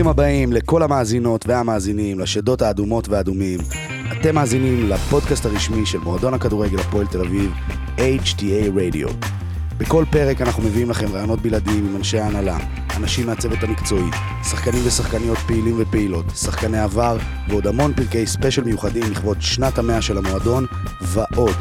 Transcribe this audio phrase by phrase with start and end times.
[0.00, 3.60] ברוכים הבאים לכל המאזינות והמאזינים, לשדות האדומות והאדומים.
[4.12, 7.52] אתם מאזינים לפודקאסט הרשמי של מועדון הכדורגל הפועל תל אביב,
[7.96, 9.26] HTA Radio.
[9.78, 12.58] בכל פרק אנחנו מביאים לכם רעיונות בלעדיים עם אנשי ההנהלה,
[12.96, 14.10] אנשים מהצוות המקצועי,
[14.50, 17.16] שחקנים ושחקניות פעילים ופעילות, שחקני עבר
[17.48, 20.66] ועוד המון פרקי ספיישל מיוחדים לכבוד שנת המאה של המועדון
[21.02, 21.56] ועוד.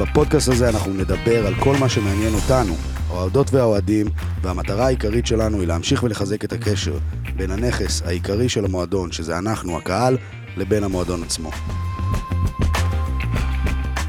[0.00, 2.74] בפודקאסט הזה אנחנו נדבר על כל מה שמעניין אותנו,
[3.08, 4.06] האוהדות והאוהדים,
[4.42, 6.98] והמטרה העיקרית שלנו היא להמשיך ולחזק את הקשר
[7.36, 10.18] בין הנכס העיקרי של המועדון, שזה אנחנו, הקהל,
[10.56, 11.50] לבין המועדון עצמו.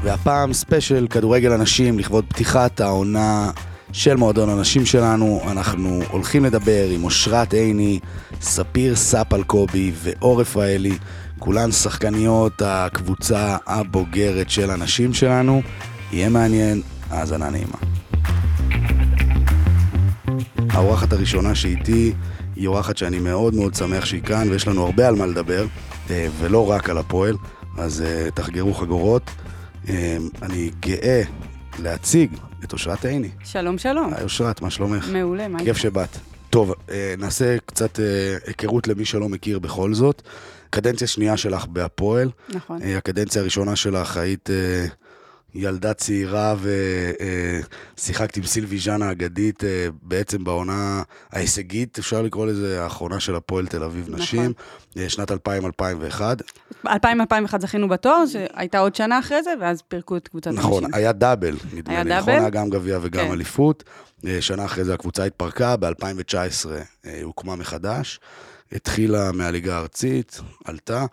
[0.02, 3.50] והפעם ספיישל כדורגל הנשים לכבוד פתיחת העונה
[3.92, 5.40] של מועדון הנשים שלנו.
[5.50, 8.00] אנחנו הולכים לדבר עם אושרת עיני,
[8.40, 10.98] ספיר ספלקובי ואור רפאלי,
[11.44, 15.62] כולן שחקניות הקבוצה הבוגרת של הנשים שלנו.
[16.12, 17.78] יהיה מעניין, האזנה נעימה.
[20.70, 22.12] האורחת הראשונה שאיתי
[22.56, 25.66] היא אורחת שאני מאוד מאוד שמח שהיא כאן, ויש לנו הרבה על מה לדבר,
[26.10, 27.36] אה, ולא רק על הפועל,
[27.78, 29.30] אז אה, תחגרו חגורות.
[29.88, 31.22] אה, אני גאה
[31.78, 33.30] להציג את אושרת עיני.
[33.44, 34.14] שלום, שלום.
[34.14, 35.08] היי אושרת, מה שלומך?
[35.12, 36.18] מעולה, מה כיף שבאת.
[36.50, 36.74] טוב,
[37.18, 37.98] נעשה קצת
[38.46, 40.22] היכרות למי שלא מכיר בכל זאת.
[40.74, 42.30] קדנציה שנייה שלך בהפועל.
[42.48, 42.82] נכון.
[42.82, 44.48] הקדנציה הראשונה שלך היית
[45.54, 46.54] ילדה צעירה
[47.96, 49.62] ושיחקת עם סילבי ז'אן האגדית
[50.02, 51.02] בעצם בעונה
[51.32, 54.52] ההישגית, אפשר לקרוא לזה, האחרונה של הפועל תל אביב נשים,
[54.96, 55.08] נכון.
[55.08, 55.36] שנת 2000-2001.
[56.86, 56.90] 2000-2001
[57.60, 60.62] זכינו בתואר, שהייתה עוד שנה אחרי זה, ואז פירקו את קבוצת הנשים.
[60.62, 62.32] נכון, היה דאבל, נדמה לי, נכון?
[62.32, 63.32] היה גם גביע וגם כן.
[63.32, 63.84] אליפות.
[64.40, 66.66] שנה אחרי זה הקבוצה התפרקה, ב-2019
[67.22, 68.20] הוקמה מחדש.
[68.74, 71.06] התחילה מהליגה הארצית, עלתה,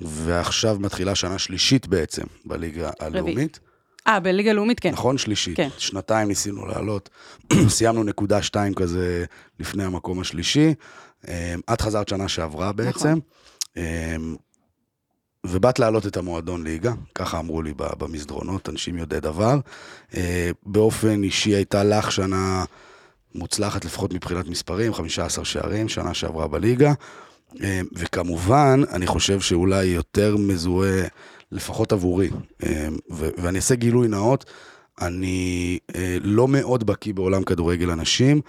[0.00, 3.58] ועכשיו מתחילה שנה שלישית בעצם בליגה הלאומית.
[4.06, 4.90] אה, בליגה לאומית, כן.
[4.92, 5.18] נכון?
[5.18, 5.56] שלישית.
[5.56, 5.68] כן.
[5.78, 7.10] שנתיים ניסינו לעלות.
[7.68, 9.24] סיימנו נקודה שתיים כזה
[9.60, 10.74] לפני המקום השלישי.
[11.28, 11.32] אמ,
[11.72, 13.18] את חזרת שנה שעברה בעצם.
[13.76, 14.36] נכון.
[15.46, 19.58] ובאת להעלות את המועדון ליגה, ככה אמרו לי במסדרונות, אנשים יודעי דבר.
[20.14, 22.64] אה, באופן אישי הייתה לך שנה
[23.36, 26.92] מוצלחת, לפחות מבחינת מספרים, 15 שערים, שנה שעברה בליגה.
[27.60, 31.02] אמ, וכמובן, אני חושב שאולי יותר מזוהה
[31.52, 32.30] לפחות עבורי,
[32.62, 34.44] אה, ואני אעשה גילוי נאות,
[35.00, 38.40] אני אה, לא מאוד בקיא בעולם כדורגל הנשים,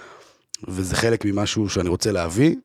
[0.67, 2.55] וזה חלק ממשהו שאני רוצה להביא.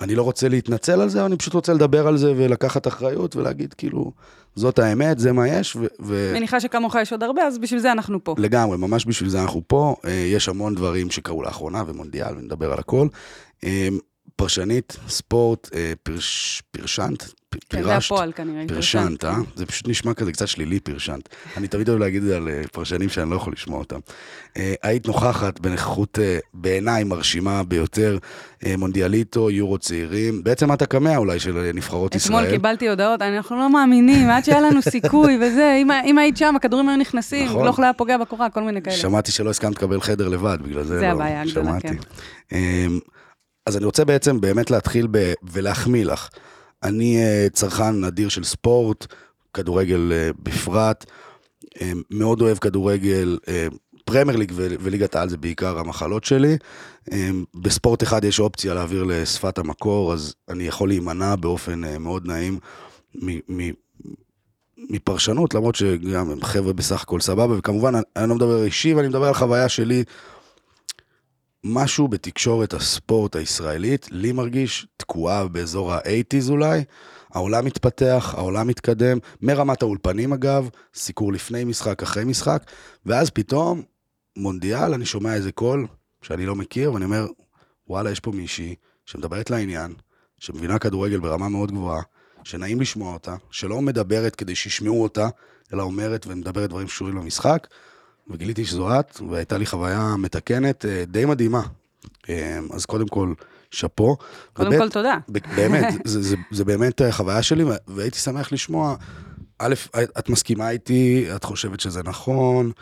[0.00, 3.36] אה, אני לא רוצה להתנצל על זה, אני פשוט רוצה לדבר על זה ולקחת אחריות
[3.36, 4.12] ולהגיד, כאילו,
[4.54, 5.76] זאת האמת, זה מה יש.
[6.00, 6.32] ו...
[6.34, 8.34] מניחה שכמוך יש עוד הרבה, אז בשביל זה אנחנו פה.
[8.38, 9.96] לגמרי, ממש בשביל זה אנחנו פה.
[10.08, 13.08] יש המון דברים שקרו לאחרונה, ומונדיאל, ונדבר על הכל.
[14.40, 15.70] פרשנית, ספורט,
[16.02, 17.24] פרש, פרשנט,
[17.68, 18.64] פירשת, זה הפועל כנראה.
[18.68, 19.36] פרשנת, אה?
[19.56, 21.28] זה פשוט נשמע כזה קצת שלילי, פרשנת.
[21.56, 23.98] אני תמיד אוהב להגיד את זה על אה, פרשנים שאני לא יכול לשמוע אותם.
[24.56, 28.18] אה, היית נוכחת בנוכחות אה, בעיניי מרשימה ביותר,
[28.78, 32.38] מונדיאליטו, יורו צעירים, בעצם את הקמע אולי של נבחרות ישראל.
[32.38, 36.88] אתמול קיבלתי הודעות, אנחנו לא מאמינים, עד שהיה לנו סיכוי וזה, אם היית שם, הכדורים
[36.88, 37.66] היו נכנסים, נכון.
[37.66, 38.96] לא היה פוגע בקורה, כל מיני כאלה.
[38.96, 41.96] שמעתי שלא הסכמת לקבל חדר לבד, בגלל זה, זה לא, הבעיה הגדולה, כן.
[43.66, 46.28] אז אני רוצה בעצם באמת להתחיל ב- ולהחמיא לך.
[46.82, 49.06] אני אה, צרכן נדיר של ספורט,
[49.54, 51.06] כדורגל אה, בפרט,
[51.80, 53.38] אה, מאוד אוהב כדורגל,
[54.04, 56.56] פרמייר ליג וליגת העל זה בעיקר המחלות שלי.
[57.54, 62.58] בספורט אחד יש אופציה להעביר לשפת המקור, אז אני יכול להימנע באופן מאוד נעים
[64.90, 69.26] מפרשנות, למרות שגם הם חבר'ה בסך הכל סבבה, וכמובן אני לא מדבר אישי, ואני מדבר
[69.26, 70.04] על חוויה שלי
[71.64, 76.84] משהו בתקשורת הספורט הישראלית, לי מרגיש תקועה באזור ה-80's אולי.
[77.30, 82.62] העולם מתפתח, העולם מתקדם, מרמת האולפנים אגב, סיקור לפני משחק, אחרי משחק,
[83.06, 83.82] ואז פתאום,
[84.36, 85.86] מונדיאל, אני שומע איזה קול
[86.22, 87.26] שאני לא מכיר, ואני אומר,
[87.88, 88.74] וואלה, יש פה מישהי
[89.06, 89.94] שמדברת לעניין,
[90.38, 92.02] שמבינה כדורגל ברמה מאוד גבוהה,
[92.44, 95.28] שנעים לשמוע אותה, שלא מדברת כדי שישמעו אותה,
[95.72, 97.66] אלא אומרת ומדברת דברים שקשורים למשחק,
[98.30, 101.62] וגיליתי שזו את, והייתה לי חוויה מתקנת אה, די מדהימה.
[102.28, 103.34] אה, אז קודם כל,
[103.70, 104.16] שאפו.
[104.52, 105.18] קודם ובית, כל תודה.
[105.28, 108.96] באמת, זה, זה, זה באמת חוויה שלי, והייתי שמח לשמוע,
[109.58, 109.74] א',
[110.18, 112.72] את מסכימה איתי, את חושבת שזה נכון,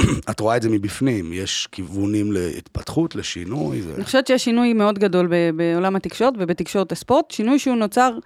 [0.30, 3.82] את רואה את זה מבפנים, יש כיוונים להתפתחות, לשינוי.
[3.94, 8.18] אני חושבת שיש שינוי מאוד גדול בעולם התקשורת ובתקשורת הספורט, שינוי שהוא נוצר אה,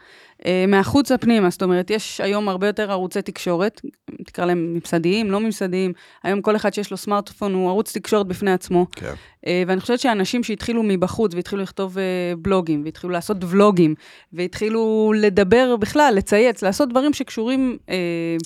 [0.68, 3.80] מהחוץ הפנימה, זאת אומרת, יש היום הרבה יותר ערוצי תקשורת,
[4.26, 5.92] תקרא להם ממסדיים, לא ממסדיים,
[6.22, 8.86] היום כל אחד שיש לו סמארטפון הוא ערוץ תקשורת בפני עצמו.
[8.96, 9.14] כן.
[9.46, 12.04] אה, ואני חושבת שאנשים שהתחילו מבחוץ והתחילו לכתוב אה,
[12.38, 13.94] בלוגים, והתחילו לעשות ולוגים,
[14.32, 17.78] והתחילו לדבר בכלל, לצייץ, לעשות דברים שקשורים...
[17.88, 17.96] אה,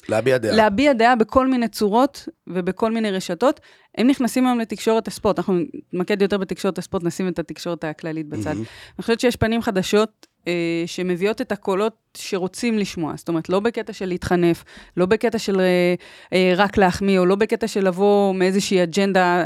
[0.08, 0.56] להביע דעה.
[0.56, 3.61] להביע דעה בכל מיני צורות ובכל מיני רשתות,
[3.99, 5.38] הם נכנסים היום לתקשורת הספורט.
[5.38, 5.55] אנחנו
[5.93, 8.50] נתמקד יותר בתקשורת הספורט, נשים את התקשורת הכללית בצד.
[8.50, 8.64] מהמם.
[8.99, 13.12] אני חושבת שיש פנים חדשות אה, שמביאות את הקולות שרוצים לשמוע.
[13.17, 14.64] זאת אומרת, לא בקטע של להתחנף,
[14.96, 15.94] לא בקטע של אה,
[16.32, 19.44] אה, רק להחמיא, או לא בקטע של לבוא מאיזושהי אג'נדה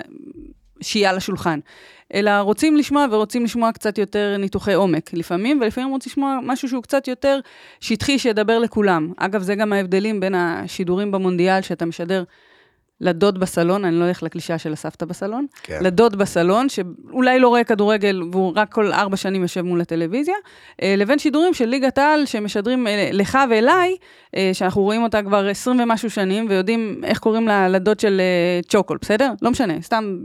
[0.80, 1.60] שהיא על השולחן.
[2.14, 6.82] אלא רוצים לשמוע ורוצים לשמוע קצת יותר ניתוחי עומק לפעמים, ולפעמים רוצים לשמוע משהו שהוא
[6.82, 7.40] קצת יותר
[7.80, 9.12] שטחי, שידבר לכולם.
[9.16, 12.24] אגב, זה גם ההבדלים בין השידורים במונדיאל, שאתה משדר
[13.00, 15.78] לדוד בסלון, אני לא הולך לקלישאה של הסבתא בסלון, כן.
[15.82, 20.34] לדוד בסלון, שאולי לא רואה כדורגל והוא רק כל ארבע שנים יושב מול הטלוויזיה,
[20.82, 23.96] אה, לבין שידורים של ליגת העל שמשדרים אה, לך ואליי,
[24.36, 28.20] אה, שאנחנו רואים אותה כבר עשרים ומשהו שנים, ויודעים איך קוראים לה- לדוד של
[28.68, 29.32] צ'וקול, בסדר?
[29.42, 30.18] לא משנה, סתם...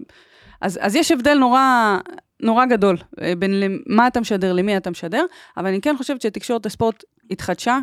[0.61, 1.97] אז, אז יש הבדל נורא,
[2.41, 2.97] נורא גדול
[3.37, 5.25] בין למה אתה משדר, למי אתה משדר,
[5.57, 7.79] אבל אני כן חושבת שתקשורת הספורט התחדשה,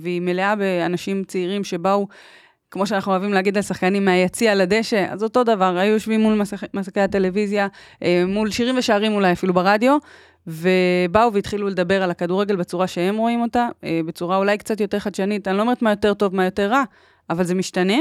[0.00, 2.06] והיא מלאה באנשים צעירים שבאו,
[2.70, 6.64] כמו שאנחנו אוהבים להגיד על שחקנים, מהיציע לדשא, אז אותו דבר, היו יושבים מול מסכ...
[6.74, 7.68] מסכי הטלוויזיה,
[8.02, 9.98] אה, מול שירים ושערים אולי אפילו ברדיו,
[10.46, 15.48] ובאו והתחילו לדבר על הכדורגל בצורה שהם רואים אותה, אה, בצורה אולי קצת יותר חדשנית,
[15.48, 16.82] אני לא אומרת מה יותר טוב, מה יותר רע,
[17.30, 17.98] אבל זה משתנה.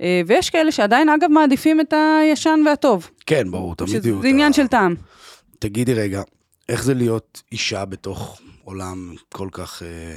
[0.00, 3.10] אה, ויש כאלה שעדיין, אגב, מעדיפים את הישן והטוב.
[3.26, 4.22] כן, ברור, תמיד יהיו.
[4.22, 4.94] זה עניין של טעם.
[5.58, 6.22] תגידי רגע,
[6.68, 10.16] איך זה להיות אישה בתוך עולם כל כך אה,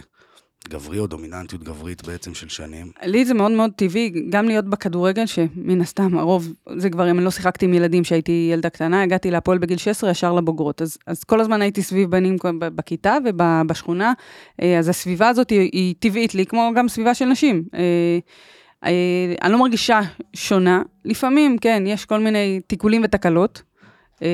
[0.67, 2.91] גברי, או דומיננטיות גברית בעצם של שנים?
[3.03, 7.31] לי זה מאוד מאוד טבעי, גם להיות בכדורגל, שמן הסתם הרוב זה גברים, אני לא
[7.31, 10.81] שיחקתי עם ילדים כשהייתי ילדה קטנה, הגעתי להפועל בגיל 16 ישר לבוגרות.
[10.81, 14.13] אז, אז כל הזמן הייתי סביב בנים בכיתה ובשכונה,
[14.61, 17.63] אה, אז הסביבה הזאת היא, היא טבעית לי, כמו גם סביבה של נשים.
[17.73, 17.79] אה,
[18.85, 19.99] אה, אני לא מרגישה
[20.33, 23.61] שונה, לפעמים, כן, יש כל מיני תיקולים ותקלות.
[24.21, 24.27] מה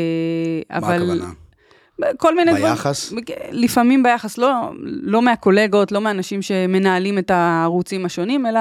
[0.78, 0.96] אבל...
[0.96, 1.32] הכוונה?
[2.18, 2.66] כל מיני דברים.
[2.66, 3.14] ביחס?
[3.52, 4.52] לפעמים ביחס, לא,
[4.84, 8.60] לא מהקולגות, לא מהאנשים שמנהלים את הערוצים השונים, אלא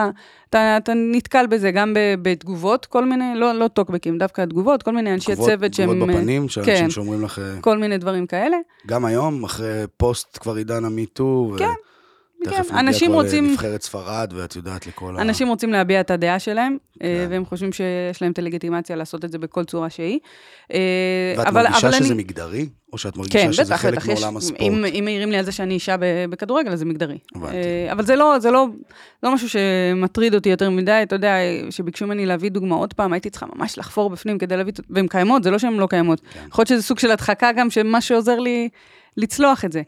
[0.51, 1.93] אתה, אתה נתקל בזה גם
[2.23, 5.91] בתגובות, כל מיני, לא, לא טוקבקים, דווקא תגובות, כל מיני אנשי תגובות- צוות שהם...
[5.91, 6.91] תגובות בפנים, שאנשים כן.
[6.91, 8.57] שאומרים לך, אה, כל מיני דברים כאלה.
[8.87, 11.75] גם היום, אחרי פוסט כבר עידן המיטו, כן, ותכף
[12.45, 15.23] כן, נגיע אנשים רוצים- לנבחרת ספרד, ואת יודעת, לכל ה...
[15.23, 17.33] אנשים רוצים להביע את הדעה שלהם, אה, כן.
[17.33, 20.19] והם חושבים שיש להם את הלגיטימציה לעשות את זה בכל צורה שהיא.
[20.73, 20.79] אה,
[21.39, 22.69] ואת אבל- מרגישה אבל שזה אני- מגדרי?
[22.93, 24.61] או שאת מרגישה כן, שזה בטח, חלק בטח, יש, מעולם הספורט?
[24.61, 25.97] אם, אם מעירים לי על זה שאני אישה
[26.31, 27.19] בכדורגל, אז זה מגדרי.
[27.35, 27.55] הבנתי.
[27.57, 28.67] אה, אבל זה לא, זה לא,
[29.23, 31.35] לא משהו שמטריד אותי יותר מדי, אתה יודע,
[31.71, 35.51] שביקשו ממני להביא דוגמאות פעם, הייתי צריכה ממש לחפור בפנים כדי להביא, והן קיימות, זה
[35.51, 36.21] לא שהן לא קיימות.
[36.21, 36.41] כן.
[36.49, 38.69] יכול להיות שזה סוג של הדחקה גם, שמה שעוזר לי
[39.17, 39.83] לצלוח את זה.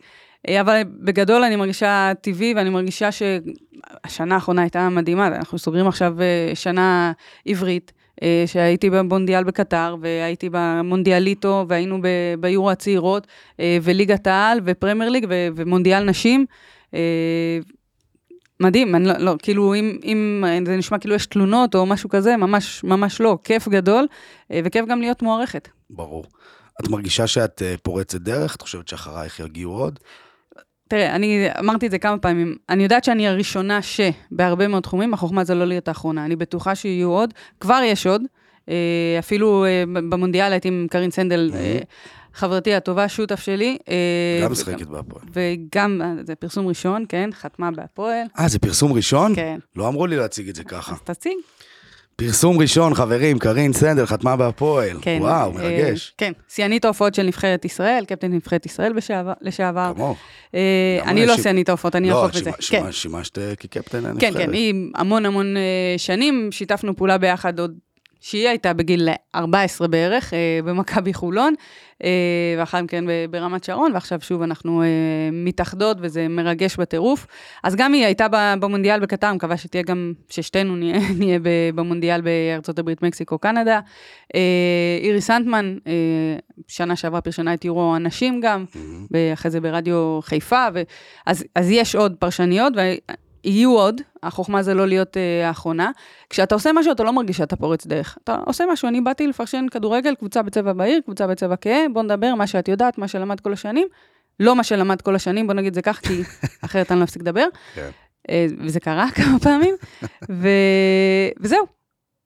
[0.49, 6.23] אה, אבל בגדול אני מרגישה טבעי, ואני מרגישה שהשנה האחרונה הייתה מדהימה, אנחנו סוגרים עכשיו
[6.23, 7.13] אה, שנה
[7.47, 7.93] עברית.
[8.23, 11.99] אה, שהייתי במונדיאל בקטר, והייתי במונדיאליטו, והיינו
[12.41, 13.27] ביורו הצעירות,
[13.83, 16.47] וליגת העל, ופרמייר ליג, ומונדיאל נשים.
[18.61, 22.37] מדהים, אני לא, לא, כאילו, אם, אם זה נשמע כאילו יש תלונות או משהו כזה,
[22.37, 24.07] ממש, ממש לא, כיף גדול,
[24.51, 25.69] וכיף גם להיות מוערכת.
[25.91, 26.25] ברור.
[26.81, 28.57] את מרגישה שאת פורצת דרך?
[28.57, 29.99] את חושבת שאחרייך יגיעו עוד?
[30.91, 35.45] תראה, אני אמרתי את זה כמה פעמים, אני יודעת שאני הראשונה שבהרבה מאוד תחומים, החוכמה
[35.45, 38.23] זה לא להיות האחרונה, אני בטוחה שיהיו עוד, כבר יש עוד,
[38.69, 38.75] אה,
[39.19, 41.79] אפילו אה, במונדיאל הייתי עם קרין סנדל, אה,
[42.35, 43.79] חברתי הטובה, שותף שלי.
[44.45, 45.25] גם משחקת בהפועל.
[45.33, 49.35] וגם, זה פרסום ראשון, כן, חתמה בהפועל, אה, זה פרסום ראשון?
[49.35, 49.59] כן.
[49.77, 50.93] לא אמרו לי להציג את זה ככה.
[50.93, 51.37] אז תציג.
[52.21, 54.97] פרסום ראשון, חברים, קרין סנדל חתמה בהפועל.
[55.03, 55.19] כן.
[55.21, 56.15] וואו, אה, מרגש.
[56.19, 59.93] כן, שיאנית ההופעות של נבחרת ישראל, קפטן נבחרת ישראל בשעבר- לשעבר.
[59.97, 60.19] כמוך.
[60.55, 60.61] אה,
[61.05, 62.51] אני לא ש- שיאנית ההופעות, אני לא, אאכוף את זה.
[62.51, 62.81] שימש- כן.
[62.83, 64.21] שימש- שימשת אה, כקפטן הנבחרת.
[64.33, 65.63] כן, כן, היא המון המון אה,
[65.97, 67.75] שנים, שיתפנו פעולה ביחד עוד,
[68.21, 71.55] שהיא הייתה בגיל 14 בערך, אה, במכבי חולון,
[72.05, 74.87] אה, ואחר מכן ב- ברמת שרון, ועכשיו שוב אנחנו אה,
[75.33, 77.27] מתאחדות, וזה מרגש בטירוף.
[77.65, 78.27] אז גם היא הייתה
[78.61, 81.39] במונדיאל בקטר, מקווה שתהיה גם, ששתינו נהיה, נהיה
[81.75, 83.81] במונדיאל בארצות הברית, מקסיקו, קנדה.
[84.35, 85.93] אה, אירי סנטמן, אה,
[86.69, 88.65] שנה שעברה פרשנה את יורו הנשים גם.
[89.33, 90.83] אחרי זה ברדיו חיפה, ו...
[91.27, 92.73] אז, אז יש עוד פרשניות,
[93.45, 95.91] ויהיו עוד, החוכמה זה לא להיות אה, האחרונה.
[96.31, 98.19] כשאתה עושה משהו, אתה לא מרגיש שאתה פורץ דרך.
[98.25, 102.35] אתה עושה משהו, אני באתי לפרשן כדורגל, קבוצה בצבע בהיר, קבוצה בצבע כהה, בוא נדבר,
[102.35, 103.89] מה שאת יודעת, מה שלמד כל השנים.
[104.41, 106.23] לא מה שלמד כל השנים, בוא נגיד זה כך, כי
[106.65, 107.47] אחרת אני לא אפסיק לדבר.
[107.75, 107.91] כן.
[108.31, 109.75] אה, וזה קרה כמה פעמים,
[110.31, 110.49] ו...
[111.41, 111.67] וזהו.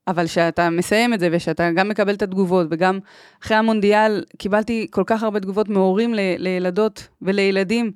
[0.07, 2.99] אבל כשאתה מסיים את זה, ושאתה גם מקבל את התגובות, וגם
[3.43, 6.19] אחרי המונדיאל קיבלתי כל כך הרבה תגובות מהורים ל...
[6.39, 7.93] לילדות ולילדים,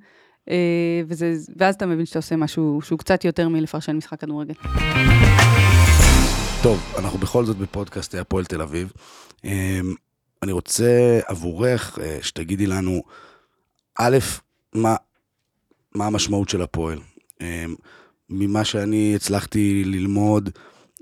[1.09, 1.35] וזה...
[1.57, 4.55] ואז אתה מבין שאתה עושה משהו שהוא קצת יותר מלפרשן משחק כדורגל.
[6.62, 8.93] טוב, אנחנו בכל זאת בפודקאסט הפועל תל אביב.
[9.45, 9.95] אמ,
[10.43, 13.02] אני רוצה עבורך אה, שתגידי לנו,
[13.99, 14.19] א',
[14.75, 14.97] מה,
[15.95, 16.99] מה המשמעות של הפועל.
[17.40, 17.64] אה,
[18.31, 20.50] ממה שאני הצלחתי ללמוד,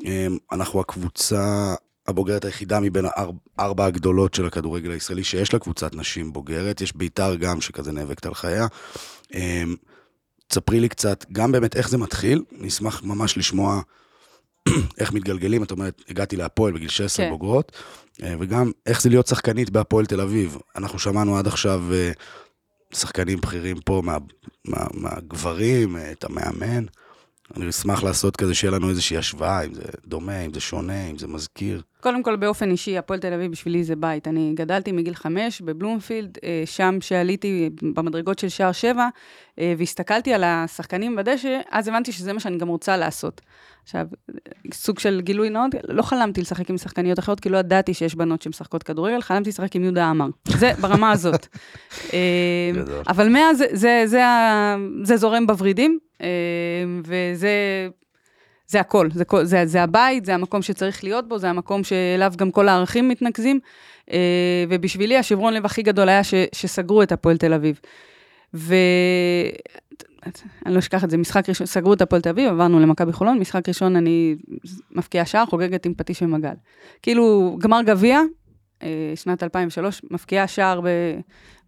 [0.07, 1.75] אה, אנחנו הקבוצה
[2.09, 6.97] הבוגרת היחידה מבין הארבע, ארבע הגדולות של הכדורגל הישראלי, שיש לה קבוצת נשים בוגרת, יש
[6.97, 8.67] בית"ר גם שכזה נאבקת על חייה.
[10.49, 13.81] תספרי לי קצת, גם באמת איך זה מתחיל, נשמח ממש לשמוע
[15.01, 17.31] איך מתגלגלים, את אומרת, הגעתי להפועל בגיל 16 כן.
[17.31, 17.73] בוגרות,
[18.23, 20.57] אה, וגם איך זה להיות שחקנית בהפועל תל אביב.
[20.77, 22.13] אנחנו שמענו עד עכשיו אה,
[22.95, 24.19] שחקנים בכירים פה מה,
[24.65, 26.85] מה, מהגברים, אה, את המאמן.
[27.57, 31.19] אני אשמח לעשות כזה שיהיה לנו איזושהי השוואה, אם זה דומה, אם זה שונה, אם
[31.19, 31.83] זה מזכיר.
[32.01, 34.29] קודם כל, באופן אישי, הפועל תל אביב בשבילי זה בית.
[34.29, 39.09] אני גדלתי מגיל חמש בבלומפילד, שם שעליתי במדרגות של שער שבע,
[39.59, 43.41] והסתכלתי על השחקנים בדשא, אז הבנתי שזה מה שאני גם רוצה לעשות.
[43.87, 44.07] עכשיו,
[44.73, 48.43] סוג של גילוי נאות, לא חלמתי לשחק עם שחקניות אחרות, כי לא ידעתי שיש בנות
[48.43, 50.27] שמשחקות כדורגל, חלמתי לשחק עם יהודה עמר.
[50.49, 51.47] זה ברמה הזאת.
[52.13, 52.71] אה,
[53.09, 54.23] אבל מאז זה, זה, זה,
[55.03, 56.27] זה זורם בוורידים, אה,
[57.05, 57.51] וזה
[58.67, 59.09] זה הכל.
[59.15, 63.09] זה, זה, זה הבית, זה המקום שצריך להיות בו, זה המקום שאליו גם כל הערכים
[63.09, 63.61] מתנקזים.
[64.13, 67.81] אה, ובשבילי השברון לב הכי גדול היה ש, שסגרו את הפועל תל אביב.
[68.55, 68.75] ו...
[70.67, 73.39] אני לא אשכח את זה, משחק ראשון, סגרו את הפועל תל אביב, עברנו למכבי חולון,
[73.39, 74.37] משחק ראשון אני
[74.91, 76.55] מפקיעה שער, חוגגת עם פטיש ומגל.
[77.03, 78.21] כאילו, גמר גביע,
[78.83, 80.81] אה, שנת 2003, מפקיעה שער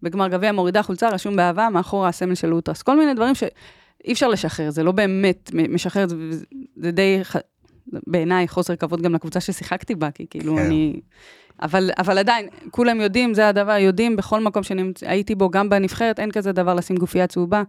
[0.03, 2.81] בגמר גביע, מורידה חולצה, רשום באהבה, מאחורה הסמל של אוטרס.
[2.81, 6.05] כל מיני דברים שאי אפשר לשחרר, זה לא באמת משחרר,
[6.75, 7.21] זה די,
[8.07, 10.61] בעיניי, חוסר כבוד גם לקבוצה ששיחקתי בה, כי כאילו כן.
[10.61, 10.99] אני...
[11.61, 16.31] אבל, אבל עדיין, כולם יודעים, זה הדבר, יודעים בכל מקום שהייתי בו, גם בנבחרת, אין
[16.31, 17.63] כזה דבר לשים גופייה צהובה.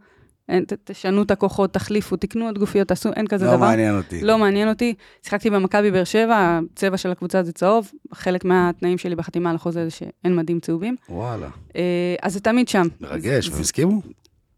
[0.50, 3.61] אין, ת, תשנו את הכוחות, תחליפו, תקנו את גופיות, תעשו, אין כזה לא דבר.
[3.61, 4.21] לא מעניין אותי.
[4.21, 4.95] לא מעניין אותי.
[5.23, 9.85] שיחקתי במכבי באר שבע, הצבע של הקבוצה זה צהוב, חלק מהתנאים שלי בחתימה על החוזה
[9.85, 10.97] זה שאין מדים צהובים.
[11.09, 11.49] וואלה.
[11.76, 12.87] אה, אז זה תמיד שם.
[13.00, 14.02] מרגש, והם הסכימו?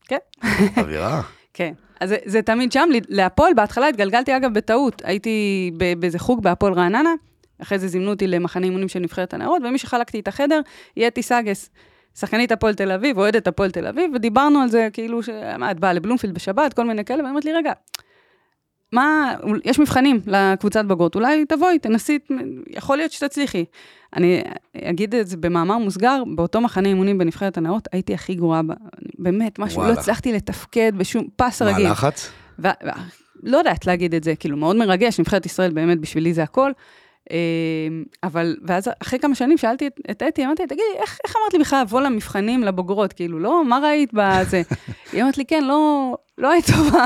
[0.04, 0.16] כן.
[0.76, 1.22] אווירה.
[1.54, 1.72] כן.
[2.00, 2.88] אז זה, זה תמיד שם.
[3.08, 5.02] להפועל, בהתחלה התגלגלתי אגב בטעות.
[5.04, 7.14] הייתי באיזה חוג בהפועל רעננה,
[7.62, 10.60] אחרי זה זימנו אותי למחנה אימונים של נבחרת הנערות, ומי שחלקתי את החדר,
[10.96, 11.70] יהיה אתי סגס.
[12.18, 15.20] שחקנית הפועל תל אביב, אוהדת הפועל תל אביב, ודיברנו על זה, כאילו,
[15.58, 17.72] מה, את באה לבלומפילד בשבת, כל מיני כאלה, ואני אומרת לי, רגע,
[18.92, 22.18] מה, יש מבחנים לקבוצת בגרות, אולי תבואי, תנסי,
[22.66, 23.64] יכול להיות שתצליחי.
[24.16, 24.42] אני
[24.84, 28.60] אגיד את זה במאמר מוסגר, באותו מחנה אימונים בנבחרת הנאות, הייתי הכי גרועה,
[29.18, 29.94] באמת, משהו, לא וואלה.
[29.94, 31.82] לא הצלחתי לתפקד בשום פס רגיל.
[31.82, 32.30] מה הלחץ?
[33.42, 36.72] לא יודעת להגיד את זה, כאילו, מאוד מרגש, נבחרת ישראל באמת בשבילי זה הכל.
[37.30, 41.52] אמ, אבל, ואז אחרי כמה שנים שאלתי את, את אתי, אמרתי, תגידי, איך, איך אמרת
[41.52, 43.12] לי בכלל לבוא למבחנים לבוגרות?
[43.12, 44.62] כאילו, לא, מה ראית בזה?
[45.12, 47.04] היא אמרת לי, כן, לא, לא היית טובה,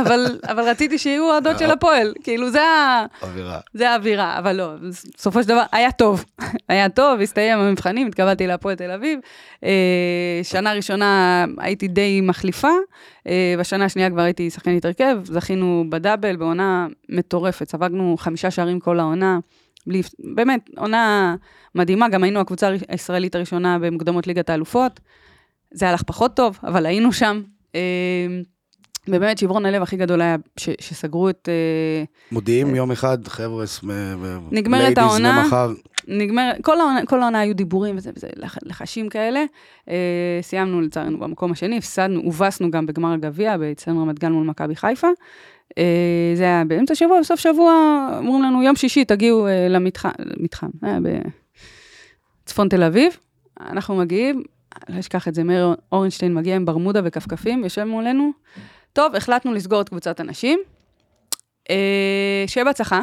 [0.00, 3.60] אבל, אבל רציתי שיהיו אוהדות של הפועל, כאילו, זה האווירה.
[3.74, 4.70] זה האווירה, אבל לא,
[5.16, 6.24] בסופו של דבר, היה טוב.
[6.68, 9.18] היה טוב, הסתיים המבחנים, התקבלתי להפועל תל אביב.
[9.64, 12.72] אה, שנה ראשונה הייתי די מחליפה,
[13.26, 19.00] אה, בשנה השנייה כבר הייתי שחקנית הרכב, זכינו בדאבל, בעונה מטורפת, ספגנו חמישה שערים כל
[19.00, 19.38] העונה.
[19.86, 20.02] בלי,
[20.34, 21.36] באמת, עונה
[21.74, 25.00] מדהימה, גם היינו הקבוצה הישראלית הראשונה במוקדמות ליגת האלופות.
[25.74, 27.42] זה הלך פחות טוב, אבל היינו שם.
[27.74, 27.80] אמ,
[29.08, 31.48] ובאמת שברון הלב הכי גדול היה ש, שסגרו את...
[31.48, 33.64] אה, מודיעים יום אחד, חבר'ה,
[34.50, 35.72] נגמרת העונה, ומחר...
[36.08, 38.28] נגמר, כל העונה, כל העונה היו דיבורים וזה, וזה
[38.62, 39.44] לחשים כאלה.
[39.88, 44.76] אה, סיימנו לצערנו במקום השני, הפסדנו, הובסנו גם בגמר הגביע, באצטדיון רמת גן מול מכבי
[44.76, 45.08] חיפה.
[45.78, 47.72] אה, זה היה באמצע שבוע, בסוף שבוע
[48.18, 50.68] אומרים לנו, יום שישי תגיעו למתחם, מתחם,
[52.44, 53.16] בצפון תל אביב.
[53.60, 54.42] אנחנו מגיעים,
[54.88, 58.30] לא אשכח את זה, מאיר אורנשטיין מגיע עם ברמודה וכפכפים, יושב מולנו.
[58.92, 60.58] טוב, החלטנו לסגור את קבוצת הנשים.
[61.70, 63.00] אה, שיהיה בהצלחה,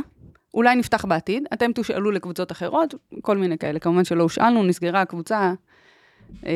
[0.53, 3.80] אולי נפתח בעתיד, אתם תושאלו לקבוצות אחרות, כל מיני כאלה.
[3.80, 5.53] כמובן שלא הושאלנו, נסגרה הקבוצה,
[6.46, 6.51] אה,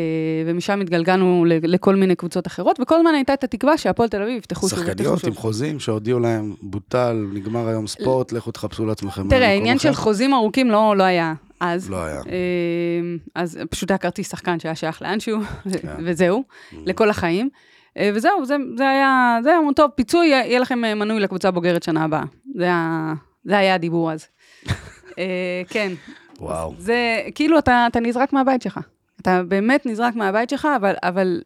[0.45, 4.69] ומשם התגלגלנו לכל מיני קבוצות אחרות, וכל הזמן הייתה את התקווה שהפועל תל אביב יפתחו
[4.69, 4.79] שוב.
[4.79, 9.29] שחקניות עם חוזים שהודיעו להם, בוטל, נגמר היום ספורט, לכו תחפשו לעצמכם.
[9.29, 11.33] תראה, העניין של חוזים ארוכים לא, לא היה.
[11.59, 11.89] אז.
[11.89, 12.21] לא היה.
[12.21, 15.39] אמ, אז פשוט היה כרטיס שחקן שהיה שייך לאנשהו,
[15.81, 15.95] כן.
[16.05, 16.75] וזהו, mm.
[16.85, 17.49] לכל החיים.
[17.97, 21.83] אה, וזהו, זה, זה היה, זה היה, טוב, פיצוי, יהיה לכם אה, מנוי לקבוצה בוגרת
[21.83, 22.23] שנה הבאה.
[22.55, 23.13] זה היה,
[23.45, 24.27] זה היה הדיבור אז.
[25.19, 25.91] אה, כן.
[26.39, 26.73] וואו.
[26.77, 28.79] זה, כאילו, אתה, אתה נזרק מהבית שלך.
[29.21, 31.41] אתה באמת נזרק מהבית שלך, אבל, אבל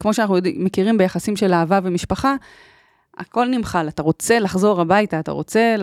[0.00, 2.34] כמו שאנחנו מכירים ביחסים של אהבה ומשפחה,
[3.18, 5.76] הכל נמחל, אתה רוצה לחזור הביתה, אתה רוצה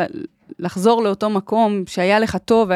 [0.59, 2.69] לחזור לאותו מקום שהיה לך טוב,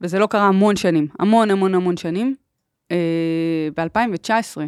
[0.00, 2.34] וזה לא קרה המון שנים, המון המון המון שנים.
[2.90, 4.60] אה, ב-2019,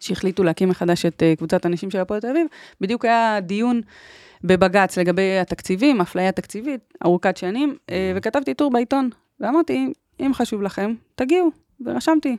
[0.00, 2.46] שהחליטו להקים מחדש את אה, קבוצת הנשים של הפועל תל אביב,
[2.80, 3.80] בדיוק היה דיון
[4.44, 10.94] בבג"ץ לגבי התקציבים, אפליה תקציבית, ארוכת שנים, אה, וכתבתי טור בעיתון, ואמרתי, אם חשוב לכם,
[11.14, 11.50] תגיעו,
[11.86, 12.36] ורשמתי,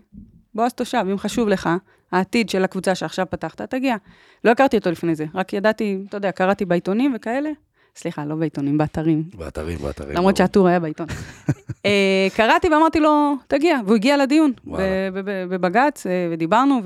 [0.53, 1.69] בועז תושב, אם חשוב לך,
[2.11, 3.95] העתיד של הקבוצה שעכשיו פתחת, תגיע.
[4.43, 7.49] לא הכרתי אותו לפני זה, רק ידעתי, אתה יודע, קראתי בעיתונים וכאלה.
[7.97, 9.23] סליחה, לא בעיתונים, באתרים.
[9.33, 10.15] באתרים, באתרים.
[10.15, 11.07] למרות שהטור היה בעיתון.
[11.85, 14.51] אה, קראתי ואמרתי לו, תגיע, והוא הגיע לדיון
[15.49, 16.81] בבג"ץ, אה, ודיברנו,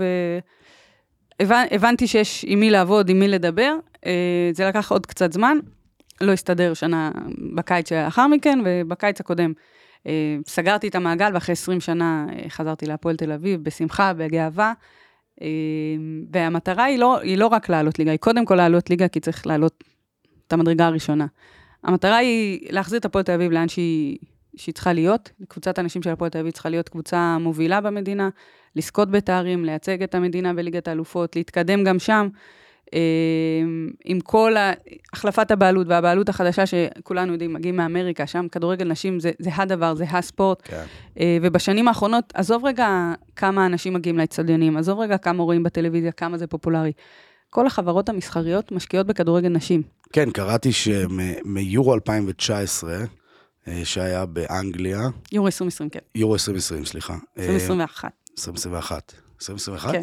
[1.42, 3.76] והבנתי שיש עם מי לעבוד, עם מי לדבר.
[4.06, 5.58] אה, זה לקח עוד קצת זמן,
[6.22, 7.12] לא הסתדר שנה
[7.56, 9.54] בקיץ שלאחר מכן, ובקיץ הקודם
[10.48, 14.74] סגרתי את המעגל, ואחרי 20 שנה חזרתי להפועל תל אביב, בשמחה, בגאווה.
[16.32, 19.48] והמטרה היא לא, היא לא רק לעלות ליגה, היא קודם כל לעלות ליגה, כי צריך
[19.48, 19.84] לעלות
[20.50, 21.26] את המדרגה הראשונה.
[21.84, 24.18] המטרה היא להחזיר את הפועל תל אביב לאן שהיא,
[24.56, 25.32] שהיא צריכה להיות.
[25.48, 28.30] קבוצת הנשים של הפועל תל אביב צריכה להיות קבוצה מובילה במדינה,
[28.76, 32.28] לזכות בתארים, לייצג את המדינה בליגת האלופות, להתקדם גם שם.
[32.94, 33.00] אה,
[34.06, 34.56] עם כל
[35.14, 40.06] החלפת הבעלות והבעלות החדשה שכולנו יודעים, מגיעים מאמריקה, שם כדורגל נשים זה, זה הדבר, זה
[40.12, 40.62] הספורט.
[40.64, 40.84] כן.
[41.20, 46.38] אה, ובשנים האחרונות, עזוב רגע כמה אנשים מגיעים לאצטדיונים, עזוב רגע כמה רואים בטלוויזיה, כמה
[46.38, 46.92] זה פופולרי.
[47.50, 49.82] כל החברות המסחריות משקיעות בכדורגל נשים.
[50.14, 52.98] כן, קראתי שמיורו 2019,
[53.68, 55.00] אה, שהיה באנגליה,
[55.32, 56.00] יורו 2020, כן.
[56.16, 57.14] יורו 2020, סליחה.
[57.14, 58.12] אה, 2021.
[58.38, 59.14] 2021.
[59.42, 59.92] 2021?
[59.92, 60.02] כן.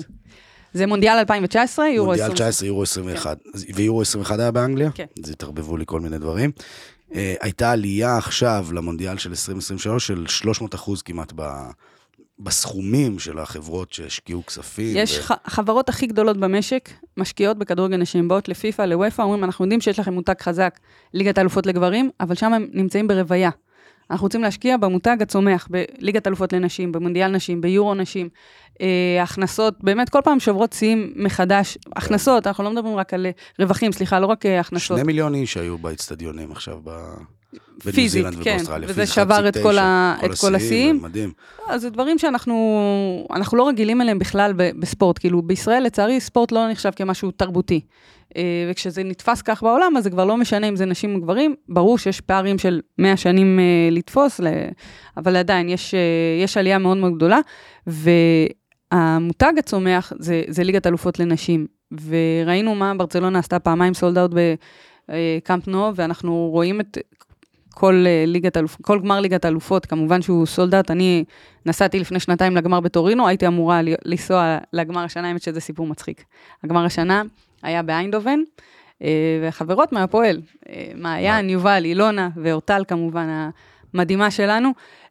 [0.72, 2.34] זה מונדיאל 2019, יורו מונדיאל 2020.
[2.50, 3.38] 19, יורו 21.
[3.54, 4.90] אז- ויורו 21 היה באנגליה?
[4.94, 5.06] כן.
[5.24, 6.50] אז התערבבו לי כל מיני דברים.
[7.14, 11.42] אה, הייתה עלייה עכשיו למונדיאל של 2023 של 300 אחוז כמעט ב...
[12.38, 14.96] בסכומים של החברות שהשקיעו כספים.
[14.96, 19.64] יש ו- ח- החברות הכי גדולות במשק, משקיעות בכדורגל נשים, באות לפיפ"א, לוופא, אומרים, אנחנו
[19.64, 20.78] יודעים שיש לכם מותג חזק,
[21.14, 23.50] ליגת האלופות לגברים, אבל שם הם נמצאים ברוויה.
[24.10, 28.28] אנחנו רוצים להשקיע במותג הצומח, בליגת אלופות לנשים, במונדיאל נשים, ביורו נשים,
[28.80, 33.30] אה, הכנסות, באמת כל פעם שוברות שיאים מחדש, הכנסות, אנחנו לא מדברים רק על אה,
[33.58, 34.96] רווחים, סליחה, לא רק אה, הכנסות.
[34.96, 36.90] שני מיליון איש היו באצטדיונים עכשיו ב...
[37.94, 38.58] פיזית, כן.
[38.82, 41.02] וזה שבר את 1.9, כל ה- את כל השיאים.
[41.02, 41.32] מדהים.
[41.70, 45.18] לא, זה דברים שאנחנו אנחנו לא רגילים אליהם בכלל בספורט.
[45.18, 47.80] כאילו, בישראל, לצערי, ספורט לא נחשב כמשהו תרבותי.
[48.36, 51.54] אה, וכשזה נתפס כך בעולם, אז זה כבר לא משנה אם זה נשים או גברים.
[51.68, 54.40] ברור שיש פערים של 100 שנים אה, לתפוס,
[55.16, 56.00] אבל עדיין יש, אה,
[56.44, 57.38] יש עלייה מאוד מאוד גדולה.
[57.86, 61.66] והמותג הצומח זה, זה ליגת אלופות לנשים.
[62.06, 64.30] וראינו מה ברצלונה עשתה פעמיים סולד אאוט
[65.08, 66.98] בקאמפ נו, ואנחנו רואים את
[67.78, 71.24] כל אה, ליגת אלופות, כל גמר ליגת האלופות, כמובן שהוא סולד אאוט, אני
[71.66, 76.24] נסעתי לפני שנתיים לגמר בטורינו, הייתי אמורה לנסוע לגמר השנה, האמת שזה סיפור מצחיק.
[76.64, 77.22] הגמר השנה
[77.62, 78.38] היה באיינדובן,
[79.02, 79.08] אה,
[79.42, 83.48] וחברות מהפועל, אה, מעיין, יובל, אילונה ואורטל כמובן,
[83.94, 84.70] המדהימה שלנו,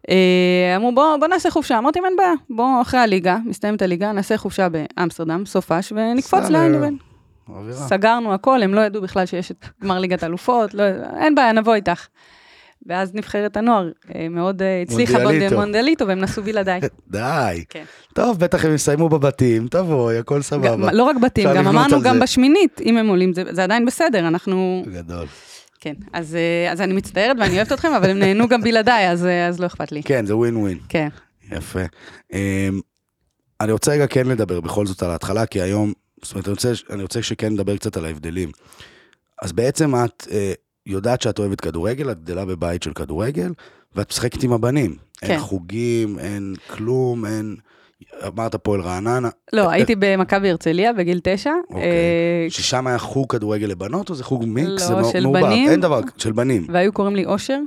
[0.10, 4.38] אה, אמרו בוא, בוא נעשה חופשה, אמרתי אין בעיה, בוא אחרי הליגה, מסתיימת הליגה, נעשה
[4.38, 6.49] חופשה באמסטרדם, סופש, ונקפוץ.
[6.49, 6.95] לאיינדובן.
[7.71, 10.84] סגרנו הכל, הם לא ידעו בכלל שיש את גמר ליגת אלופות, לא,
[11.19, 12.08] אין בעיה, נבוא איתך.
[12.86, 15.19] ואז נבחרת הנוער אה, מאוד אה, הצליחה.
[15.52, 16.82] במונדיאליטו, והם נסעו בלעדיי.
[17.12, 17.63] די.
[17.69, 17.84] כן.
[18.13, 20.91] טוב, בטח הם יסיימו בבתים, תבואי, הכל סבבה.
[20.91, 22.19] לא רק בתים, גם אמרנו גם.
[22.19, 24.86] בשמינית, אם הם עולים, זה זה עדיין בסדר, אנחנו...
[24.93, 25.28] גדול.
[25.80, 29.28] כן, אז אה, אז אני מצטערת ואני אוהבת אתכם, אבל הם נהנו גם בלעדיי, אז
[29.50, 30.04] אז לא אכפת לי.
[30.04, 30.78] כן, זה ווין ווין.
[30.89, 31.08] כן.
[31.52, 31.80] יפה.
[32.34, 32.80] אמ,
[33.62, 36.71] אני רוצה רגע כן לדבר בכל זאת על ההתחלה, כי היום, זאת אומרת, אני רוצה,
[36.89, 38.52] אני רוצה שכן נדבר קצת על ההבדלים.
[39.41, 40.28] אז בעצם את
[40.86, 43.54] יודעת שאת אוהבת כדורגל, את גדלה בבית של כדורגל,
[43.95, 44.95] ואת משחקת עם הבנים.
[45.17, 45.32] כן.
[45.32, 47.56] אין חוגים, אין כלום, אין...
[48.28, 51.52] אמרת פועל רעננה, לא, הייתי במכבי הרצליה בגיל תשע.
[51.69, 51.84] אוקיי.
[51.84, 54.89] אה, ששם היה חוג כדורגל לבנות, או זה חוג מיקס?
[54.89, 55.26] לא, של.
[55.34, 55.69] בנים.
[55.69, 56.67] אין דבר, של בנים.
[56.69, 57.60] והיו קוראים לי אושר.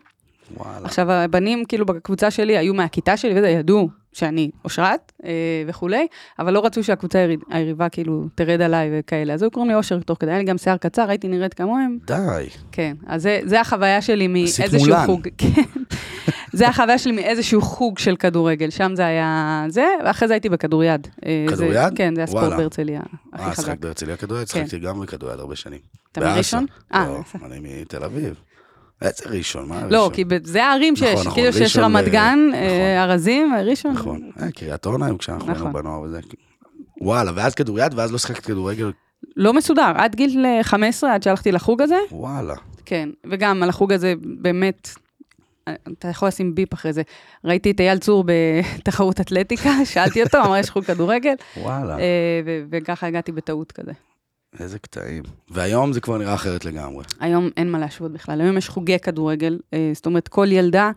[0.56, 0.84] וואלה.
[0.86, 5.30] עכשיו, הבנים, כאילו, בקבוצה שלי, היו מהכיתה שלי, וזה, ידעו שאני אושרת אה,
[5.66, 6.06] וכולי,
[6.38, 9.34] אבל לא רצו שהקבוצה היריב- היריבה, כאילו, תרד עליי וכאלה.
[9.34, 11.98] אז היו קוראים לי אושר תוך כדי, היה לי גם שיער קצר, הייתי נראית כמוהם.
[12.06, 12.14] די.
[12.72, 14.68] כן, אז זה, זה החוויה שלי מאיזשהו.
[15.06, 15.28] חוג.
[15.38, 15.62] כן.
[16.52, 21.08] זה החוויה שלי מאיזשהו חוג של כדורגל, שם זה היה זה, ואחרי זה הייתי בכדוריד.
[21.26, 21.76] אה, זה- כדוריד?
[21.96, 22.52] כן, זה הספורט.
[22.52, 23.04] בהרצליה אה,
[23.46, 23.64] הכי חזק.
[23.66, 24.46] שיחקת בהרצליה כדורגל?
[24.46, 25.78] שיחקתי גם בכדוריד הרבה שנים.
[26.12, 26.20] אתה.
[26.20, 26.66] מראשון?
[26.94, 27.46] אה, לא.
[27.46, 28.34] אני מתל אביב.
[29.02, 29.90] איזה ראשון, מה ראשון?
[29.90, 32.54] לא, כי זה הערים שיש, נכון, נכון, כאילו שיש רמת ל- גן, נכון.
[32.54, 33.92] אה, ארזים, ראשון.
[33.92, 34.30] נכון.
[34.42, 35.72] אה, קריית אורנה היו כשאנחנו היינו נכון.
[35.72, 36.20] בנוער וזה.
[37.00, 38.92] וואלה, ואז כדוריד, ואז לא שיחקת כדורגל?
[39.36, 42.54] לא מסודר, עד גיל אה, 15, עד שהלכתי לחוג הזה, וואלה.
[42.84, 44.88] כן, וגם על החוג הזה באמת,
[45.68, 47.02] אה, אתה יכול לשים ביפ אחרי זה.
[47.44, 51.98] ראיתי את אייל צור בתחרות אתלטיקה, שאלתי אותו, אמר, יש חוג כדורגל, וואלה.
[51.98, 52.04] אה,
[52.70, 53.92] וככה הגעתי בטעות כזה.
[54.60, 55.22] איזה קטעים.
[55.50, 57.04] והיום זה כבר נראה אחרת לגמרי.
[57.20, 60.90] היום אין מה להשוות בכלל, היום יש חוגי כדורגל, אה, זאת אומרת, כל ילדה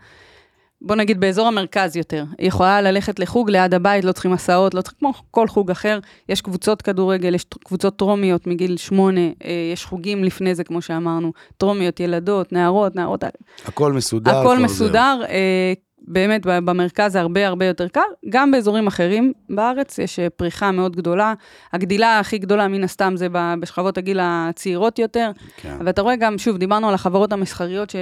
[0.81, 2.25] בוא נגיד באזור המרכז יותר.
[2.37, 5.99] היא יכולה ללכת לחוג ליד הבית, לא צריכים הסעות, לא צריכים כמו כל חוג אחר.
[6.29, 11.33] יש קבוצות כדורגל, יש קבוצות טרומיות מגיל שמונה, אה, יש חוגים לפני זה, כמו שאמרנו,
[11.57, 13.23] טרומיות, ילדות, נערות, נערות...
[13.65, 14.37] הכל מסודר.
[14.37, 15.21] הכל מסודר.
[15.29, 20.71] אה, באמת במרכז זה הרבה הרבה יותר קל, גם באזורים אחרים בארץ יש אה, פריחה
[20.71, 21.33] מאוד גדולה.
[21.73, 25.31] הגדילה הכי גדולה מן הסתם זה בשכבות הגיל הצעירות יותר.
[25.57, 25.77] כן.
[25.85, 27.95] ואתה רואה גם, שוב, דיברנו על החברות המסחריות ש...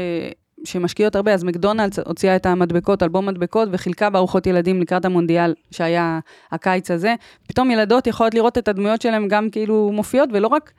[0.64, 6.20] שמשקיעות הרבה, אז מקדונלדס הוציאה את המדבקות, אלבום מדבקות, וחילקה בארוחות ילדים לקראת המונדיאל שהיה
[6.52, 7.16] הקיץ הזה.
[7.48, 10.72] פתאום ילדות יכולות לראות את הדמויות שלהם גם כאילו מופיעות, ולא רק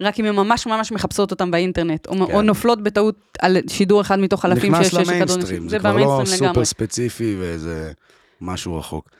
[0.00, 2.34] רק אם הן ממש ממש מחפשות אותם באינטרנט, או, כן.
[2.34, 6.64] או נופלות בטעות על שידור אחד מתוך אלפים שיש שיש למיינסטרים, זה כבר לא סופר
[6.64, 7.92] ספציפי וזה
[8.40, 9.10] משהו רחוק.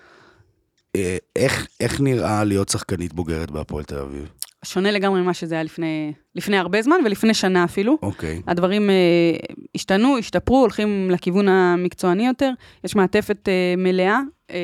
[0.97, 4.29] אה, איך, איך נראה להיות שחקנית בוגרת בהפועל תל אביב?
[4.67, 7.99] שונה לגמרי ממה שזה היה לפני, לפני הרבה זמן ולפני שנה אפילו.
[8.03, 8.37] אוקיי.
[8.37, 8.51] Okay.
[8.51, 8.95] הדברים אה,
[9.75, 12.51] השתנו, השתפרו, הולכים לכיוון המקצועני יותר.
[12.85, 14.57] יש מעטפת אה, מלאה, אה,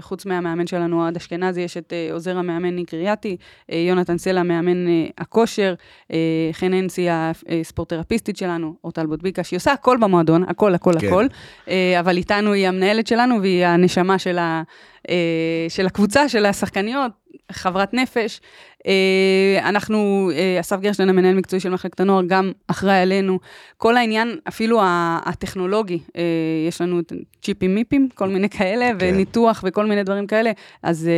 [0.00, 3.36] חוץ מהמאמן שלנו, אוהד אשכנזי, יש את אה, עוזר המאמן ניק ריאטי,
[3.72, 5.74] אה, יונתן סלע, מאמן אה, הכושר,
[6.12, 11.06] אה, חן אנסי, הספורטרפיסטית שלנו, אורטל בוטביקה, שהיא עושה הכל במועדון, הכל, הכל, כן.
[11.06, 11.26] הכל.
[11.68, 14.62] אה, אבל איתנו היא המנהלת שלנו והיא הנשמה של, ה,
[15.08, 17.12] אה, של הקבוצה, של השחקניות,
[17.52, 18.40] חברת נפש.
[18.86, 23.38] אה, אנחנו, אה, אסף גרשטיין, המנהל מקצועי של מחלקת הנוער, גם אחראי עלינו.
[23.76, 24.80] כל העניין, אפילו
[25.24, 26.22] הטכנולוגי, אה,
[26.68, 27.00] יש לנו
[27.42, 28.96] צ'יפים מיפים, כל מיני כאלה, כן.
[29.00, 30.52] וניתוח וכל מיני דברים כאלה.
[30.82, 31.10] אז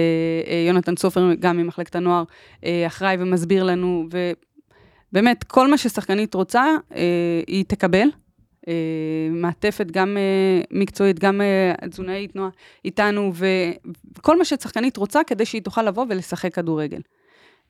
[0.68, 2.24] יונתן סופר, גם ממחלקת הנוער,
[2.86, 4.08] אחראי ומסביר לנו,
[5.12, 6.64] ובאמת, כל מה ששחקנית רוצה,
[7.46, 8.08] היא תקבל.
[9.30, 10.16] מעטפת גם
[10.70, 11.40] מקצועית, גם
[11.90, 12.50] תזונאית נועה
[12.84, 13.32] איתנו,
[14.16, 17.00] וכל מה ששחקנית רוצה כדי שהיא תוכל לבוא ולשחק כדורגל.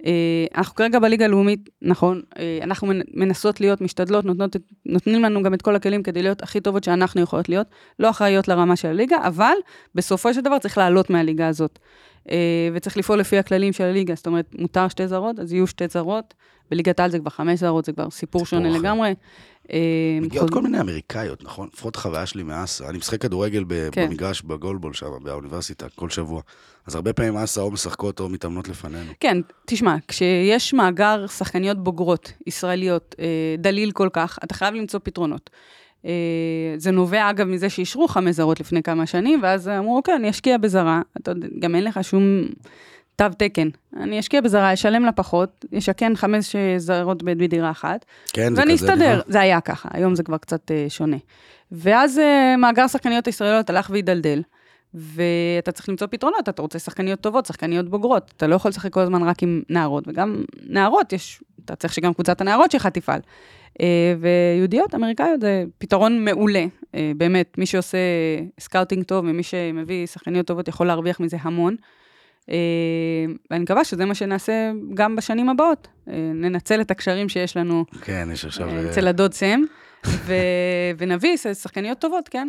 [0.07, 5.55] אה, אנחנו כרגע בליגה הלאומית, נכון, אה, אנחנו מנסות להיות, משתדלות, נותנות, נותנים לנו גם
[5.55, 7.67] את כל הכלים כדי להיות הכי טובות שאנחנו יכולות להיות,
[7.99, 9.55] לא אחראיות לרמה של הליגה, אבל
[9.95, 11.79] בסופו של דבר צריך לעלות מהליגה הזאת.
[12.31, 15.89] אה, וצריך לפעול לפי הכללים של הליגה, זאת אומרת, מותר שתי זרות, אז יהיו שתי
[15.89, 16.35] זרות.
[16.71, 18.79] בליגת העל זה כבר חמש זרות, זה כבר סיפור שונה אחר.
[18.79, 19.15] לגמרי.
[20.23, 21.69] מגיעות כל מיני אמריקאיות, נכון?
[21.73, 22.89] לפחות חוויה שלי מאסה.
[22.89, 24.07] אני משחק כדורגל כן.
[24.09, 26.43] במגרש בגולבול שם, באוניברסיטה, כל שבוע.
[26.87, 29.13] אז הרבה פעמים אסה או משחקות או מתאמנות לפנינו.
[29.21, 33.27] כן, תשמע, כשיש מאגר שחקניות בוגרות, ישראליות, אה,
[33.59, 35.51] דליל כל כך, אתה חייב למצוא פתרונות.
[36.07, 40.31] אה, זה נובע, אגב, מזה שאישרו חמש זרות לפני כמה שנים, ואז אמרו, אוקיי, אני
[40.31, 41.03] אשקיע בזרה.
[41.21, 42.23] אתה גם אין לך שום
[43.17, 43.69] תו תקן.
[43.97, 48.05] אני אשקיע בזרה, אשלם לה פחות, אשכן חמש זרות בדירה אחת.
[48.33, 49.21] כן, זה כזה ואני אסתדר.
[49.27, 51.17] זה היה ככה, היום זה כבר קצת uh, שונה.
[51.73, 54.43] ואז uh, מאגר שחקניות הישראליות הלך והידלדל.
[54.95, 59.01] ואתה צריך למצוא פתרונות, אתה רוצה שחקניות טובות, שחקניות בוגרות, אתה לא יכול לשחק כל
[59.01, 63.21] הזמן רק עם נערות, וגם נערות, יש, אתה צריך שגם קבוצת הנערות שלך תפעל.
[63.81, 66.65] אה, ויהודיות, אמריקאיות, זה פתרון מעולה.
[67.17, 67.99] באמת, מי שעושה
[68.61, 71.77] scouting טוב ומי שמביא שחקניות טובות יכול להרוויח מזה המון.
[72.51, 72.57] אה,
[73.51, 75.89] ואני מקווה שזה מה שנעשה גם בשנים הבאות.
[76.35, 77.85] ננצל את הקשרים שיש לנו.
[78.03, 78.91] כן, יש עכשיו...
[78.91, 79.61] אצל הדוד סם,
[80.99, 82.49] ונביא שחקניות טובות, כן.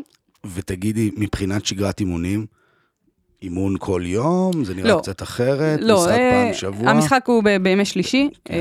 [0.53, 2.45] ותגידי, מבחינת שגרת אימונים,
[3.43, 4.63] אימון כל יום?
[4.63, 5.79] זה נראה לא, קצת אחרת?
[5.81, 6.89] לא, משחק אה, פעם בשבוע?
[6.89, 8.53] המשחק הוא בימי שלישי, כן.
[8.53, 8.59] אה,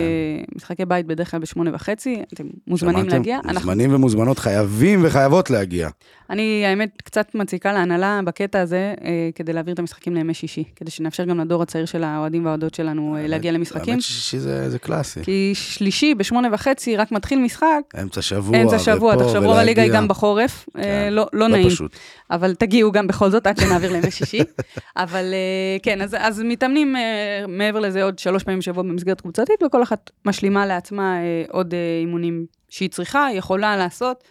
[0.57, 3.17] משחקי בית בדרך כלל בשמונה וחצי, אתם מוזמנים שמעתם?
[3.17, 3.39] להגיע.
[3.45, 3.99] מוזמנים אנחנו...
[3.99, 5.89] ומוזמנות חייבים וחייבות להגיע.
[6.31, 10.91] אני, האמת, קצת מציקה להנהלה בקטע הזה, אה, כדי להעביר את המשחקים לימי שישי, כדי
[10.91, 13.93] שנאפשר גם לדור הצעיר של האוהדים והאוהדות שלנו אה, להגיע למשחקים.
[13.93, 15.21] האמת שישי זה, זה קלאסי.
[15.23, 17.81] כי שלישי בשמונה וחצי רק מתחיל משחק.
[18.03, 20.89] אמצע שבוע, אמצע שבוע, תחשבו, רוב הליגה היא גם בחורף, אה, כן.
[20.89, 21.69] אה, לא, לא, לא נעים.
[21.69, 21.97] פשוט.
[22.31, 24.41] אבל תגיעו גם בכל זאת, עד שנעביר לימי שישי.
[24.97, 29.63] אבל אה, כן, אז, אז מתאמנים אה, מעבר לזה עוד שלוש פעמים בשבוע במסגרת קבוצתית,
[29.67, 34.25] וכל אחת משלימה לעצמה אה, עוד אימונים שהיא צריכה, יכולה לעשות.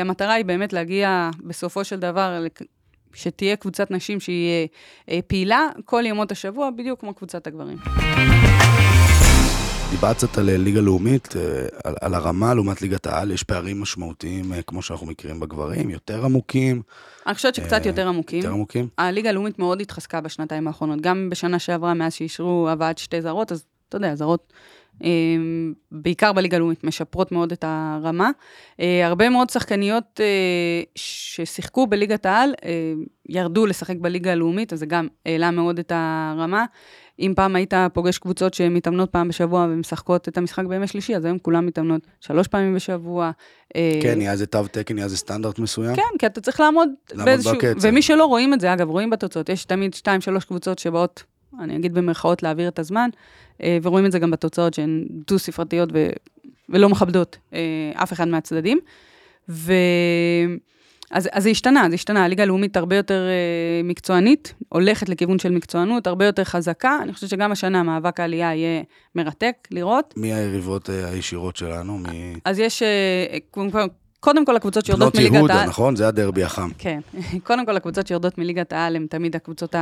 [0.00, 2.44] המטרה היא באמת להגיע בסופו של דבר,
[3.14, 4.68] שתהיה קבוצת נשים שהיא
[5.26, 7.78] פעילה כל ימות השבוע, בדיוק כמו קבוצת הגברים.
[9.90, 11.34] דיברת קצת על ליגה לאומית,
[11.84, 16.82] על, על הרמה לעומת ליגת העל, יש פערים משמעותיים, כמו שאנחנו מכירים בגברים, יותר עמוקים.
[17.26, 18.38] אני חושבת שקצת יותר עמוקים.
[18.38, 18.88] יותר עמוקים?
[18.98, 23.64] הליגה הלאומית מאוד התחזקה בשנתיים האחרונות, גם בשנה שעברה, מאז שאישרו הבאת שתי זרות, אז
[23.88, 24.52] אתה יודע, זרות
[25.04, 28.30] אמ, בעיקר בליגה הלאומית, משפרות מאוד את הרמה.
[28.80, 32.92] אה, הרבה מאוד שחקניות אה, ששיחקו בליגת העל, אה,
[33.28, 36.64] ירדו לשחק בליגה הלאומית, אז זה גם העלה מאוד את הרמה.
[37.18, 41.38] אם פעם היית פוגש קבוצות שמתאמנות פעם בשבוע ומשחקות את המשחק בימי שלישי, אז היום
[41.38, 43.30] כולם מתאמנות שלוש פעמים בשבוע.
[44.02, 45.96] כן, נהיה איזה תו תקן, נהיה איזה סטנדרט מסוים.
[45.96, 47.54] כן, כי אתה צריך לעמוד, לעמוד באיזשהו...
[47.54, 47.88] בקצב.
[47.88, 51.22] ומי שלא רואים את זה, אגב, רואים בתוצאות, יש תמיד שתיים, שלוש קבוצות שבאות,
[51.60, 53.10] אני אגיד במרכאות, להעביר את הזמן.
[53.62, 56.08] אה, ורואים את זה גם בתוצאות שהן דו-ספרתיות ו...
[56.68, 57.60] ולא מכבדות אה,
[57.94, 58.78] אף אחד מהצדדים.
[59.48, 59.72] ו...
[61.10, 65.50] אז, אז זה השתנה, זה השתנה, הליגה הלאומית הרבה יותר אה, מקצוענית, הולכת לכיוון של
[65.52, 66.98] מקצוענות, הרבה יותר חזקה.
[67.02, 68.82] אני חושבת שגם השנה מאבק העלייה יהיה
[69.14, 70.14] מרתק לראות.
[70.16, 71.98] מי היריבות אה, הישירות שלנו?
[71.98, 72.34] מי...
[72.44, 73.78] אז יש, אה, קודם כל-
[74.20, 75.68] קודם כל הקבוצות שיורדות בנות מליגת יהודה, העל.
[75.68, 75.96] נכון?
[75.96, 76.68] זה הדרבי החם.
[76.78, 77.00] כן,
[77.46, 79.74] קודם כל הקבוצות שיורדות מליגת העל הן תמיד הקבוצות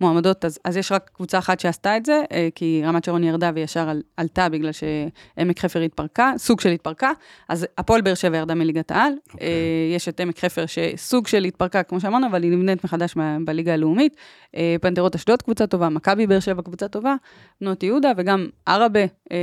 [0.00, 3.50] המועמדות, אז, אז יש רק קבוצה אחת שעשתה את זה, אה, כי רמת שרון ירדה
[3.54, 7.10] וישר על, עלתה בגלל שעמק חפר התפרקה, סוג של התפרקה,
[7.48, 9.46] אז הפועל באר שבע ירדה מליגת העל, אוקיי.
[9.48, 9.52] אה,
[9.96, 14.16] יש את עמק חפר שסוג של התפרקה, כמו שאמרנו, אבל היא נבנית מחדש בליגה הלאומית,
[14.56, 17.14] אה, פנתרות אשדוד קבוצה טובה, מכבי באר שבע קבוצה טובה,
[17.60, 19.00] בנות יהודה וגם עראבה,
[19.32, 19.36] אה,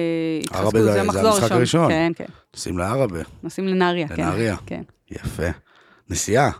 [0.43, 1.89] התחזקו, זה- המחזור הראשון.
[1.89, 2.25] כן, כן,
[2.57, 3.19] שים לערבה.
[3.43, 4.15] נוסעים לנהריה, כן.
[4.21, 4.55] לנהריה.
[4.65, 4.81] כן.
[5.11, 5.47] יפה.
[6.09, 6.51] נסיעה.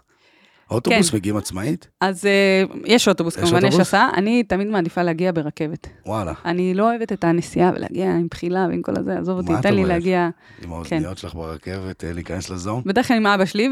[0.72, 1.18] אוטובוס כן.
[1.18, 1.88] מגיעים עצמאית?
[2.02, 3.88] אז אה, יש אוטובוס, יש כמובן, יש אוטובוס?
[3.88, 4.10] הסעה.
[4.14, 5.88] אני תמיד מעדיפה להגיע ברכבת.
[6.06, 6.34] וואלה.
[6.46, 9.86] אני לא אוהבת את הנסיעה ולהגיע עם בחילה ועם כל הזה, עזוב אותי, תן לי?
[9.86, 10.30] להגיע.
[10.64, 12.84] עם האוזניות שלך ברכבת, אה, להיכנס לזון?
[12.86, 13.70] בדרך כלל עם אבא שלי,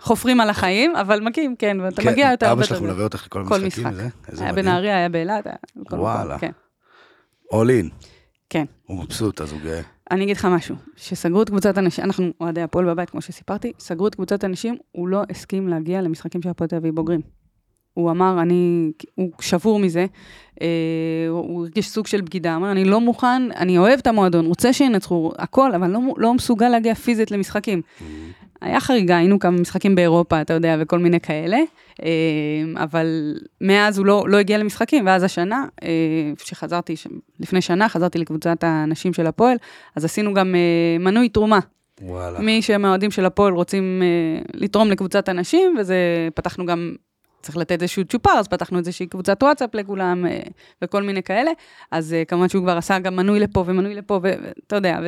[0.00, 2.80] חופרים על החיים, אבל מגיעים, כן, ואתה מגיע יותר אבא שלך.
[2.82, 3.86] מלווה אותך לכל כל המשחקים?
[3.86, 4.34] משחק.
[4.34, 4.44] זה?
[4.44, 4.52] היה.
[4.52, 5.56] בנהריה, היה באילת, היה
[5.90, 6.38] וואלה.
[6.38, 6.50] כן.
[7.52, 7.88] אול אין.
[8.50, 8.64] כן.
[8.86, 9.80] הוא מבסוט, אז הוא גאה.
[10.12, 14.06] אני אגיד לך משהו, שסגרו את קבוצת הנשים, אנחנו אוהדי הפועל בבית, כמו שסיפרתי, סגרו
[14.06, 17.20] את קבוצת הנשים, הוא לא הסכים להגיע למשחקים של הפועל תל אביב בוגרים.
[17.94, 20.06] הוא אמר, אני, הוא שבור מזה,
[20.62, 20.66] אה,
[21.28, 25.32] הוא הרגיש סוג של בגידה, אמר, אני לא מוכן, אני אוהב את המועדון, רוצה שינצחו,
[25.38, 27.82] הכל, אבל לא, לא מסוגל להגיע פיזית למשחקים.
[28.60, 31.58] היה חריגה, היינו כמה משחקים באירופה, אתה יודע, וכל מיני כאלה,
[32.02, 32.08] אה,
[32.82, 35.88] אבל מאז הוא לא, לא הגיע למשחקים, ואז השנה, אה,
[36.44, 37.06] שחזרתי, ש-
[37.40, 39.56] לפני שנה חזרתי לקבוצת הנשים של הפועל,
[39.96, 41.58] אז עשינו גם אה, מנוי תרומה.
[42.02, 42.40] וואלה.
[42.40, 45.96] מי שהם האוהדים של הפועל רוצים אה, לתרום לקבוצת הנשים, וזה,
[46.34, 46.94] פתחנו גם,
[47.42, 50.40] צריך לתת איזשהו צ'ופר, אז פתחנו איזושהי קבוצת וואטסאפ לכולם, אה,
[50.82, 51.50] וכל מיני כאלה.
[51.90, 54.98] אז אה, כמובן שהוא כבר עשה גם מנוי לפה ומנוי לפה, ואתה יודע,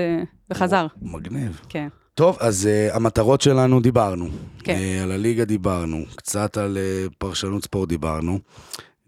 [0.51, 1.61] וחזר, מגניב.
[1.69, 1.89] כן.
[2.15, 4.29] טוב, אז uh, המטרות שלנו דיברנו.
[4.59, 4.77] כן.
[4.77, 8.39] Uh, על הליגה דיברנו, קצת על uh, פרשנות ספורט דיברנו,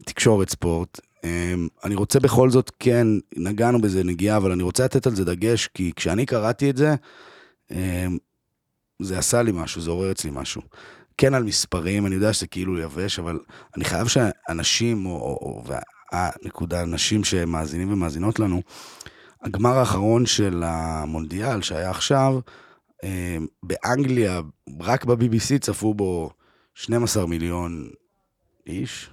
[0.05, 1.01] תקשורת ספורט.
[1.01, 1.27] Um,
[1.85, 5.67] אני רוצה בכל זאת, כן, נגענו בזה נגיעה, אבל אני רוצה לתת על זה דגש,
[5.67, 6.95] כי כשאני קראתי את זה,
[7.71, 7.75] um,
[9.03, 10.63] זה עשה לי משהו, זה עורר אצלי משהו.
[11.19, 13.39] כן על מספרים, אני יודע שזה כאילו יבש, אבל
[13.77, 15.65] אני חייב שאנשים, או, או, או
[16.13, 18.63] והנקודה, אנשים שמאזינים ומאזינות לנו,
[19.43, 22.39] הגמר האחרון של המונדיאל שהיה עכשיו,
[23.05, 24.41] אה, באנגליה,
[24.81, 26.31] רק ב-BBC צפו בו
[26.75, 27.91] 12 מיליון
[28.67, 29.11] איש.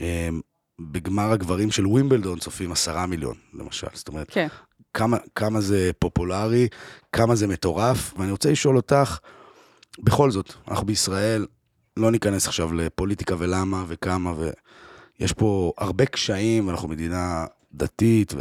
[0.00, 0.28] אה,
[0.80, 3.86] בגמר הגברים של ווימבלדון צופים 10 מיליון, למשל.
[3.92, 4.46] זאת אומרת, כן.
[4.94, 6.68] כמה, כמה זה פופולרי,
[7.12, 9.18] כמה זה מטורף, ואני רוצה לשאול אותך,
[9.98, 11.46] בכל זאת, אנחנו בישראל,
[11.96, 14.34] לא ניכנס עכשיו לפוליטיקה ולמה וכמה,
[15.18, 18.40] ויש פה הרבה קשיים, אנחנו מדינה דתית, ו...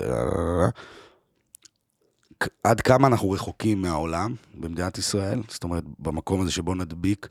[2.63, 7.27] עד כמה אנחנו רחוקים מהעולם במדינת ישראל, זאת אומרת, במקום הזה שבו נדביק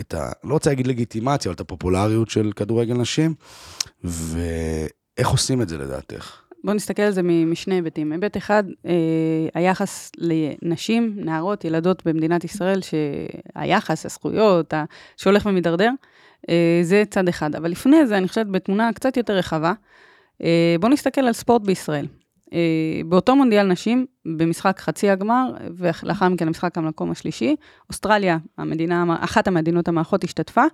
[0.00, 0.32] את ה...
[0.44, 3.34] לא רוצה להגיד לגיטימציה, אבל את הפופולריות של כדורגל נשים,
[4.04, 6.40] ואיך עושים את זה לדעתך?
[6.64, 8.12] בואו נסתכל על זה משני היבטים.
[8.12, 8.92] היבט אחד, אה,
[9.54, 14.74] היחס לנשים, נערות, ילדות במדינת ישראל, שהיחס, הזכויות,
[15.16, 15.90] שהולך ומידרדר,
[16.48, 17.54] אה, זה צד אחד.
[17.54, 19.72] אבל לפני זה, אני חושבת בתמונה קצת יותר רחבה,
[20.42, 22.06] אה, בואו נסתכל על ספורט בישראל.
[22.52, 22.58] אה,
[23.06, 27.56] באותו מונדיאל נשים, במשחק חצי הגמר, ולאחר מכן המשחק המקום השלישי,
[27.88, 30.64] אוסטרליה, המדינה, אחת המדינות המארחות, השתתפה,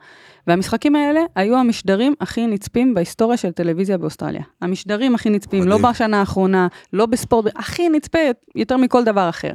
[0.46, 4.42] והמשחקים האלה היו המשדרים הכי נצפים בהיסטוריה של טלוויזיה באוסטרליה.
[4.60, 5.82] המשדרים הכי נצפים, מדהים.
[5.82, 8.18] לא בשנה האחרונה, לא בספורט, הכי נצפה
[8.54, 9.52] יותר מכל דבר אחר.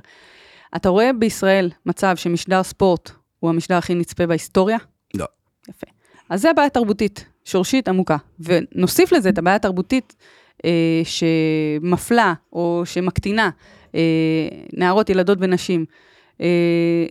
[0.75, 4.77] אתה רואה בישראל מצב שמשדר ספורט הוא המשדר הכי נצפה בהיסטוריה?
[5.13, 5.25] לא.
[5.69, 5.87] יפה.
[6.29, 8.17] אז זה בעיה תרבותית, שורשית עמוקה.
[8.39, 10.15] ונוסיף לזה את הבעיה התרבותית
[11.03, 13.49] שמפלה או שמקטינה
[13.95, 15.85] אה, נערות, ילדות ונשים.
[16.41, 17.05] אה,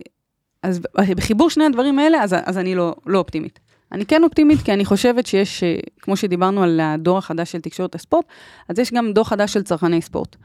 [0.63, 0.79] אז
[1.15, 3.59] בחיבור שני הדברים האלה, אז, אז אני לא, לא אופטימית.
[3.91, 7.95] אני כן אופטימית, כי אני חושבת שיש, אה, כמו שדיברנו על הדור החדש של תקשורת
[7.95, 8.25] הספורט,
[8.69, 10.35] אז יש גם דור חדש של צרכני ספורט.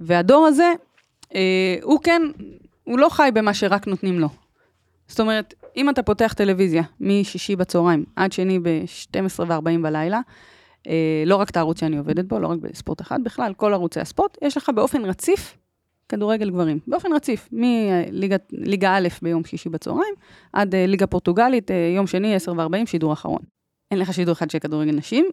[0.00, 0.72] והדור הזה,
[1.34, 2.22] אה, הוא כן,
[2.84, 4.28] הוא לא חי במה שרק נותנים לו.
[5.08, 10.22] זאת אומרת, אם אתה פותח טלוויזיה משישי בצהריים עד שני ב-12 ו-40 בלילה, אה,
[11.26, 14.38] לא רק את הערוץ שאני עובדת בו, לא רק בספורט אחד, בכלל, כל ערוצי הספורט,
[14.42, 15.56] יש לך באופן רציף
[16.08, 16.78] כדורגל גברים.
[16.86, 20.14] באופן רציף, מליגה א' ביום שישי בצהריים,
[20.52, 23.40] עד אה, ליגה פורטוגלית, אה, יום שני, 10 ו-40, שידור אחרון.
[23.90, 25.26] אין לך שידור אחד של כדורגל נשים,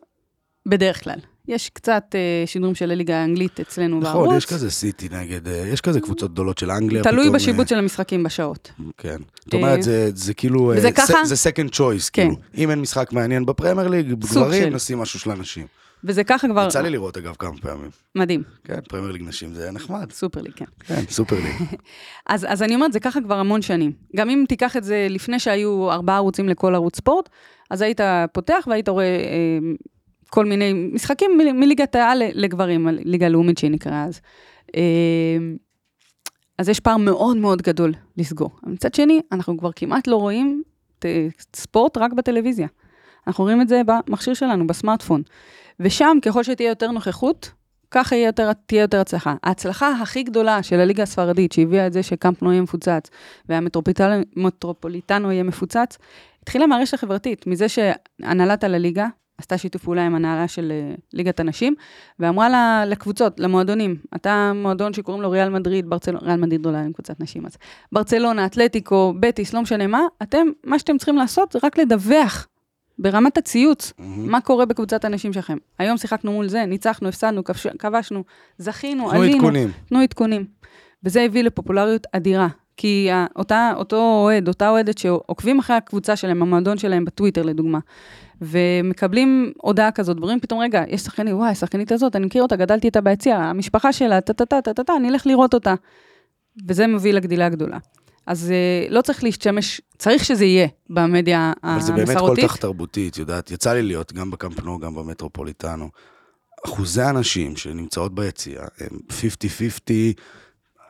[0.65, 1.19] בדרך כלל.
[1.47, 4.25] יש קצת אה, שידורים של הליגה האנגלית אצלנו בערוץ.
[4.25, 7.03] נכון, יש כזה סיטי נגד, אה, יש כזה קבוצות גדולות של אנגליה.
[7.03, 8.71] תלוי פתאום, בשיבוץ אה, של המשחקים בשעות.
[8.97, 9.17] כן.
[9.45, 10.73] זאת אומרת, זה, זה כאילו...
[10.75, 11.25] וזה אה, ככה?
[11.25, 12.21] זה second choice, כן.
[12.21, 12.35] כאילו.
[12.57, 14.69] אם אין משחק מעניין בפרמייר ליג, סוג בגברים, של.
[14.69, 15.67] נשים משהו של אנשים.
[16.03, 16.65] וזה ככה כבר...
[16.67, 17.89] יצא לי לראות אגב כמה פעמים.
[18.15, 20.11] מדהים, כן, פרמייר ליג נשים זה נחמד.
[20.11, 20.65] סופר ליג, כן.
[20.79, 21.55] כן, סופר ליג.
[22.29, 23.91] אז, אז אני אומרת, זה ככה כבר המון שנים.
[24.15, 27.29] גם אם תיקח את זה לפני שהיו ארבעה ערוצים לכל ערוץ ספורט,
[27.69, 28.01] אז היית
[28.33, 29.59] פותח והיית רואה אה,
[30.33, 34.21] כל מיני משחקים מליגת העל לגברים, ליגה לאומית שהיא נקראה אז.
[34.75, 35.37] אה,
[36.57, 38.49] אז יש פער מאוד מאוד גדול לסגור.
[38.63, 40.63] מצד שני, אנחנו כבר כמעט לא רואים
[41.55, 42.67] ספורט רק בטלוויזיה.
[43.27, 45.21] אנחנו רואים את זה במכשיר שלנו, בסמארטפון.
[45.79, 47.51] ושם, ככל שתהיה יותר נוכחות,
[47.91, 49.35] ככה יהיה יותר, תהיה יותר הצלחה.
[49.43, 53.09] ההצלחה הכי גדולה של הליגה הספרדית, שהביאה את זה שקמפנו יהיה מפוצץ,
[53.49, 55.97] והמטרופוליטנו יהיה מפוצץ,
[56.41, 59.07] התחילה מהרשת החברתית, מזה שהנהלת הליגה
[59.41, 61.75] עשתה שיתוף פעולה עם הנהלה של uh, ליגת הנשים,
[62.19, 66.93] ואמרה לה, לקבוצות, למועדונים, אתה מועדון שקוראים לו ריאל מדריד, ברצלונה, ריאל מדריד אולי עם
[66.93, 67.57] קבוצת נשים, אז
[67.91, 72.47] ברצלונה, אתלטיקו, בטיס, לא משנה מה, אתם, מה שאתם צריכים לעשות זה רק לדווח
[72.99, 75.57] ברמת הציוץ, מה קורה בקבוצת הנשים שלכם.
[75.79, 78.23] היום שיחקנו מול זה, ניצחנו, הפסדנו, כבש, כבשנו,
[78.57, 79.35] זכינו, תנו עלינו.
[79.35, 79.71] עדכונים.
[79.89, 80.45] תנו עדכונים.
[81.03, 82.47] וזה הביא לפופולריות אדירה.
[82.77, 87.79] כי אותה, אותו אוהד, אותה אוהדת שעוקבים אחרי הקבוצה שלהם, המועדון שלהם בטוויטר לדוגמה,
[88.41, 92.87] ומקבלים הודעה כזאת, ואומרים פתאום, רגע, יש שחקנית, וואי, השחקנית הזאת, אני מכיר אותה, גדלתי
[92.87, 95.73] איתה ביציע, המשפחה שלה, טה-טה-טה, טה-טה-טה, אני אלך לראות אותה.
[96.67, 97.77] וזה מביא לגדילה גדולה.
[98.25, 102.45] אז אה, לא צריך להשתמש, צריך שזה יהיה במדיה אבל זה באמת כל המסורתית.
[102.45, 105.89] כך תרבותי, את יודעת, יצא לי להיות גם בקמפנו, גם במטרופוליטנו.
[106.65, 109.91] אחוזי הנשים שנמצאות ביציע הם 50-50,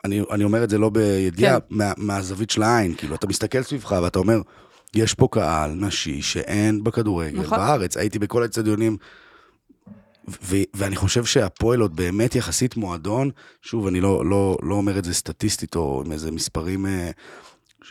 [0.04, 1.66] אני, אני אומר את זה לא בידיעה, כן.
[1.70, 4.40] מה, מהזווית של העין, כאילו, אתה מסתכל סביבך ואתה אומר,
[4.94, 7.58] יש פה קהל נשי שאין בכדורגל נכון.
[7.58, 7.96] בארץ.
[7.96, 8.96] הייתי בכל האצטדיונים,
[10.28, 13.30] ו- ואני חושב שהפועל עוד באמת יחסית מועדון,
[13.62, 17.10] שוב, אני לא, לא, לא אומר את זה סטטיסטית או עם איזה מספרים, אה,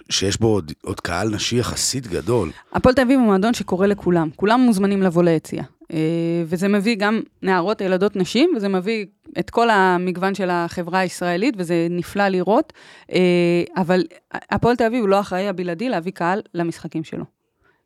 [0.09, 2.51] שיש בו עוד, עוד קהל נשי יחסית גדול.
[2.73, 5.63] הפועל תל אביב הוא מועדון שקורא לכולם, כולם מוזמנים לבוא ליציע.
[5.93, 5.97] אה,
[6.45, 9.05] וזה מביא גם נערות, ילדות, נשים, וזה מביא
[9.39, 12.73] את כל המגוון של החברה הישראלית, וזה נפלא לראות.
[13.11, 17.23] אה, אבל הפועל תל אביב הוא לא האחראי הבלעדי להביא קהל למשחקים שלו.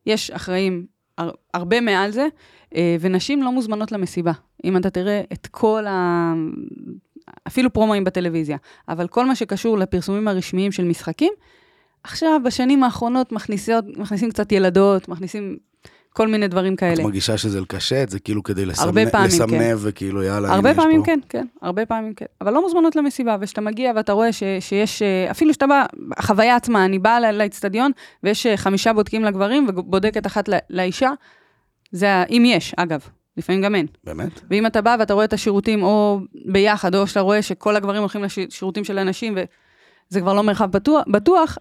[0.06, 0.86] יש אחראים
[1.18, 2.28] הר- הרבה מעל זה,
[2.76, 4.32] אה, ונשים לא מוזמנות למסיבה.
[4.64, 6.34] אם אתה תראה את כל ה...
[7.48, 8.58] אפילו פרומואים בטלוויזיה,
[8.90, 11.34] אבל כל מה שקשור לפרסומים הרשמיים של משחקים,
[12.04, 15.58] עכשיו, בשנים האחרונות מכניסים קצת ילדות, מכניסים
[16.16, 17.04] כל מיני דברים את כאלה.
[17.04, 18.86] מרגישה שזה לקשט, זה כאילו כדי לסמנ...
[18.86, 19.76] הרבה פעמים, לסמנב, כן.
[19.82, 21.06] וכאילו יאללה, הרבה פעמים פה.
[21.06, 22.26] כן, כן, הרבה פעמים כן.
[22.42, 25.86] אבל לא מוזמנות למסיבה, וכשאתה מגיע ואתה רואה ש, שיש, אה, אפילו שאתה בא,
[26.18, 27.92] החוויה עצמה, אני באה לאצטדיון,
[28.24, 31.12] ויש אה, חמישה בודקים לגברים ובודקת אחת ל- לאישה,
[31.92, 33.00] זה אם יש, אגב,
[33.38, 33.86] לפעמים גם אין.
[34.04, 34.42] באמת?
[34.50, 38.24] ואם אתה בא ואתה רואה את השירותים או ביחד, או שאתה רואה שכל הגברים הולכים
[38.24, 41.58] לשירותים של הנשים, וזה כבר לא מרחב בטוח, בטוח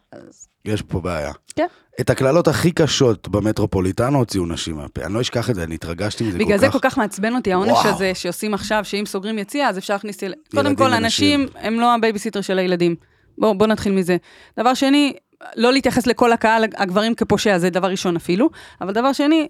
[0.65, 1.33] יש פה בעיה.
[1.57, 1.67] כן.
[2.01, 5.03] את הקללות הכי קשות במטרופוליטנו הוציאו נשים מהפה.
[5.05, 6.47] אני לא אשכח את זה, אני התרגשתי מזה כל כך.
[6.47, 7.89] בגלל זה כל כך מעצבן אותי, העונש וואו.
[7.89, 10.23] הזה שעושים עכשיו, שאם סוגרים יציאה, אז אפשר להכניס...
[10.23, 10.35] יל...
[10.55, 11.05] קודם כל, ונשים.
[11.05, 12.97] אנשים הם לא הבייביסיטר של הילדים.
[13.39, 14.17] בואו בוא נתחיל מזה.
[14.61, 15.13] דבר שני,
[15.57, 18.51] לא להתייחס לכל הקהל, הגברים כפושע, זה דבר ראשון אפילו,
[18.81, 19.49] אבל דבר שני,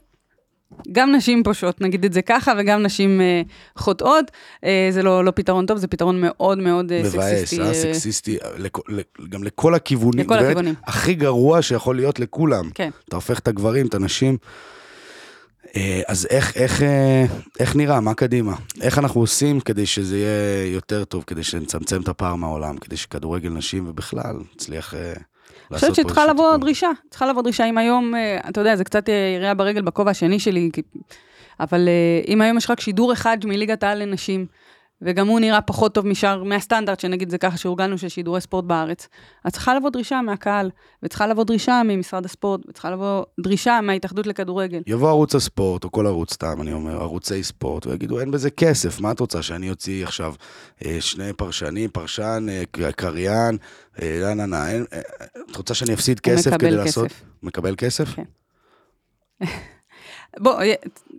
[0.92, 3.42] גם נשים פושעות, נגיד את זה ככה, וגם נשים אה,
[3.76, 4.30] חוטאות.
[4.64, 7.60] אה, זה לא, לא פתרון טוב, זה פתרון מאוד מאוד אה, מבאס, סקסיסטי.
[7.60, 10.24] אה, אה, סקסיסטי, לכ- ל- גם לכל הכיוונים.
[10.24, 10.74] לכל באמת, הכיוונים.
[10.86, 12.70] הכי גרוע שיכול להיות לכולם.
[12.74, 12.90] כן.
[13.08, 14.36] אתה הופך את הגברים, את הנשים.
[15.76, 17.24] אה, אז איך, איך, אה,
[17.60, 18.54] איך נראה, מה קדימה?
[18.80, 23.48] איך אנחנו עושים כדי שזה יהיה יותר טוב, כדי שנצמצם את הפער מהעולם, כדי שכדורגל
[23.50, 25.12] נשים ובכלל נצליח אה,
[25.70, 26.56] אני חושבת שצריכה לבוא?
[26.56, 27.64] דרישה, צריכה לבוא דרישה.
[27.64, 30.70] אם היום, אה, אתה יודע, זה קצת אה, ירייה ברגל בכובע השני שלי,
[31.60, 34.46] אבל אה, אם היום יש רק שידור אחד מליגת העל לנשים,
[35.02, 39.08] וגם הוא נראה פחות טוב משאר, מהסטנדרט, שנגיד זה ככה, שהורגלנו של שידורי ספורט בארץ,
[39.44, 40.70] אז צריכה לבוא דרישה מהקהל,
[41.02, 44.82] וצריכה לבוא דרישה ממשרד הספורט, וצריכה לבוא דרישה מההתאחדות לכדורגל.
[44.86, 49.00] יבוא ערוץ הספורט, או כל ערוץ סתם, אני אומר, ערוצי ספורט, ויגידו, אין בזה כסף,
[49.00, 50.34] מה את רוצה, שאני אוציא עכשיו
[50.84, 53.56] אה, שני פרשנים, פרשן, אה, קריין,
[54.02, 54.84] לא, לא, לא,
[55.50, 57.08] את רוצה שאני אפסיד כסף מקבל כדי לעשות?
[57.08, 57.22] כסף.
[57.42, 58.08] מקבל כסף?
[58.14, 58.24] כן.
[60.38, 60.72] בוא, אה,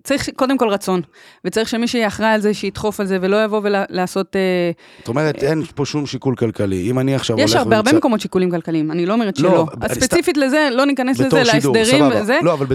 [0.03, 1.01] צריך קודם כל רצון,
[1.45, 4.35] וצריך שמי שיהיה אחראי על זה, שידחוף על זה, ולא יבוא ולעשות...
[4.35, 6.89] אה, זאת אומרת, אין פה שום שיקול כלכלי.
[6.89, 9.49] אם אני עכשיו יש הולך הרבה, הרבה ומצא- מקומות שיקולים כלכליים, אני לא אומרת לא,
[9.49, 9.65] שלא.
[9.81, 12.03] אז ספציפית לזה, לא ניכנס לזה, להסדרים.
[12.21, 12.39] וזה.
[12.43, 12.65] לא, אבל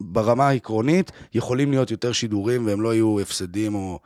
[0.00, 3.98] ברמה העקרונית, יכולים להיות יותר שידורים, והם לא יהיו הפסדים או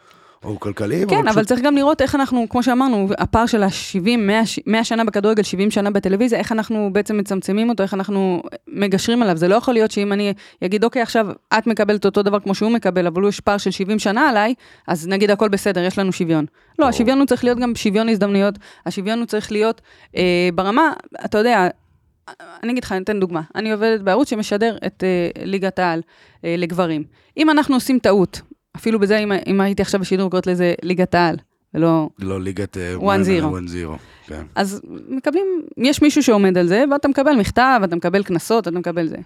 [0.44, 1.09] או כלכליים.
[1.09, 4.85] כן, אבל פשוט- צריך גם לראות איך אנחנו, כמו שאמרנו, הפער של ה-70, 100, 100
[4.85, 9.37] שנה בכדורגל, 70 שנה בטלוויזיה, איך אנחנו בעצם מצמצמים אותו, איך אנחנו מגשרים עליו.
[9.37, 10.33] זה לא יכול להיות שאם אני
[10.64, 11.26] אגיד, אוקיי, עכשיו
[11.59, 14.54] את מקבלת אותו דבר כמו שהוא מקבל, אבל יש פער של 70 שנה עליי,
[14.88, 16.44] אז נגיד הכל בסדר, יש לנו שוויון.
[16.78, 16.88] לא.
[16.88, 18.54] השוויון הוא צריך להיות גם שוויון הזדמנויות,
[18.87, 19.81] השוויון הוא צריך להיות
[20.16, 20.23] אה,
[20.54, 20.92] ברמה,
[21.25, 21.69] אתה יודע,
[22.62, 23.40] אני אגיד לך, אני אתן דוגמה.
[23.54, 26.00] אני עובדת בערוץ שמשדר את אה, ליגת העל
[26.44, 27.04] אה, לגברים.
[27.37, 28.40] אם אנחנו עושים טעות,
[28.77, 31.37] אפילו בזה, אם, אם הייתי עכשיו בשידור, קוראת לזה ליגת העל,
[31.75, 32.08] ולא...
[32.18, 32.77] לא ליגת...
[32.77, 33.00] אה, 1-0.
[33.00, 33.06] 1-0,
[34.27, 34.42] כן.
[34.54, 35.46] אז מקבלים,
[35.77, 39.16] יש מישהו שעומד על זה, ואתה מקבל מכתב, אתה מקבל קנסות, אתה מקבל זה.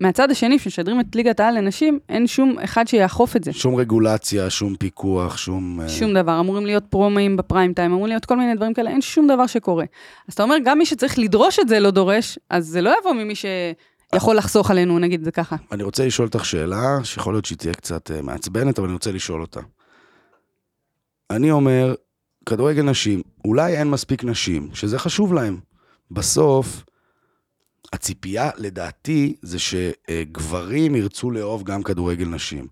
[0.00, 3.52] מהצד השני, כשמשדרים את ליגת העל לנשים, אין שום אחד שיאכוף את זה.
[3.52, 5.80] שום רגולציה, שום פיקוח, שום...
[5.80, 9.00] אה, שום דבר, אמורים להיות פרומואים בפריים טיים, אמורים להיות כל מיני דברים כאלה, אין
[9.00, 9.84] שום דבר שקורה.
[10.28, 13.12] אז אתה אומר, גם מי שצריך לדרוש את זה לא דורש, אז זה לא יבוא
[13.12, 13.34] ממי
[14.14, 15.56] שיכול לחסוך עלינו, נגיד את זה ככה.
[15.72, 19.12] אני רוצה לשאול אותך שאלה, שיכול להיות שהיא תהיה קצת אה, מעצבנת, אבל אני רוצה
[19.12, 19.60] לשאול אותה.
[21.30, 21.94] אני אומר,
[22.46, 25.58] כדורגל נשים, אולי אין מספיק נשים, שזה חשוב להם.
[26.10, 26.84] בסוף,
[27.92, 32.66] הציפייה, לדעתי, זה שגברים ירצו לאהוב גם כדורגל נשים.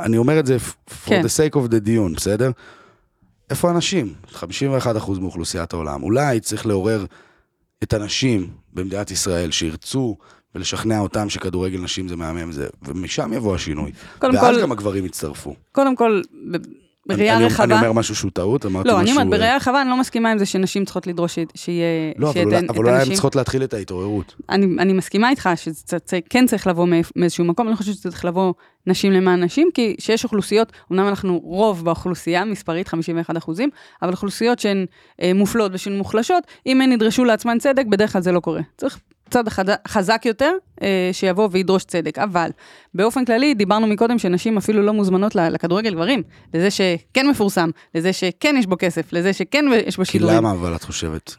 [0.00, 0.56] אני אומר את זה
[0.88, 1.22] for כן.
[1.24, 2.50] the sake of the דיון, בסדר?
[3.50, 4.14] איפה הנשים?
[4.32, 4.40] 51%
[5.20, 6.02] מאוכלוסיית העולם.
[6.02, 7.04] אולי צריך לעורר
[7.82, 10.16] את הנשים במדינת ישראל שירצו
[10.54, 13.92] ולשכנע אותם שכדורגל נשים זה מהמם זה, ומשם יבוא השינוי.
[14.22, 15.54] ואז כל- גם הגברים יצטרפו.
[15.72, 16.22] קודם כל,
[17.16, 17.64] בראייה אני, רחבה...
[17.64, 19.02] אני אומר משהו שהוא טעות, אמרתי לא, משהו...
[19.02, 22.12] אני אומרת, אה, בראייה רחבה אני לא מסכימה עם זה שנשים צריכות לדרוש שיהיה...
[22.16, 23.12] לא, אבל אולי, אבל הן.
[23.12, 24.34] צריכות להתחיל את ההתעוררות.
[24.48, 26.86] אני, אני מסכימה איתך שזה כן צריך לבוא
[27.16, 28.52] מאיזשהו מקום, אני לא חושבת שזה צריך לבוא
[28.86, 33.70] נשים למען נשים, כי שיש אוכלוסיות, אמנם אנחנו רוב באוכלוסייה, מספרית 51 אחוזים,
[34.02, 34.86] אבל אוכלוסיות שהן
[35.22, 38.60] אה, מופלות ושהן מוחלשות, אם הן ידרשו לעצמן צדק, בדרך כלל זה לא קורה.
[38.76, 38.98] צריך
[39.30, 39.44] צד
[39.88, 40.52] חזק יותר
[40.82, 42.18] אה, שיבוא וידרוש צדק.
[42.18, 42.50] אבל
[42.94, 46.22] באופן כללי, דיברנו מקודם שנשים אפילו לא מוזמנות לכדורגל גברים,
[46.54, 50.36] לזה שכן מפורסם, לזה שכן יש בו כסף, לזה שכן יש בו כי שידורים.
[50.36, 51.36] למה אבל את חושבת?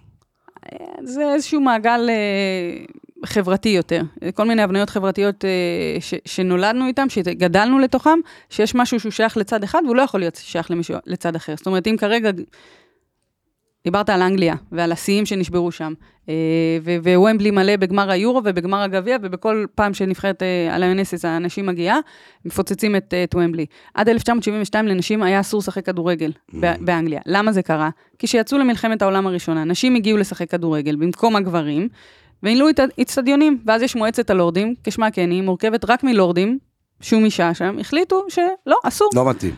[1.04, 2.86] זה איזשהו מעגל אה,
[3.26, 4.02] חברתי יותר.
[4.34, 5.50] כל מיני הבניות חברתיות אה,
[6.00, 8.20] ש, שנולדנו איתם, שגדלנו לתוכם,
[8.50, 11.54] שיש משהו שהוא שייך לצד אחד והוא לא יכול להיות שייך למישהו לצד אחר.
[11.58, 12.32] זאת אומרת, אם כרגע...
[13.84, 15.94] דיברת על אנגליה ועל השיאים שנשברו שם,
[16.30, 16.34] אה,
[16.84, 21.98] ו- ווומבלי מלא בגמר היורו ובגמר הגביע, ובכל פעם שנבחרת אה, על היונסס האנשים מגיעה,
[22.46, 23.66] מפוצצים את, אה, את וומבלי.
[23.94, 27.22] עד 1972 לנשים היה אסור לשחק כדורגל ב- באנגליה.
[27.26, 27.90] למה זה קרה?
[28.20, 31.88] כי כשיצאו למלחמת העולם הראשונה, נשים הגיעו לשחק כדורגל במקום הגברים,
[32.44, 36.60] והנלו את האיצטדיונים, ואז יש מועצת הלורדים, כשמה כן היא, מורכבת רק מלורדים,
[37.02, 39.10] שום אישה שם, החליטו שלא, אסור.
[39.16, 39.56] לא מתאים.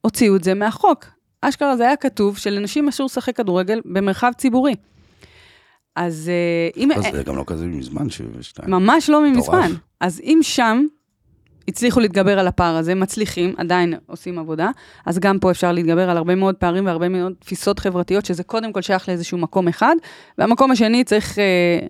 [0.00, 1.21] הוציאו את זה מהחוק.
[1.42, 4.74] אשכרה זה היה כתוב שלנשים אסור לשחק כדורגל במרחב ציבורי.
[5.96, 6.92] אז אה, אם...
[6.92, 8.70] אז זה גם לא כזה מזמן, 72.
[8.70, 9.72] ממש לא מזמן.
[10.00, 10.86] אז אם שם
[11.68, 14.70] הצליחו להתגבר על הפער הזה, מצליחים, עדיין עושים עבודה,
[15.06, 18.72] אז גם פה אפשר להתגבר על הרבה מאוד פערים והרבה מאוד תפיסות חברתיות, שזה קודם
[18.72, 19.96] כל שייך לאיזשהו מקום אחד,
[20.38, 21.38] והמקום השני צריך...
[21.38, 21.86] אה,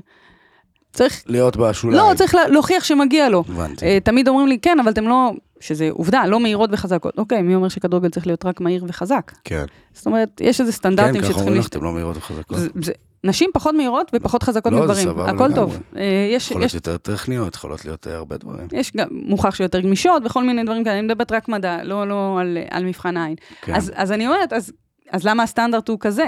[0.92, 1.22] צריך...
[1.26, 2.02] להיות בשוליים.
[2.10, 3.44] לא, צריך לה- להוכיח שמגיע לו.
[3.48, 3.84] הבנתי.
[3.86, 5.32] אה, תמיד אומרים לי, כן, אבל אתם לא...
[5.62, 7.18] שזה עובדה, לא מהירות וחזקות.
[7.18, 9.32] אוקיי, מי אומר שכדורגל צריך להיות רק מהיר וחזק?
[9.44, 9.64] כן.
[9.92, 11.42] זאת אומרת, יש איזה כן, סטנדרטים ככה שצריכים...
[11.42, 12.56] אומרים לך, אתם לא מהירות וחזקות.
[12.58, 12.92] זה- זה-
[13.24, 15.54] נשים פחות מהירות ופחות חזקות לא, מגברים, הכל לגמרי.
[15.54, 15.82] טוב.
[15.96, 18.68] אה, יש, יכולות יש, יותר טכניות, יכולות להיות אה, הרבה דברים.
[18.72, 22.38] יש גם מוכח שיותר גמישות וכל מיני דברים כאלה, אני מדברת רק מדע, לא, לא
[22.40, 23.34] על, על מבחן העין.
[23.62, 23.74] כן.
[23.74, 24.72] אז, אז אני אומרת, אז,
[25.10, 26.24] אז למה הסטנדרט הוא כזה?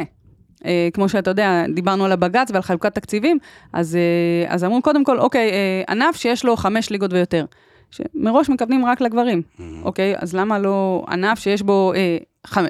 [0.65, 3.39] אה, כמו שאתה יודע, דיברנו על הבג"ץ ועל חלוקת תקציבים,
[3.73, 7.45] אז, אה, אז אמרו קודם כל, אוקיי, אה, ענף שיש לו חמש ליגות ויותר,
[7.91, 9.43] שמראש מכוונים רק לגברים,
[9.83, 12.65] אוקיי, אז למה לא ענף שיש בו אה, חמ...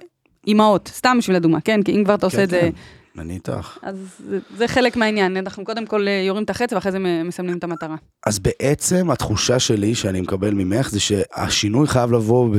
[0.46, 1.82] אימהות, סתם בשביל הדוגמה, כן?
[1.82, 2.60] כי אם כבר אתה עושה כן, את זה...
[3.14, 3.78] כן, אני איתך.
[3.82, 7.58] אז זה, זה חלק מהעניין, אנחנו קודם כל אה, יורים את החץ ואחרי זה מסמנים
[7.58, 7.96] את המטרה.
[8.26, 12.56] אז בעצם התחושה שלי שאני מקבל ממך זה שהשינוי חייב לבוא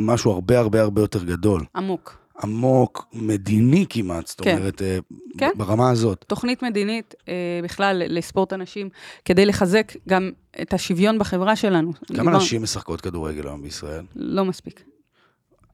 [0.00, 1.64] במשהו הרבה הרבה הרבה יותר גדול.
[1.76, 2.19] עמוק.
[2.42, 4.56] עמוק, מדיני כמעט, זאת כן.
[4.58, 4.98] אומרת, אה,
[5.38, 5.50] כן.
[5.56, 6.24] ברמה הזאת.
[6.28, 7.34] תוכנית מדינית אה,
[7.64, 8.88] בכלל לספורט הנשים,
[9.24, 10.30] כדי לחזק גם
[10.62, 11.92] את השוויון בחברה שלנו.
[11.92, 14.04] כמה דיבר- נשים משחקות כדורגל היום בישראל?
[14.16, 14.82] לא מספיק.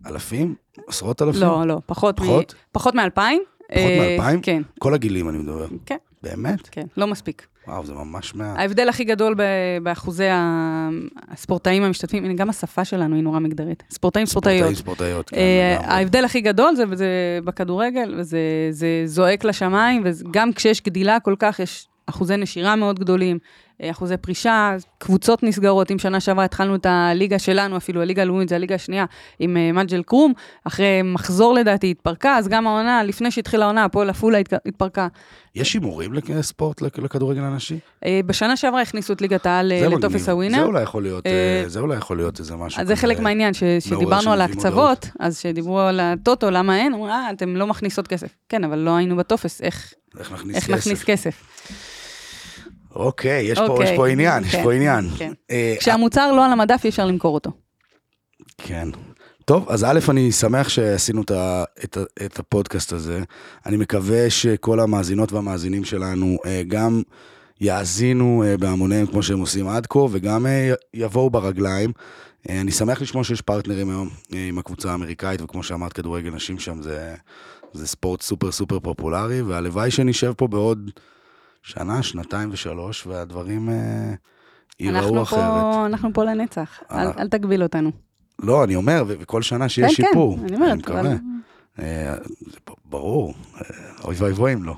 [0.06, 0.54] אלפים?
[0.86, 1.40] עשרות אלפים?
[1.40, 2.54] לא, לא, פחות, פחות?
[2.54, 2.56] מ...
[2.72, 3.42] פחות מאלפיים.
[3.58, 4.40] פחות אה, מאלפיים?
[4.40, 5.66] כן, כל הגילים אני מדבר.
[5.86, 6.68] כן, באמת?
[6.70, 7.46] כן, לא מספיק.
[7.68, 8.58] וואו, זה ממש מעט.
[8.58, 9.34] ההבדל הכי גדול
[9.82, 10.28] באחוזי
[11.28, 13.82] הספורטאים המשתתפים, הנה, גם השפה שלנו היא נורא מגדרית.
[13.90, 14.58] ספורטאים, ספורטאיות.
[14.58, 15.76] ספורטאים, ספורטאיות, כן, אה.
[15.80, 17.08] ההבדל הכי גדול זה, זה
[17.44, 18.38] בכדורגל, וזה
[18.70, 23.38] זה זועק לשמיים, וגם כשיש גדילה כל כך, יש אחוזי נשירה מאוד גדולים,
[23.82, 25.90] אחוזי פרישה, קבוצות נסגרות.
[25.90, 29.04] אם שנה שעברה התחלנו את הליגה שלנו, אפילו הליגה הלאומית, זה הליגה השנייה,
[29.38, 30.32] עם אה, מג'ל קרום,
[30.64, 35.08] אחרי מחזור לדעתי התפרקה, אז גם העונה, לפני שהתחילה העונה, הפועל עפולה התפרקה.
[35.54, 37.78] יש הימורים לספורט, לכ- לכדורגל הנשי?
[38.04, 40.28] אה, בשנה שעברה הכניסו את ליגת העל אה, זה לטופס.
[40.28, 40.58] הווינר.
[40.58, 43.20] זה אולי יכול להיות, אה, אה, זה אולי יכול להיות איזה משהו אז זה חלק.
[43.20, 46.92] מהעניין, שדיברנו על ההקצוות, אז שדיברו על הטוטו, למה אין?
[46.94, 48.28] אמרו, אה, אתם לא מכניסות כסף.
[48.48, 49.94] כן, אבל לא היינו בטופס, איך
[50.70, 51.42] נכניס כסף.
[52.96, 55.08] אוקיי, יש פה- אוקיי, יש פה עניין, יש כן, פה עניין.
[55.18, 55.32] כן.
[55.50, 57.50] אה, כשהמוצר לא על המדף, אי אפשר למכור אותו.
[58.58, 58.88] כן.
[59.44, 63.22] טוב, אז א', אני שמח שעשינו את, ה, את, את הפודקאסט הזה.
[63.66, 67.02] אני מקווה שכל המאזינות והמאזינים שלנו אה, גם
[67.60, 70.46] יאזינו אה, בהמוניהם כמו שהם עושים עד כה, וגם
[70.94, 71.92] יבואו ברגליים.
[72.48, 77.14] אני שמח לשמוע שיש פרטנרים היום עם הקבוצה האמריקאית, וכמו שאמרת, כדורגל נשים שם זה,
[77.72, 80.90] זה ספורט סופר סופר פופולרי, והלוואי שנשב פה בעוד
[81.66, 83.74] שנה, שנתיים ושלוש, והדברים אה,
[84.80, 85.38] ייראו אנחנו אחרת.
[85.40, 87.90] פה, אנחנו פה לנצח, אל, אנחנו- אל תגביל אותנו.
[88.38, 90.36] לא, אני אומר, וכל שנה שיש כן, שיפור.
[90.38, 91.00] כן, אני אומרת, מקווה.
[91.00, 91.16] אבל-
[91.78, 92.14] אה,
[92.84, 93.60] ברור, אה,
[94.04, 94.74] אוי ואבוי אם לא.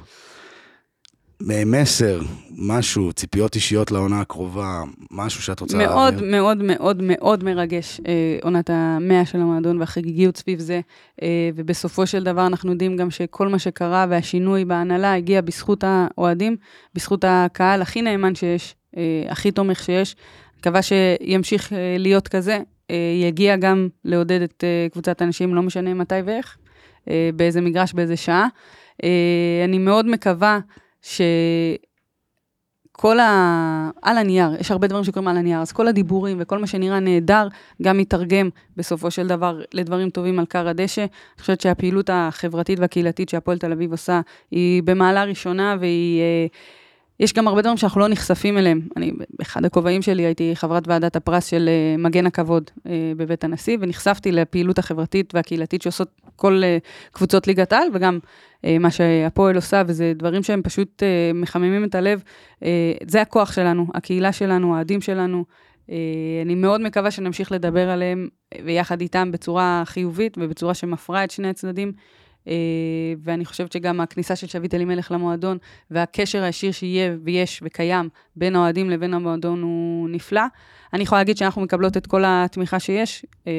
[1.42, 2.20] מסר,
[2.50, 6.30] משהו, ציפיות אישיות לעונה הקרובה, משהו שאת רוצה מאוד להעביר.
[6.30, 10.80] מאוד מאוד מאוד מרגש אה, עונת המאה של המועדון והחגיגיות סביב זה,
[11.22, 16.56] אה, ובסופו של דבר אנחנו יודעים גם שכל מה שקרה והשינוי בהנהלה הגיע בזכות האוהדים,
[16.94, 20.16] בזכות הקהל הכי נאמן שיש, אה, הכי תומך שיש.
[20.58, 22.58] מקווה שימשיך אה, להיות כזה,
[22.90, 26.56] אה, יגיע גם לעודד את אה, קבוצת האנשים, לא משנה מתי ואיך,
[27.10, 28.46] אה, באיזה מגרש, באיזה שעה.
[29.04, 30.58] אה, אני מאוד מקווה
[31.02, 31.20] ש...
[32.92, 33.90] כל ה...
[34.02, 37.48] על הנייר, יש הרבה דברים שקורים על הנייר, אז כל הדיבורים וכל מה שנראה נהדר,
[37.82, 41.00] גם מתרגם בסופו של דבר לדברים טובים על כר הדשא.
[41.00, 44.20] אני חושבת שהפעילות החברתית והקהילתית שהפועל תל אביב עושה,
[44.50, 46.22] היא במעלה ראשונה והיא...
[47.20, 48.80] יש גם הרבה דברים שאנחנו לא נחשפים אליהם.
[48.96, 53.76] אני, באחד הכובעים שלי הייתי חברת ועדת הפרס של אה, מגן הכבוד אה, בבית הנשיא,
[53.80, 56.78] ונחשפתי לפעילות החברתית והקהילתית שעושות כל אה,
[57.12, 58.18] קבוצות ליגת העל, וגם
[58.80, 61.02] מה שהפועל עושה, וזה דברים שהם פשוט
[61.34, 62.22] מחממים את הלב.
[63.06, 65.44] זה הכוח שלנו, הקהילה שלנו, האוהדים שלנו.
[66.44, 68.28] אני מאוד מקווה שנמשיך לדבר עליהם
[68.64, 71.92] ויחד איתם בצורה חיובית ובצורה שמפרה את שני הצדדים.
[72.48, 72.54] אה,
[73.22, 75.58] ואני חושבת שגם הכניסה של שביט אלימלך למועדון
[75.90, 80.42] והקשר הישיר שיהיה ויש וקיים בין האוהדים לבין המועדון הוא נפלא.
[80.92, 83.52] אני יכולה להגיד שאנחנו מקבלות את כל התמיכה שיש, אה,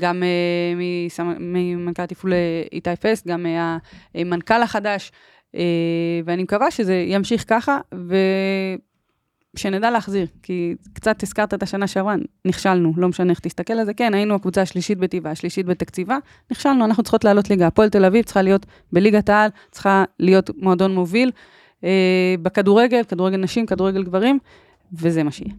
[0.00, 3.46] גם אה, ממנכ"ל תפעול אה, איתי פסט, גם
[4.14, 5.12] מהמנכ"ל החדש,
[6.24, 7.80] ואני מקווה שזה ימשיך ככה,
[9.54, 13.94] ושנדע להחזיר, כי קצת הזכרת את השנה שעברה, נכשלנו, לא משנה איך תסתכל על זה,
[13.94, 16.18] כן, היינו הקבוצה השלישית בטבעה, השלישית בתקציבה,
[16.50, 17.66] נכשלנו, אנחנו צריכות לעלות ליגה.
[17.66, 21.30] הפועל תל אביב צריכה להיות בליגת העל, צריכה להיות מועדון מוביל
[21.84, 24.38] אה, בכדורגל, כדורגל נשים, כדורגל גברים,
[24.92, 25.54] וזה מה שיהיה.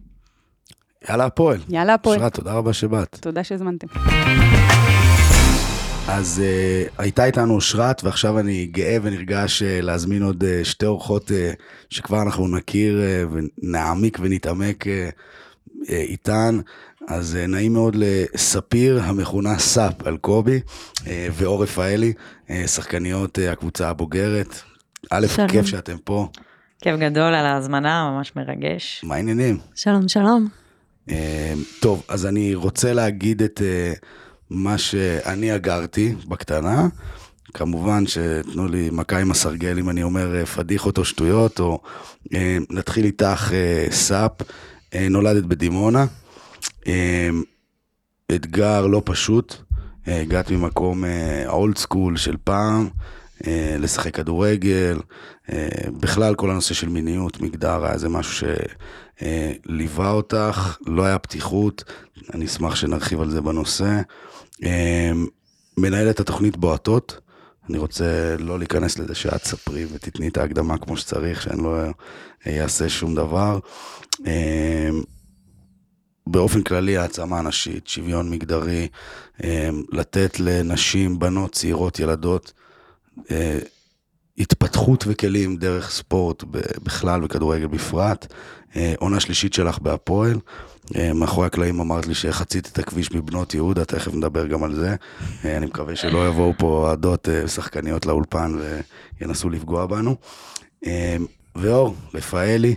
[1.08, 1.58] יאללה, הפועל.
[1.68, 2.18] יאללה, הפועל.
[2.18, 3.16] אושרת, תודה רבה שבאת.
[3.20, 3.86] תודה שהזמנתם.
[6.08, 11.30] אז uh, הייתה איתנו אושרת, ועכשיו אני גאה ונרגש uh, להזמין עוד uh, שתי אורחות
[11.30, 11.32] uh,
[11.90, 16.60] שכבר אנחנו נכיר uh, ונעמיק ונתעמק uh, uh, איתן.
[17.08, 20.60] אז uh, נעים מאוד לספיר, המכונה סאפ אלקובי,
[20.94, 22.12] uh, ואור רפאלי,
[22.48, 24.60] uh, שחקניות uh, הקבוצה הבוגרת.
[25.10, 25.48] א', שלום.
[25.48, 26.28] כיף שאתם פה.
[26.80, 29.00] כיף גדול על ההזמנה, ממש מרגש.
[29.04, 29.58] מה העניינים?
[29.74, 30.48] שלום, שלום.
[31.10, 33.92] אה, טוב, אז אני רוצה להגיד את אה,
[34.50, 36.88] מה שאני אגרתי בקטנה.
[37.54, 41.80] כמובן שתנו לי מכה עם הסרגל אם אני אומר אה, פדיחות או שטויות, או
[42.34, 44.32] אה, נתחיל איתך אה, סאפ,
[44.94, 46.06] אה, נולדת בדימונה.
[46.86, 47.28] אה,
[48.34, 49.54] אתגר לא פשוט,
[50.08, 51.04] אה, הגעת ממקום
[51.46, 52.88] old school של פעם,
[53.46, 54.98] אה, לשחק כדורגל,
[55.52, 55.68] אה,
[56.00, 58.48] בכלל כל הנושא של מיניות, מגדר, היה איזה משהו
[59.18, 61.84] שליווה אותך, לא היה פתיחות,
[62.34, 64.00] אני אשמח שנרחיב על זה בנושא.
[64.64, 65.12] אה,
[65.76, 67.20] מנהלת התוכנית בועטות,
[67.70, 71.76] אני רוצה לא להיכנס לזה שאת תספרי ותתני את ההקדמה כמו שצריך, שאני לא
[72.46, 73.58] אעשה שום דבר.
[74.26, 74.88] אה,
[76.26, 78.88] באופן כללי העצמה נשית, שוויון מגדרי,
[79.44, 82.52] אה, לתת לנשים, בנות, צעירות, ילדות,
[83.30, 83.58] אה,
[84.38, 86.44] התפתחות וכלים דרך ספורט
[86.84, 88.26] בכלל וכדורגל בפרט.
[88.76, 90.38] אה, עונה שלישית שלך בהפועל.
[90.96, 94.94] אה, מאחורי הקלעים אמרת לי שחצית את הכביש מבנות יהודה, תכף נדבר גם על זה.
[95.44, 98.58] אה, אני מקווה שלא יבואו פה אוהדות שחקניות לאולפן
[99.20, 100.16] וינסו לפגוע בנו.
[101.56, 102.76] ואור, רפאלי,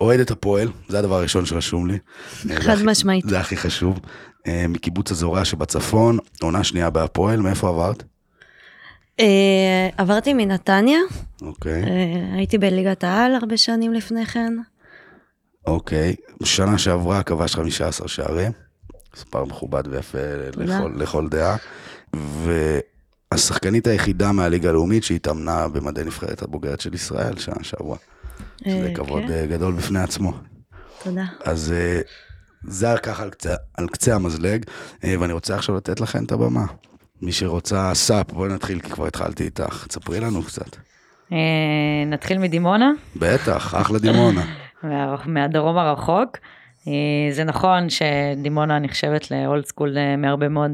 [0.00, 1.98] אוהדת הפועל, זה הדבר הראשון שרשום לי.
[2.54, 3.24] חד משמעית.
[3.28, 4.00] זה הכי חשוב.
[4.68, 8.02] מקיבוץ הזורע שבצפון, עונה שנייה בהפועל, מאיפה עברת?
[9.20, 10.98] אה, עברתי מנתניה,
[11.42, 14.52] אוקיי, אה, הייתי בליגת העל הרבה שנים לפני כן.
[15.66, 16.14] אוקיי.
[16.44, 18.52] שנה שעברה כבש 15 שערים,
[19.16, 20.18] מספר מכובד ויפה.
[20.56, 21.56] לכל, לכל דעה.
[23.32, 27.96] והשחקנית היחידה מהליגה הלאומית שהתאמנה במדי נבחרת הבוגרת של ישראל שנה שעברה.
[28.60, 30.32] שזה אה, כבוד כן, גדול בפני עצמו.
[31.02, 31.24] תודה.
[31.44, 31.74] אז
[32.62, 34.64] זה היה ככה על קצה, על קצה המזלג,
[35.02, 36.66] ואני רוצה עכשיו לתת לכם את הבמה.
[37.22, 39.86] מי שרוצה סאפ, בואי נתחיל, כי כבר התחלתי איתך.
[39.88, 40.76] תספרי לנו קצת.
[41.32, 41.38] אה,
[42.06, 44.42] נתחיל מדימונה, בטח, אחלה דימונה.
[44.82, 46.36] מה- מהדרום הרחוק.
[46.88, 46.92] אה,
[47.32, 50.70] זה נכון שדימונה נחשבת לאולד סקול אה, מהרבה מאוד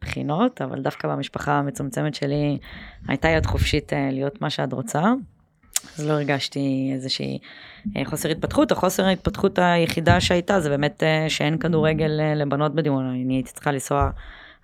[0.00, 2.58] בחינות, אבל דווקא במשפחה המצומצמת שלי
[3.08, 5.02] הייתה יד חופשית להיות מה שאת רוצה.
[5.98, 7.38] אז לא הרגשתי איזושהי
[8.04, 8.72] חוסר התפתחות.
[8.72, 13.10] החוסר ההתפתחות היחידה שהייתה זה באמת שאין כדורגל לבנות בדימונה.
[13.10, 14.10] אני הייתי צריכה לנסוע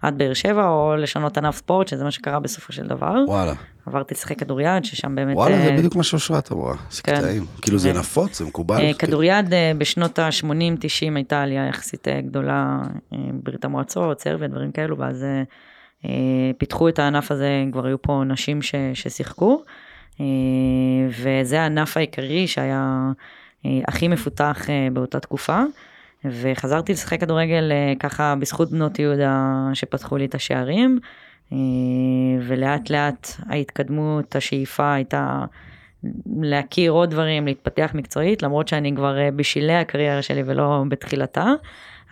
[0.05, 3.15] עד באר שבע או לשנות ענף ספורט, שזה מה שקרה בסופו של דבר.
[3.29, 3.53] וואלה.
[3.87, 5.37] עברתי לשחק כדוריד, ששם באמת...
[5.37, 6.75] וואלה, זה אה, בדיוק מה שאושרת אמרה.
[6.91, 7.17] זה כן.
[7.17, 7.45] קטעים.
[7.63, 8.81] כאילו זה ו- נפוץ, זה מקובל.
[8.81, 8.95] אה.
[8.95, 12.79] כדוריד אה, בשנות ה-80-90 הייתה עלייה יחסית אה, גדולה,
[13.13, 15.43] אה, ברית המועצות, סרביה, דברים כאלו, ואז אה,
[16.05, 19.63] אה, פיתחו את הענף הזה, כבר היו פה נשים ש, ששיחקו,
[20.21, 20.27] אה,
[21.09, 23.11] וזה הענף העיקרי שהיה
[23.67, 25.63] אה, הכי מפותח אה, באותה תקופה.
[26.25, 30.99] וחזרתי לשחק כדורגל אה, ככה בזכות בנות יהודה שפתחו לי את השערים,
[31.53, 31.59] אה,
[32.41, 35.45] ולאט לאט ההתקדמות, השאיפה הייתה
[36.27, 41.53] להכיר עוד דברים, להתפתח מקצועית, למרות שאני כבר אה, בשלהי הקריירה שלי ולא בתחילתה,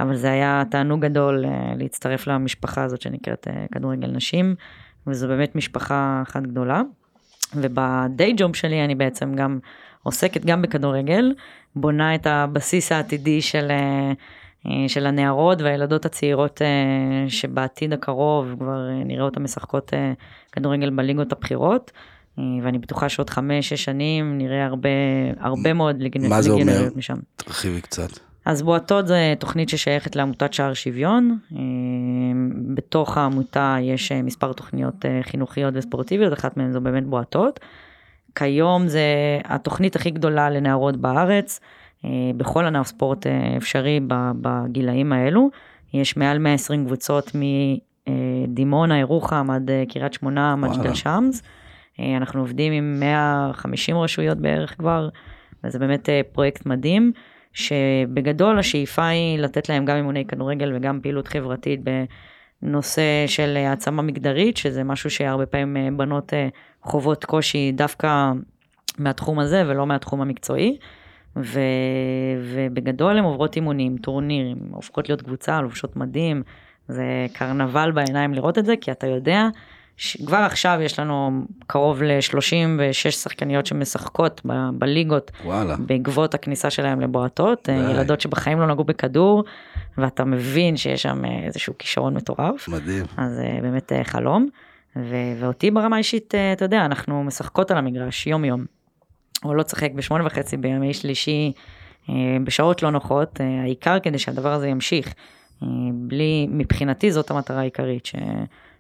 [0.01, 1.45] אבל זה היה תענוג גדול
[1.77, 4.55] להצטרף למשפחה הזאת שנקראת כדורגל נשים,
[5.07, 6.83] וזו באמת משפחה אחת גדולה.
[7.55, 9.59] ובדיי ג'וב שלי אני בעצם גם
[10.03, 11.33] עוסקת גם בכדורגל,
[11.77, 14.13] בונה את הבסיס העתידי של, אה,
[14.67, 16.67] אה, של הנערות והילדות הצעירות אה,
[17.31, 19.93] שבעתיד הקרוב כבר אה, נראה אותן משחקות
[20.53, 21.91] כדורגל בליגות הבכירות.
[22.63, 24.89] ואני בטוחה שעוד חמש-שש שנים נראה הרבה,
[25.41, 26.89] הרבה מאוד ליגנ- מה זה אומר?
[26.97, 27.17] משם.
[27.37, 28.09] תרחיבי קצת.
[28.45, 31.39] אז בועטות זה תוכנית ששייכת לעמותת שער שוויון.
[32.75, 37.61] בתוך העמותה יש מספר תוכניות חינוכיות וספורטיביות, אחת מהן זו באמת בועטות.
[38.35, 39.05] כיום זה
[39.45, 41.61] התוכנית הכי גדולה לנערות בארץ,
[42.05, 45.51] אה, בכל ענף ספורט אה, אפשרי ב- בגילאים האלו.
[45.95, 47.33] יש מעל 120 קבוצות
[48.49, 50.95] מדימונה, ירוחם עד אה, קריית שמונה, מג'דל.
[50.95, 51.43] שמס.
[52.01, 55.09] אה, אנחנו עובדים עם 150 רשויות בערך כבר,
[55.65, 57.13] וזה באמת אה, פרויקט מדהים,
[57.53, 61.81] שבגדול השאיפה היא לתת להם גם אימוני כדורגל וגם פעילות חברתית
[62.63, 66.49] בנושא של העצמה מגדרית, שזה משהו שהרבה פעמים אה, בנות אה,
[66.83, 68.33] חוות קושי דווקא
[68.99, 70.79] מהתחום הזה ולא מהתחום המקצועי.
[71.37, 71.61] ו...
[72.43, 76.43] ובגדול הן עוברות אימונים, טורנירים, הופכות להיות קבוצה, לובשות מדים,
[76.89, 79.49] זה קרנבל בעיניים לראות את זה, כי אתה יודע
[80.03, 81.31] שכבר עכשיו יש לנו
[81.67, 85.77] קרוב ל-36 שחקניות שמשחקות ב- בליגות וואלה.
[85.77, 87.91] בעקבות הכניסה שלהם לבועטות, די.
[87.91, 89.45] ילדות שבחיים לא נגעו בכדור,
[89.99, 92.69] ואתה מבין שיש שם אה, איזשהו כישרון מטורף.
[92.69, 93.05] מדהים.
[93.17, 94.49] אז אה, באמת אה, חלום.
[94.97, 98.65] ו- ואותי ברמה האישית, אה, אתה יודע, אנחנו משחקות על המגרש יום יום.
[99.43, 101.53] עולות לשחק בשמונה וחצי בימי שלישי,
[102.11, 105.15] אה, בשעות לא נוחות, אה, העיקר כדי שהדבר הזה ימשיך.
[105.63, 108.15] אה, בלי, מבחינתי זאת המטרה העיקרית, ש,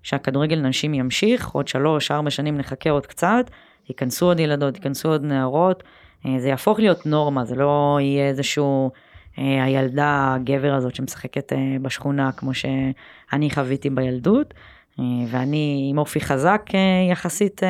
[0.02, 3.50] שהכדורגל נשים ימשיך, עוד שלוש, ארבע שנים נחכה עוד קצת,
[3.88, 5.82] ייכנסו עוד ילדות, ייכנסו עוד נערות,
[6.26, 8.90] אה, זה יהפוך להיות נורמה, זה לא יהיה איזשהו
[9.38, 14.54] אה, הילדה הגבר הזאת שמשחקת אה, בשכונה כמו שאני חוויתי בילדות.
[15.28, 16.62] ואני עם אופי חזק
[17.10, 17.60] יחסית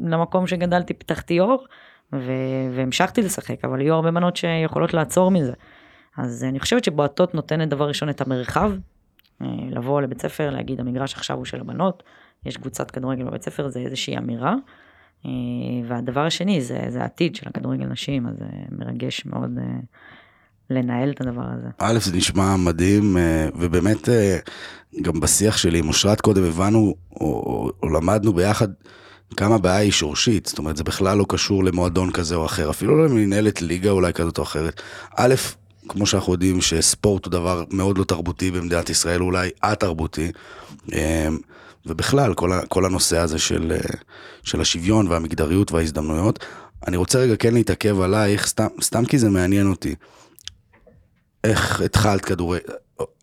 [0.00, 1.66] למקום שגדלתי, פתחתי אור,
[2.72, 5.52] והמשכתי לשחק, אבל היו הרבה בנות שיכולות לעצור מזה.
[6.16, 8.72] אז אני חושבת שבועטות נותנת דבר ראשון את המרחב,
[9.70, 12.02] לבוא לבית ספר, להגיד המגרש עכשיו הוא של הבנות,
[12.46, 14.54] יש קבוצת כדורגל בבית ספר, זה איזושהי אמירה.
[15.26, 15.30] אה,
[15.88, 19.64] והדבר השני זה, זה העתיד של הכדורגל נשים, אז זה מרגש מאוד אה,
[20.70, 21.68] לנהל את הדבר הזה.
[21.78, 24.38] א', זה נשמע מדהים, אה, ובאמת אה,
[25.02, 28.68] גם בשיח שלי עם אושרת קודם הבנו, או, או, או למדנו ביחד,
[29.36, 32.96] כמה הבעיה היא שורשית, זאת אומרת, זה בכלל לא קשור למועדון כזה או אחר, אפילו
[32.96, 34.82] לא למנהלת ליגה אולי כזאת או אחרת.
[35.16, 35.34] א',
[35.88, 40.32] כמו שאנחנו יודעים שספורט הוא דבר מאוד לא תרבותי במדינת ישראל, אולי א-תרבותי,
[40.92, 41.28] אה,
[41.86, 43.98] ובכלל, כל, כל הנושא הזה של, אה,
[44.42, 46.44] של השוויון והמגדריות וההזדמנויות.
[46.86, 49.94] אני רוצה רגע כן להתעכב עלייך, סתם, סתם כי זה מעניין אותי.
[51.44, 52.62] איך התחלת כדורגל,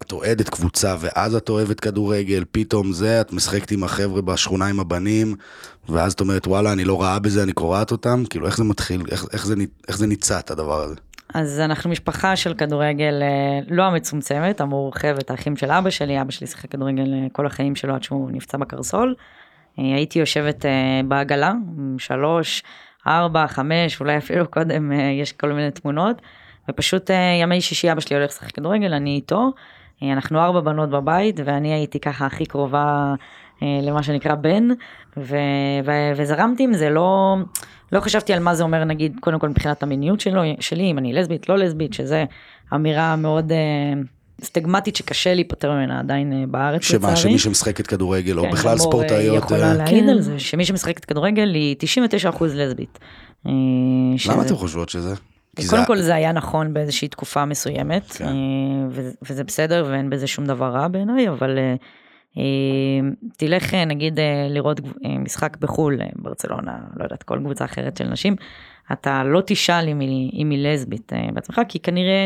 [0.02, 4.80] את אוהדת קבוצה ואז את אוהבת כדורגל, פתאום זה, את משחקת עם החבר'ה בשכונה עם
[4.80, 5.36] הבנים,
[5.90, 9.02] ואז את אומרת וואלה אני לא רעה בזה, אני קורעת אותם, כאילו איך זה מתחיל,
[9.12, 9.56] איך, איך, זה,
[9.88, 10.96] איך זה ניצת הדבר הזה?
[11.34, 16.48] אז אנחנו משפחה של כדורגל אה, לא המצומצמת, המורחבת, האחים של אבא שלי, אבא שלי
[16.48, 19.16] שיחק כדורגל אה, כל החיים שלו עד שהוא נפצע בקרסול.
[19.80, 20.66] אה, הייתי יושבת
[21.08, 21.54] בעגלה,
[21.98, 22.64] שלוש,
[23.08, 26.22] ארבע, חמש, אולי אפילו קודם יש כל מיני תמונות,
[26.70, 27.10] ופשוט
[27.42, 29.52] ימי שישי אבא שלי הולך לשחק כדורגל, אני איתו.
[30.04, 33.14] אנחנו ארבע בנות בבית, ואני הייתי ככה הכי קרובה
[33.62, 34.68] למה שנקרא בן,
[35.18, 35.36] ו-
[35.86, 37.36] ו- וזרמתי עם זה, לא,
[37.92, 41.14] לא חשבתי על מה זה אומר נגיד קודם כל מבחינת המיניות שלו, שלי, אם אני
[41.14, 42.26] לסבית, לא לסבית, שזה
[42.74, 43.58] אמירה מאוד אה,
[44.44, 47.16] סטגמטית שקשה להיפטר ממנה עדיין אה, בארץ שמה, לצערי.
[47.16, 50.10] שמי שמשחקת כדורגל, או כן, בכלל לימור, אה, ספורטאיות, יכולה אה, להעיד כן.
[50.10, 53.00] על זה, שמי שמשחקת כדורגל היא 99% לסבית.
[53.46, 55.14] אה, למה שזה- אתם חושבות שזה?
[55.56, 58.26] קודם זה- כל זה היה נכון באיזושהי תקופה מסוימת, כן.
[58.26, 58.32] אה,
[58.90, 61.76] וזה- וזה בסדר ואין בזה שום דבר רע בעיניי, אבל אה,
[63.38, 68.08] תלך אה, נגיד אה, לראות אה, משחק בחו"ל, ברצלונה, לא יודעת, כל קבוצה אחרת של
[68.08, 68.36] נשים,
[68.92, 72.26] אתה לא תשאל אם היא, אם היא לסבית בעצמך, כי כנראה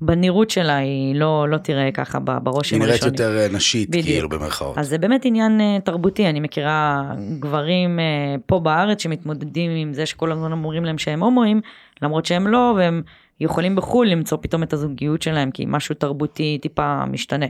[0.00, 3.30] בנראות שלה היא לא, לא תראה ככה ב- ברושם היא נראית הראשוני.
[3.30, 4.06] יותר נשית, בדיוק.
[4.06, 4.78] כאילו, במרכאות.
[4.78, 7.02] אז זה באמת עניין תרבותי, אני מכירה
[7.38, 7.98] גברים
[8.46, 11.60] פה בארץ שמתמודדים עם זה שכל הזמן אומרים להם שהם הומואים,
[12.02, 13.02] למרות שהם לא, והם
[13.40, 17.46] יכולים בחו"ל למצוא פתאום את הזוגיות שלהם, כי משהו תרבותי טיפה משתנה.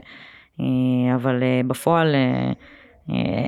[0.59, 0.65] אה,
[1.15, 2.51] אבל אה, בפועל אה,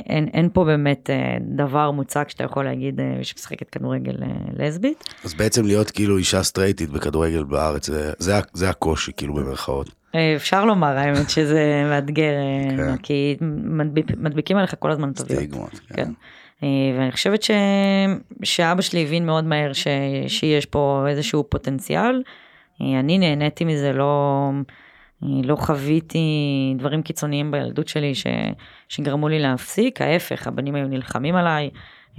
[0.09, 1.09] אין, אין פה באמת
[1.41, 4.15] דבר מוצק שאתה יכול להגיד שמשחקת כדורגל
[4.57, 5.03] לסבית.
[5.25, 9.89] אז בעצם להיות כאילו אישה סטרייטית בכדורגל בארץ, זה- זה זה הקושי, כאילו, במרכאות.
[10.35, 12.31] אפשר לומר האמת שזה מאתגר,
[12.77, 12.97] כן.
[13.03, 15.39] כי מדביק, מדביקים עליך כל הזמן תוויות.
[15.43, 15.79] סטיגמות.
[15.93, 16.11] כן.
[16.63, 16.67] אה,
[16.99, 17.51] ואני חושבת ש...
[18.43, 19.87] שאבא שלי הבין מאוד מהר ש...
[20.27, 22.21] שיש פה איזשהו פוטנציאל.
[22.81, 24.49] אני נהניתי מזה, לא,
[25.21, 26.19] לא חוויתי
[26.77, 28.27] דברים קיצוניים בילדות שלי ש...
[28.87, 31.69] שגרמו לי להפסיק, ההפך, הבנים היו נלחמים עליי.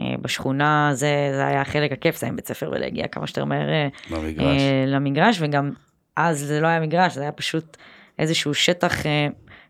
[0.01, 3.69] אה, בשכונה זה, זה היה חלק הכיף, זה היה בית ספר ולהגיע כמה שיותר מהר
[3.69, 4.45] אה, במגרש.
[4.63, 5.71] אה, למגרש, וגם
[6.17, 7.77] אז זה לא היה מגרש, זה היה פשוט
[8.19, 8.95] איזשהו שטח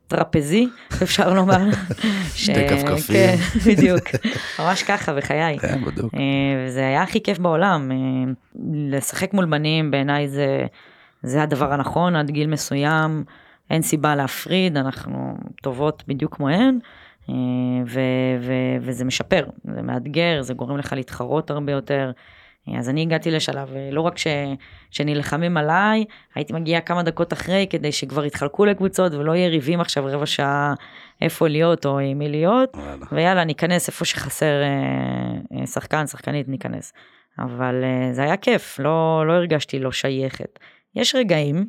[0.06, 0.68] טרפזי,
[1.02, 1.58] אפשר לומר.
[2.34, 3.16] שתי ש- כפכפים.
[3.16, 3.36] כן,
[3.70, 4.04] בדיוק,
[4.58, 5.58] ממש ככה בחיי.
[5.58, 6.14] כן, בדיוק.
[6.66, 7.90] וזה היה הכי כיף בעולם.
[8.74, 10.66] לשחק מול בנים בעיניי זה,
[11.22, 13.24] זה הדבר הנכון עד גיל מסוים,
[13.70, 16.78] אין סיבה להפריד, אנחנו טובות בדיוק כמוהן.
[17.28, 17.34] אה,
[17.86, 19.44] ו- ו- וזה משפר,
[19.74, 22.10] זה מאתגר, זה גורם לך להתחרות הרבה יותר.
[22.68, 24.26] אה, אז אני הגעתי לשלב, אה, לא רק ש,
[24.90, 26.04] שנלחמים עליי,
[26.34, 30.74] הייתי מגיעה כמה דקות אחרי כדי שכבר יתחלקו לקבוצות ולא יהיה ריבים עכשיו רבע שעה
[31.22, 32.76] איפה להיות או עם מי להיות.
[32.76, 33.06] וואלה.
[33.12, 36.92] ויאללה, ניכנס איפה שחסר אה, שחקן, שחקנית, ניכנס.
[37.38, 40.58] אבל אה, זה היה כיף, לא, לא הרגשתי לא שייכת.
[40.94, 41.66] יש רגעים,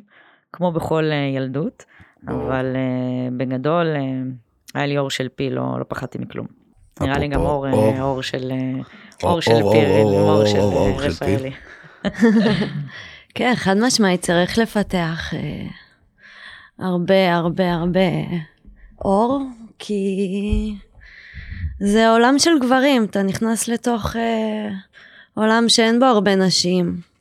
[0.52, 1.84] כמו בכל אה, ילדות.
[2.28, 4.00] אבל אה, בגדול אה,
[4.74, 6.46] היה לי אור של פיל, לא, לא פחדתי מכלום.
[7.00, 7.66] נראה לי גם אור,
[8.22, 8.52] של
[9.22, 10.58] אור, של אור, של.
[10.98, 11.50] רפאלי.
[13.34, 15.32] כן, חד משמעית צריך לפתח
[16.78, 18.00] הרבה הרבה הרבה
[19.04, 19.42] אור,
[19.78, 20.74] כי
[21.80, 24.68] זה עולם של גברים, אתה נכנס לתוך אה,
[25.34, 27.11] עולם שאין בו הרבה נשים.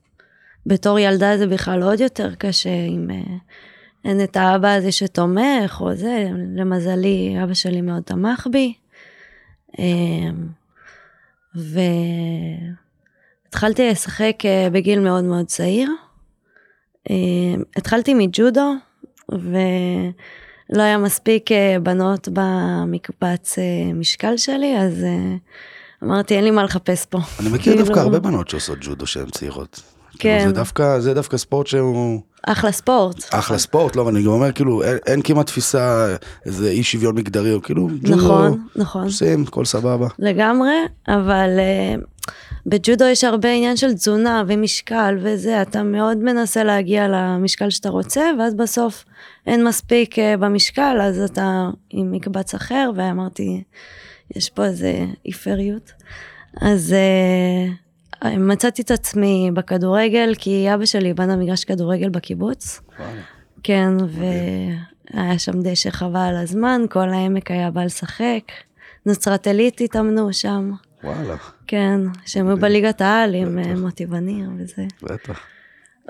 [0.66, 3.36] בתור ילדה זה בכלל עוד יותר קשה, אם אה,
[4.06, 8.74] אין את האבא הזה שתומך או זה, למזלי אבא שלי מאוד תמך בי.
[9.80, 10.30] אה,
[13.46, 15.90] והתחלתי לשחק אה, בגיל מאוד מאוד צעיר.
[17.10, 17.16] אה,
[17.76, 18.74] התחלתי מג'ודו,
[19.32, 23.56] ולא היה מספיק אה, בנות במקבץ
[23.94, 25.06] משקל שלי, אז
[26.04, 27.20] אמרתי, אין לי מה לחפש פה.
[27.40, 29.91] אני מכיר כאילו- דווקא הרבה בנות שעושות ג'ודו שהן צעירות.
[30.22, 30.38] כן.
[30.38, 33.24] כאילו, זה דווקא, זה דווקא ספורט שהוא אחלה ספורט.
[33.32, 36.16] אחלה ספורט, לא, אבל אני גם אומר, כאילו, אין, אין כמעט תפיסה,
[36.46, 39.04] איזה אי שוויון מגדרי, או כאילו, ג'ודו, נכון, נכון.
[39.04, 40.08] עושים, הכל סבבה.
[40.20, 40.76] לגמרי,
[41.08, 42.32] אבל uh,
[42.66, 48.24] בג'ודו יש הרבה עניין של תזונה ומשקל וזה, אתה מאוד מנסה להגיע למשקל שאתה רוצה,
[48.40, 49.06] ואז בסוף
[49.48, 53.64] אין מספיק uh, במשקל, אז אתה עם מקבץ אחר, ואמרתי,
[54.36, 55.92] יש פה איזה איפריות.
[56.62, 57.91] אז uh,
[58.24, 62.82] מצאתי את עצמי בכדורגל, כי אבא שלי בנה מגרש כדורגל בקיבוץ.
[63.64, 68.52] כן, והיה שם דשא חבל על הזמן, כל העמק היה בא לשחק.
[69.06, 70.72] נצרת עילית התאמנו שם,
[71.04, 71.36] וואלה,
[71.68, 73.60] כן, שהם היו בליגת העל עם.
[73.60, 74.86] אה, מוטי וניר וזה.
[75.04, 75.40] בטח.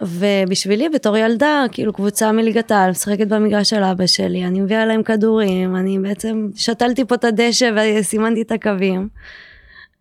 [0.02, 5.04] ובשבילי בתור ילדה, כאילו קבוצה מליגת העל, משחקת במגרש של אבא שלי, אני מביאה להם
[5.04, 9.08] כדורים, אני בעצם שתלתי פה את הדשא וסימנתי את הקווים.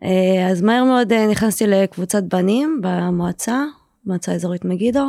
[0.05, 3.65] אה, אז מהר מאוד אה, נכנסתי לקבוצת בנים במועצה,
[4.07, 5.07] מועצה אזורית מגידו.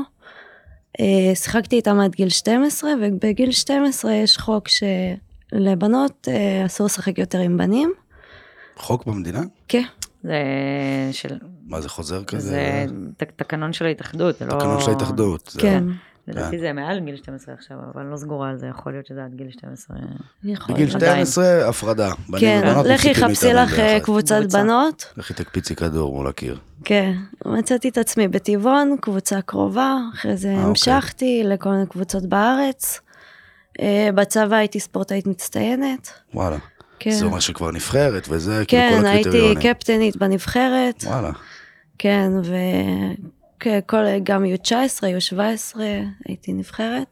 [1.00, 6.28] אה, שיחקתי איתם עד גיל 12, ובגיל 12 יש חוק שלבנות
[6.66, 7.94] אסור לשחק יותר עם בנים.
[8.78, 9.42] חוק במדינה?
[9.68, 9.84] כן,
[10.24, 10.34] זה
[11.12, 11.38] של...
[11.68, 12.50] מה זה חוזר כזה?
[12.50, 12.86] זה
[13.36, 14.52] תקנון של ההתאחדות, זה לא...
[14.52, 15.48] תקנון של ההתאחדות.
[15.54, 15.84] זה- כן.
[16.28, 19.36] לדעתי זה מעל גיל 12 עכשיו, אבל לא סגורה על זה, יכול להיות שזה עד
[19.36, 19.98] גיל 12.
[20.44, 20.96] יכול בגיל להיות.
[20.96, 21.26] עדיין.
[21.26, 22.12] 12, הפרדה.
[22.40, 24.00] כן, לכי חפשי לך אה.
[24.04, 24.42] קבוצת.
[24.54, 25.14] בנות.
[25.18, 26.58] לכי תקפיצי כדור מול הקיר.
[26.84, 27.14] כן,
[27.46, 30.64] מצאתי את עצמי בטבעון, קבוצה קרובה, אחרי זה אוקיי.
[30.64, 33.00] המשכתי לכל מיני קבוצות בארץ.
[33.82, 36.10] אה, בצבא הייתי ספורטאית מצטיינת.
[36.34, 36.58] וואלה.
[37.00, 39.74] כן, זה אומר שכבר נבחרת וזה, כאילו כן כל הייתי הקריטריונים.
[39.74, 41.04] קפטנית בנבחרת.
[41.04, 41.32] וואלה.
[41.98, 42.32] כן,
[43.66, 45.80] וכל, גם U19, U17
[46.26, 47.08] הייתי נבחרת.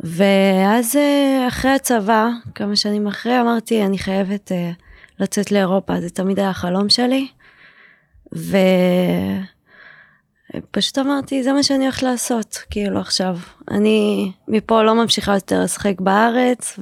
[0.00, 4.70] ואז אה, אחרי הצבא, כמה שנים אחרי, אמרתי, אני חייבת אה,
[5.20, 7.28] לצאת לאירופה, זה תמיד היה החלום שלי.
[10.72, 13.38] ופשוט אמרתי, זה מה שאני הולכת לעשות, כאילו עכשיו.
[13.70, 16.78] אני מפה לא ממשיכה יותר לשחק בארץ,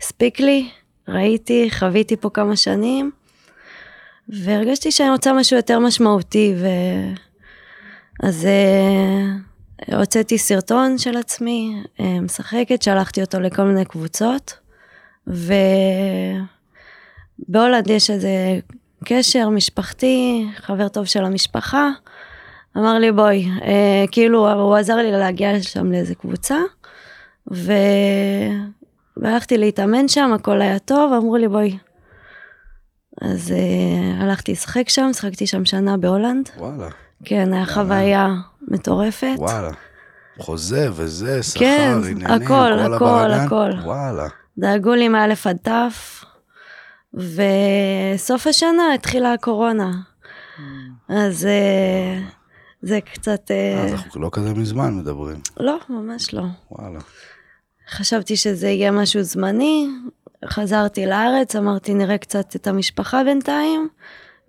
[0.00, 0.68] הספיק לי,
[1.08, 3.10] ראיתי, חוויתי פה כמה שנים,
[4.28, 6.66] והרגשתי שאני רוצה משהו יותר משמעותי, ו...
[8.22, 14.58] אז uh, הוצאתי סרטון של עצמי, uh, משחקת, שלחתי אותו לכל מיני קבוצות,
[17.48, 18.58] ובהולנד יש איזה
[19.04, 21.90] קשר משפחתי, חבר טוב של המשפחה,
[22.76, 23.62] אמר לי בואי, uh,
[24.10, 26.58] כאילו הוא עזר לי להגיע לשם לאיזה קבוצה,
[27.52, 27.72] ו...
[29.16, 31.78] והלכתי להתאמן שם, הכל היה טוב, אמרו לי בואי.
[33.22, 36.48] אז uh, הלכתי לשחק שם, שחקתי שם שנה בהולנד.
[36.58, 36.88] וואלה.
[37.24, 38.34] כן, היה חוויה
[38.68, 39.34] מטורפת.
[39.38, 39.70] וואלה.
[40.38, 43.44] חוזה וזה, שכר, כן, עניינים, הכל, כל הכל, הבלאגן.
[43.46, 43.70] הכל.
[43.84, 44.26] וואלה.
[44.58, 46.24] דאגו לי מאלף עד תף,
[47.14, 49.90] וסוף השנה התחילה הקורונה.
[51.08, 52.20] אז אה,
[52.82, 53.50] זה קצת...
[53.50, 55.40] אה, אז אנחנו לא כזה מזמן מדברים.
[55.60, 56.44] לא, ממש לא.
[56.70, 57.00] וואלה.
[57.90, 59.88] חשבתי שזה יהיה משהו זמני,
[60.44, 63.88] חזרתי לארץ, אמרתי נראה קצת את המשפחה בינתיים,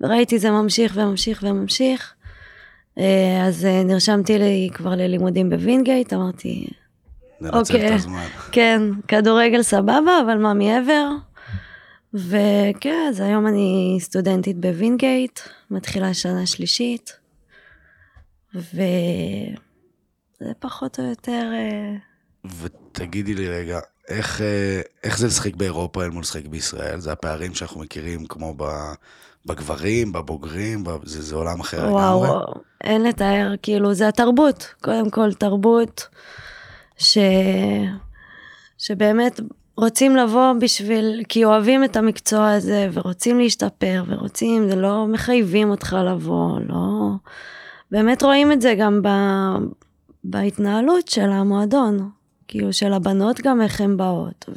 [0.01, 2.14] וראיתי זה ממשיך וממשיך וממשיך.
[2.97, 6.67] אה, אז אה, נרשמתי לי כבר ללימודים בווינגייט, אמרתי,
[7.53, 7.97] אוקיי.
[8.51, 11.09] כן, כדורגל סבבה, אבל מה מעבר?
[12.13, 15.39] וכן, אז היום אני סטודנטית בווינגייט,
[15.71, 17.19] מתחילה שנה שלישית,
[18.55, 19.55] וזה
[20.59, 21.51] פחות או יותר...
[21.53, 21.95] אה,
[22.61, 24.41] ותגידי לי רגע, איך,
[25.03, 26.99] איך זה לשחק באירופה אל מול לשחק בישראל?
[26.99, 28.63] זה הפערים שאנחנו מכירים כמו ב,
[29.45, 31.93] בגברים, בבוגרים, זה, זה עולם אחר לגמרי?
[31.93, 32.43] וואו,
[32.83, 34.73] אין לתאר, כאילו, זה התרבות.
[34.81, 36.07] קודם כל, תרבות
[36.97, 37.17] ש...
[38.77, 39.39] שבאמת
[39.77, 45.95] רוצים לבוא בשביל, כי אוהבים את המקצוע הזה, ורוצים להשתפר, ורוצים, זה לא מחייבים אותך
[46.05, 47.09] לבוא, לא...
[47.91, 49.07] באמת רואים את זה גם ב...
[50.23, 52.09] בהתנהלות של המועדון,
[52.47, 54.49] כאילו של הבנות גם איך הן באות,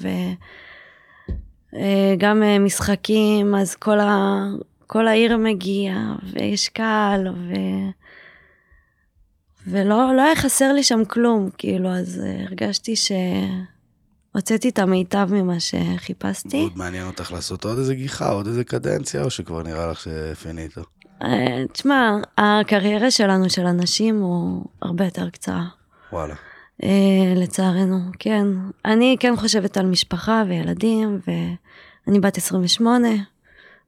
[1.73, 4.45] וגם משחקים, אז כל, ה...
[4.89, 7.53] כל העיר מגיעה, ויש קהל, ו...
[9.67, 16.61] ולא לא היה חסר לי שם כלום, כאילו, אז הרגשתי שהוצאתי את המיטב ממה שחיפשתי.
[16.61, 20.81] מאוד מעניין אותך לעשות עוד איזה גיחה, עוד איזה קדנציה, או שכבר נראה לך שפיניטו?
[21.23, 25.65] אה, תשמע, הקריירה שלנו, של הנשים, הוא הרבה יותר קצרה.
[26.13, 26.35] וואלה.
[26.83, 28.47] אה, לצערנו, כן.
[28.85, 33.09] אני כן חושבת על משפחה וילדים, ואני בת 28,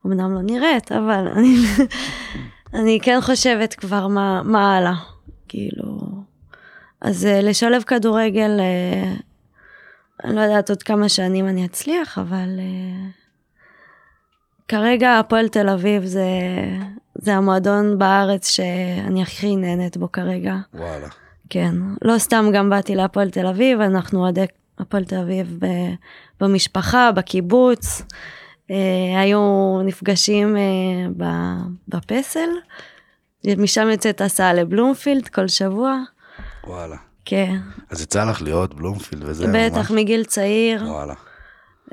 [0.07, 1.57] אמנם לא נראית, אבל אני,
[2.74, 4.94] אני כן חושבת כבר מה, מה הלאה,
[5.48, 6.20] כאילו...
[7.01, 9.14] אז אה, לשלב כדורגל, אה,
[10.24, 13.09] אני לא יודעת עוד כמה שנים אני אצליח, אבל אה,
[14.68, 16.28] כרגע הפועל תל אביב זה,
[17.14, 20.55] זה המועדון בארץ שאני הכי נהנית בו כרגע.
[20.74, 21.09] וואלה.
[21.51, 24.44] כן, לא סתם גם באתי להפועל תל אביב, אנחנו אוהדי
[24.78, 25.66] הפועל תל אביב ב,
[26.40, 28.03] במשפחה, בקיבוץ.
[28.70, 31.26] אה, היו נפגשים אה,
[31.88, 32.48] בפסל,
[33.56, 35.98] משם יוצאת הסעה לבלומפילד כל שבוע.
[36.66, 36.96] וואלה.
[37.24, 37.56] כן,
[37.90, 39.90] אז יצא לך להיות בלומפילד וזה בטח ממש...
[39.90, 41.14] מגיל צעיר, וואלה.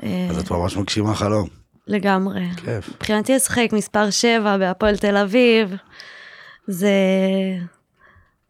[0.02, 1.48] אה, אז את ממש מגשימה חלום.
[1.86, 2.48] לגמרי.
[2.56, 2.88] כיף.
[2.88, 5.74] מבחינתי לשחק מספר 7 בהפועל תל אביב,
[6.66, 6.90] זה,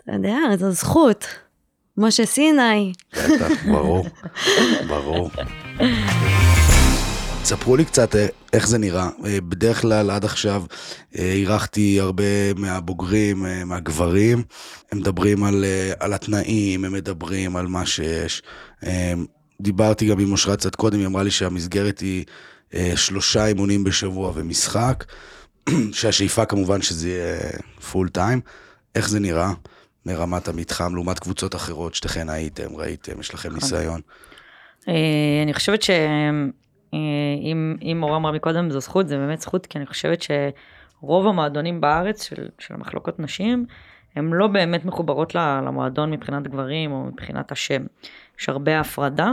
[0.03, 1.27] אתה יודע, זו זכות.
[2.01, 4.07] משה סיני, בטח, ברור.
[4.89, 5.31] ברור.
[7.49, 9.09] ספרו לי קצת אה, איך זה נראה.
[9.27, 10.63] אה, בדרך כלל עד עכשיו
[11.19, 14.43] אה, אירחתי הרבה מהבוגרים, מהגברים.
[14.93, 15.65] הם מדברים על,
[16.01, 18.43] על התנאים, הם מדברים על מה שיש.
[19.61, 22.25] דיברתי גם עם אושרת קצת קודם, היא אמרה לי שהמסגרת היא
[22.95, 25.05] שלושה אימונים בשבוע ומשחק,
[25.93, 27.39] שהשאיפה כמובן שזה יהיה
[27.93, 28.41] פול טיים.
[28.95, 29.53] איך זה נראה
[30.07, 34.01] מרמת המתחם לעומת קבוצות אחרות שתכן הייתם, ראיתם, יש לכם ניסיון?
[34.89, 34.95] אה,
[35.43, 36.51] אני חושבת שאם
[36.93, 42.29] אם מורה אמרה מקודם זו זכות, זה באמת זכות, כי אני חושבת שרוב המועדונים בארץ
[42.29, 43.67] של, של המחלקות נשים,
[44.17, 47.83] הן לא באמת מחוברות למועדון מבחינת גברים או מבחינת השם.
[48.41, 49.33] יש הרבה הפרדה,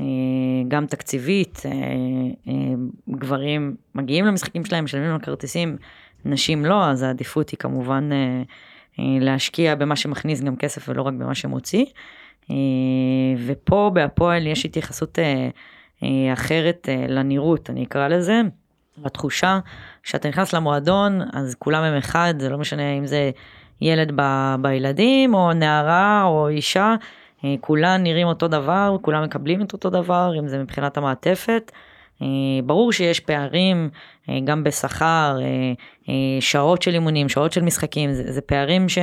[0.00, 0.04] אה,
[0.68, 1.70] גם תקציבית, אה,
[2.48, 2.54] אה,
[3.08, 5.76] גברים מגיעים למשחקים שלהם, משלמים על כרטיסים,
[6.24, 8.42] נשים לא, אז העדיפות היא כמובן אה,
[8.98, 11.84] אה, להשקיע במה שמכניס גם כסף ולא רק במה שמוציא.
[12.50, 12.56] אה,
[13.46, 15.48] ופה בהפועל יש התייחסות אה, אה,
[16.32, 18.40] אחרת אה, לנראות, אני אקרא לזה,
[19.04, 19.58] לתחושה
[20.02, 23.30] שאתה נכנס למועדון, אז כולם הם אחד, זה לא משנה אם זה
[23.80, 26.94] ילד ב, בילדים, או נערה, או אישה,
[27.44, 31.72] אה, כולם נראים אותו דבר, כולם מקבלים את אותו דבר, אם זה מבחינת המעטפת.
[32.22, 32.26] אה,
[32.64, 33.90] ברור שיש פערים
[34.28, 35.72] אה, גם בשכר, אה,
[36.08, 38.98] אה, שעות של אימונים, שעות של משחקים, זה, זה פערים ש,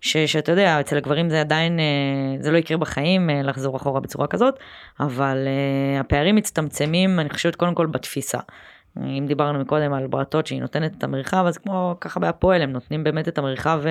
[0.00, 1.84] ש, שאתה יודע, אצל הגברים זה עדיין, אה,
[2.40, 4.58] זה לא יקרה בחיים אה, לחזור אחורה בצורה כזאת,
[5.00, 8.38] אבל אה, הפערים מצטמצמים, אני חושבת קודם כל בתפיסה.
[8.96, 13.04] אם דיברנו מקודם על ברטות שהיא נותנת את המרחב, אז כמו ככה בהפועל, הם נותנים
[13.04, 13.82] באמת את המרחב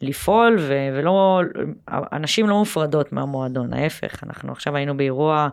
[0.00, 1.40] לפעול, ו- ולא,
[1.88, 5.48] הנשים לא מופרדות מהמועדון, ההפך, אנחנו עכשיו היינו באירוע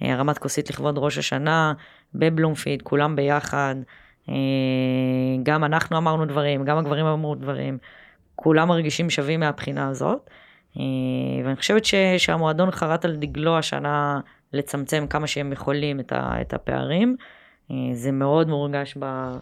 [0.00, 1.72] הרמת כוסית לכבוד ראש השנה,
[2.14, 3.74] בבלומפיד, כולם ביחד,
[5.42, 7.78] גם אנחנו אמרנו דברים, גם הגברים אמרו דברים.
[8.42, 10.30] כולם מרגישים שווים מהבחינה הזאת.
[10.76, 10.82] אה,
[11.44, 14.20] ואני חושבת ש, שהמועדון חרט על דגלו השנה
[14.52, 17.16] לצמצם כמה שהם יכולים את, ה, את הפערים.
[17.70, 19.32] אה, זה מאוד מורגש ב,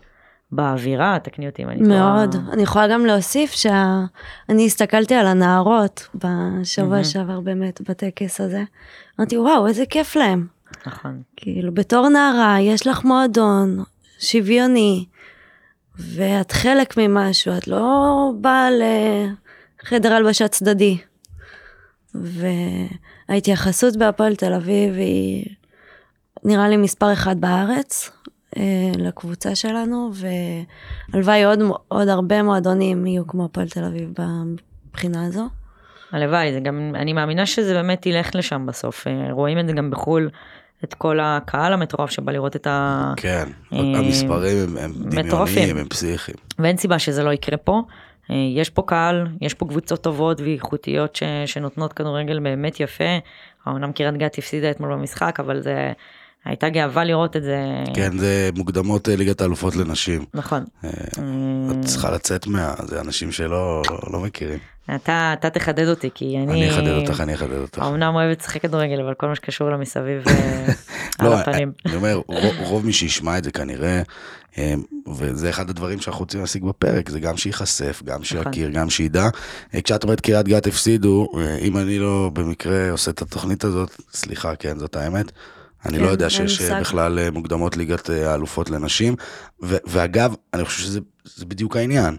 [0.53, 1.99] באווירה, תקני אותי אם אני טועה.
[1.99, 2.35] מאוד.
[2.35, 2.53] כבר...
[2.53, 7.05] אני יכולה גם להוסיף שאני הסתכלתי על הנערות בשבוע mm-hmm.
[7.05, 8.63] שעבר באמת בטקס הזה.
[9.21, 10.47] אמרתי, וואו, איזה כיף להם.
[10.87, 11.23] נכון.
[11.37, 13.85] כאילו, בתור נערה, יש לך מועדון
[14.19, 15.05] שוויוני.
[15.99, 18.69] ואת חלק ממשהו, את לא באה
[19.83, 20.99] לחדר הלבשה צדדי.
[22.15, 25.47] וההתייחסות בהפועל תל אביב היא
[26.45, 28.11] נראה לי מספר אחד בארץ
[28.57, 28.63] אה,
[28.99, 30.11] לקבוצה שלנו,
[31.13, 34.15] והלוואי עוד, עוד הרבה מועדונים יהיו כמו הפועל תל אביב
[34.91, 35.49] מבחינה הזו.
[36.13, 39.91] הלוואי, זה גם, אני מאמינה שזה באמת ילך לשם בסוף, אה, רואים את זה גם
[39.91, 40.31] בחו"ל.
[40.85, 43.13] את כל הקהל המטורף שבא לראות את ה...
[43.17, 46.37] כן, אה, המספרים הם, הם דמיוניים, הם פסיכיים.
[46.59, 47.83] ואין סיבה שזה לא יקרה פה.
[48.31, 53.19] אה, יש פה קהל, יש פה קבוצות טובות ואיכותיות ש, שנותנות כדורגל באמת יפה.
[53.69, 55.93] אמנם קריית גת הפסידה אתמול במשחק, אבל זה...
[56.49, 57.59] הייתה גאווה לראות את זה.
[57.95, 60.25] כן, זה מוקדמות אה, ליגת האלופות לנשים.
[60.35, 60.65] נכון.
[60.81, 62.75] את צריכה לצאת מה...
[62.87, 63.83] זה אנשים שלא
[64.13, 64.59] לא, מכירים.
[64.95, 66.53] אתה, אתה תחדד אותי, כי אני...
[66.53, 67.83] אני אחדד אותך, אני אחדד אותך.
[67.89, 70.67] אמנם אוהבת לשחק כדורגל, אבל כל מה שקשור למסביב אה,
[71.19, 71.73] על לא, הפנים.
[71.87, 74.03] אני אומר, רוב, רוב מי שישמע את זה כנראה,
[74.59, 74.75] אה,
[75.15, 78.25] וזה אחד הדברים שאנחנו רוצים להשיג בפרק, זה גם שייחשף, גם נכון.
[78.25, 79.29] שיכיר, גם שידע.
[79.75, 81.29] אה, כשאת אומרת קריית גת הפסידו,
[81.61, 85.33] אם אני לא במקרה עושה את התוכנית הזאת, סליחה, כן, זאת האמת.
[85.87, 89.15] אני לא כן, יודע שיש בכלל מוקדמות ליגת האלופות לנשים.
[89.61, 91.01] ואגב, אני חושב שזה
[91.47, 92.17] בדיוק העניין.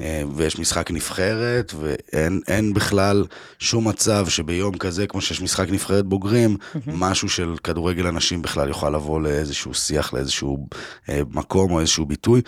[0.00, 3.24] אה, ויש משחק נבחרת, ואין בכלל
[3.58, 8.90] שום מצב שביום כזה, כמו שיש משחק נבחרת בוגרים, משהו של כדורגל אנשים בכלל יוכל
[8.90, 10.68] לבוא לאיזשהו שיח, לאיזשהו
[11.08, 12.42] אה, מקום או איזשהו ביטוי.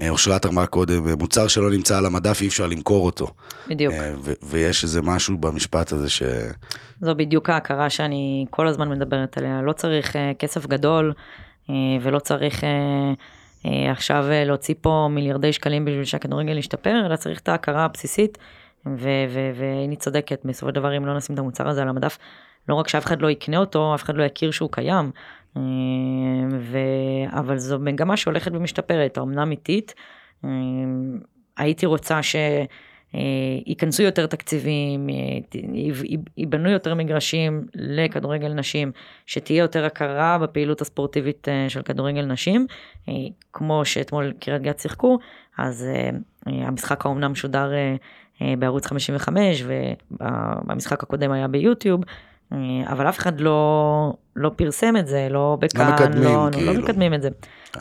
[0.00, 3.26] אה, אושרת אמרה קודם, מוצר שלא נמצא על המדף אי אפשר למכור אותו.
[3.68, 3.94] בדיוק.
[4.42, 6.22] ויש איזה משהו במשפט הזה ש...
[7.00, 9.62] זו בדיוק ההכרה שאני כל הזמן מדברת עליה.
[9.62, 11.12] לא צריך כסף גדול
[12.02, 12.64] ולא צריך...
[13.66, 18.38] אה, עכשיו אה, להוציא פה מיליארדי שקלים בשביל שהכדורגל ישתפר, אלא צריך את ההכרה הבסיסית,
[19.54, 22.18] והנה צודקת, בסופו של דבר אם לא נשים את המוצר הזה על המדף,
[22.68, 25.10] לא רק שאף אחד לא יקנה אותו, אף אחד לא יכיר שהוא קיים,
[25.56, 25.62] אה,
[26.58, 26.78] ו...
[27.28, 29.94] אבל זו מגמה שהולכת ומשתפרת, האמנם איטית.
[31.56, 32.36] הייתי רוצה ש...
[33.14, 33.20] אה,
[33.66, 35.14] ייכנסו יותר תקציבים, אה,
[36.36, 38.92] ייבנו יותר מגרשים לכדורגל נשים,
[39.26, 42.66] שתהיה יותר הכרה בפעילות הספורטיבית אה, של כדורגל נשים,
[43.52, 45.18] כמו שאתמול קריית גת שיחקו,
[45.58, 45.86] אז
[46.46, 47.72] המשחק האומנם שודר
[48.58, 49.64] בערוץ 55
[50.10, 52.00] והמשחק הקודם היה ביוטיוב,
[52.86, 56.72] אבל אף אחד לא, לא פרסם את זה, לא בכאן, לא, מקדמים, לא, כאילו.
[56.72, 57.28] לא מקדמים את זה.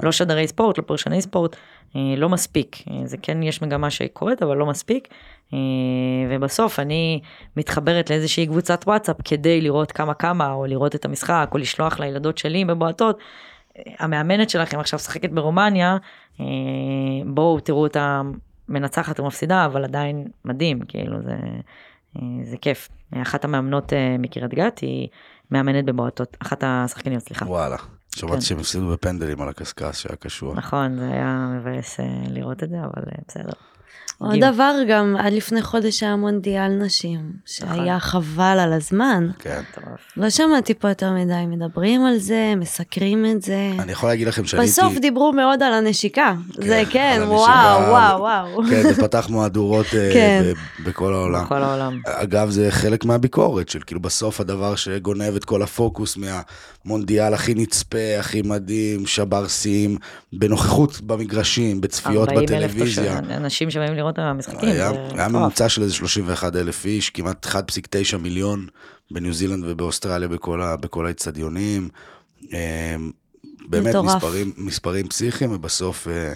[0.03, 1.55] לא שדרי ספורט, לא פרשני ספורט.
[1.95, 2.75] אה, לא מספיק.
[2.91, 5.07] אה, זה כן, יש מגמה שקורית, אבל לא מספיק.
[5.53, 5.59] אה,
[6.29, 7.21] ובסוף אני
[7.57, 12.37] מתחברת לאיזושהי קבוצת וואטסאפ כדי לראות כמה כמה, או לראות את המשחק, או לשלוח לילדות
[12.37, 13.19] שלי בבועטות.
[13.99, 15.97] המאמנת שלכם עכשיו משחקת ברומניה,
[17.25, 18.21] בואו תראו אותה
[18.69, 21.35] מנצחת ומפסידה, אבל עדיין מדהים, כאילו זה,
[22.43, 22.89] זה כיף.
[23.21, 25.07] אחת המאמנות מקריית גת היא
[25.51, 27.45] מאמנת בבועטות, אחת השחקניות, סליחה.
[27.45, 27.77] וואלה.
[28.15, 28.41] שמעתי כן.
[28.41, 30.57] שהם הפסידו בפנדלים על הקשקש שהיה קשוח.
[30.57, 33.53] נכון, זה היה מבאס אה, לראות את זה, אבל אה, בסדר.
[34.21, 37.99] עוד דבר גם, עד לפני חודש היה מונדיאל נשים, שהיה נכון.
[37.99, 39.29] חבל על הזמן.
[39.39, 39.61] כן.
[40.17, 43.71] לא שמעתי פה יותר מדי, מדברים על זה, מסקרים את זה.
[43.79, 46.33] אני יכול להגיד לכם שאני בסוף דיברו מאוד על הנשיקה.
[46.53, 48.63] כן, זה כן, וואו, וואו, וואו.
[48.69, 50.43] כן, זה פתח מהדורות אה, כן.
[50.83, 51.43] בכל העולם.
[51.43, 52.01] בכל העולם.
[52.05, 58.19] אגב, זה חלק מהביקורת של כאילו בסוף הדבר שגונב את כל הפוקוס מהמונדיאל הכי נצפה,
[58.19, 59.97] הכי מדהים, שבר שיאים,
[60.33, 63.13] בנוכחות במגרשים, בצפיות בטלוויזיה.
[63.13, 64.69] 40 אלף אנשים שבאים לראות את המשחקים.
[64.69, 68.67] היה, היה ממוצע של איזה 31 אלף איש, כמעט 1.9 מיליון
[69.11, 70.27] בניו זילנד ובאוסטרליה
[70.81, 71.89] בכל האצטדיונים.
[72.43, 73.11] אמ,
[73.67, 76.33] באמת מספרים, מספרים פסיכיים, ובסוף אה,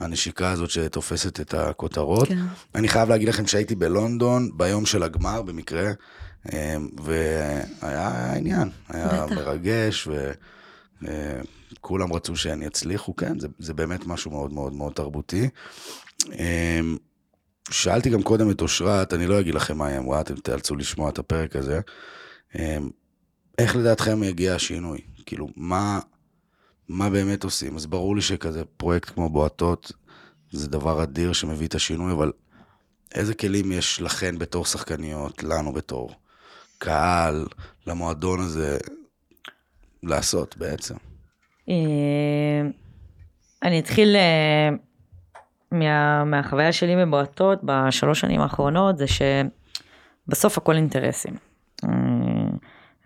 [0.00, 2.28] הנשיקה הזאת שתופסת את הכותרות.
[2.28, 2.38] כן.
[2.74, 5.90] אני חייב להגיד לכם שהייתי בלונדון ביום של הגמר במקרה,
[6.52, 9.32] אמ, והיה עניין, היה בטח.
[9.32, 10.08] מרגש,
[11.02, 15.48] וכולם רצו שהן יצליחו, כן, זה, זה באמת משהו מאוד מאוד מאוד תרבותי.
[16.32, 16.96] אמ,
[17.70, 21.10] שאלתי גם קודם את אושרת, אני לא אגיד לכם מה היא אמרה, אתם תיאלצו לשמוע
[21.10, 21.80] את הפרק הזה.
[22.58, 22.90] אמ,
[23.58, 25.00] איך לדעתכם יגיע השינוי?
[25.26, 26.00] כאילו, מה,
[26.88, 27.76] מה באמת עושים?
[27.76, 29.92] אז ברור לי שכזה פרויקט כמו בועטות
[30.50, 32.32] זה דבר אדיר שמביא את השינוי, אבל
[33.14, 36.14] איזה כלים יש לכן בתור שחקניות, לנו בתור
[36.78, 37.46] קהל,
[37.86, 38.78] למועדון הזה,
[40.02, 40.94] לעשות בעצם?
[41.68, 42.62] אה,
[43.62, 44.68] אני אתחיל אה,
[45.72, 51.34] מה, מהחוויה שלי בבועטות בשלוש שנים האחרונות, זה שבסוף הכל אינטרסים.
[51.84, 51.88] אה,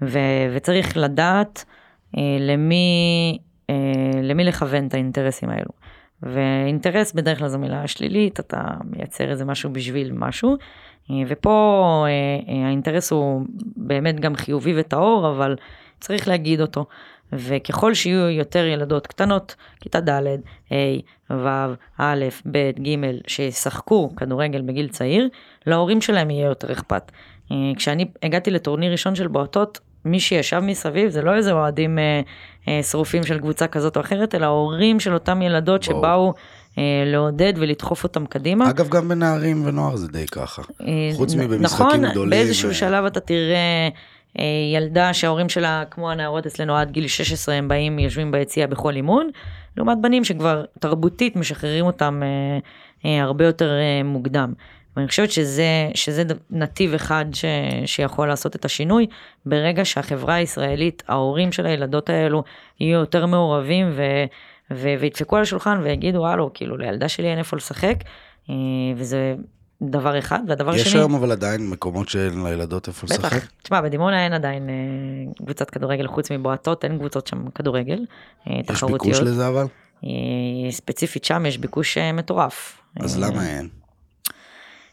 [0.02, 0.18] ו,
[0.54, 1.64] וצריך לדעת
[2.40, 3.38] למי,
[4.22, 5.70] למי לכוון את האינטרסים האלו.
[6.22, 10.56] ואינטרס בדרך כלל זו מילה שלילית, אתה מייצר איזה משהו בשביל משהו,
[11.26, 12.06] ופה
[12.64, 13.42] האינטרס הוא
[13.76, 15.56] באמת גם חיובי וטהור, אבל
[16.00, 16.86] צריך להגיד אותו.
[17.32, 20.74] וככל שיהיו יותר ילדות קטנות, כיתה ד', ה',
[21.30, 22.96] ו', א', ב', ג',
[23.26, 25.28] שישחקו כדורגל בגיל צעיר,
[25.66, 27.12] להורים שלהם יהיה יותר אכפת.
[27.52, 32.20] אה, כשאני הגעתי לטורניר ראשון של בועטות, מי שישב מסביב זה לא איזה אוהדים אה,
[32.68, 35.98] אה, שרופים של קבוצה כזאת או אחרת, אלא ההורים של אותם ילדות בוא.
[35.98, 36.34] שבאו
[36.78, 38.70] אה, לעודד ולדחוף אותם קדימה.
[38.70, 40.62] אגב, גם בנערים ונוער זה די ככה.
[40.80, 42.10] אה, חוץ מבמשחקים נכון, גדולים.
[42.12, 42.74] נכון, באיזשהו ו...
[42.74, 43.88] שלב אתה תראה...
[44.38, 48.96] אה, ילדה שההורים שלה, כמו הנערות אצלנו עד גיל 16, הם באים, יושבים ביציאה בכל
[48.96, 49.30] אימון,
[49.76, 52.58] לעומת בנים שכבר תרבותית משחררים אותם אה,
[53.04, 54.52] אה, הרבה יותר אה, מוקדם.
[54.96, 57.44] ואני חושבת שזה, שזה נתיב אחד ש,
[57.86, 59.06] שיכול לעשות את השינוי,
[59.46, 62.44] ברגע שהחברה הישראלית, ההורים של הילדות האלו,
[62.80, 64.02] יהיו יותר מעורבים ו,
[64.70, 67.96] ו, וידפקו על השולחן ויגידו, הלו, כאילו, לילדה שלי אין איפה לשחק,
[68.50, 68.54] אה,
[68.96, 69.34] וזה
[69.82, 70.90] דבר אחד, והדבר יש שני...
[70.90, 73.32] יש היום אבל עדיין מקומות שאין לילדות איפה לשחק?
[73.32, 77.98] בטח, תשמע, בדימונה אין עדיין אה, קבוצת כדורגל חוץ מבועטות, אין קבוצות שם כדורגל,
[78.48, 79.06] אה, יש תחרותיות.
[79.06, 79.66] יש ביקוש לזה אבל?
[80.04, 80.10] אה,
[80.70, 82.80] ספציפית שם יש ביקוש אה, מטורף.
[83.00, 83.68] אז אה, למה אין?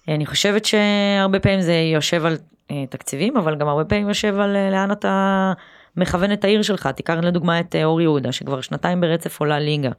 [0.08, 2.38] אני חושבת שהרבה פעמים זה יושב על
[2.72, 5.54] אה, תקציבים, אבל גם הרבה פעמים יושב על אה, לאן אתה
[5.98, 6.88] מכוון את העיר שלך.
[6.88, 9.92] תיקח לדוגמה את אה, אור יהודה, שכבר שנתיים ברצף עולה ליגה.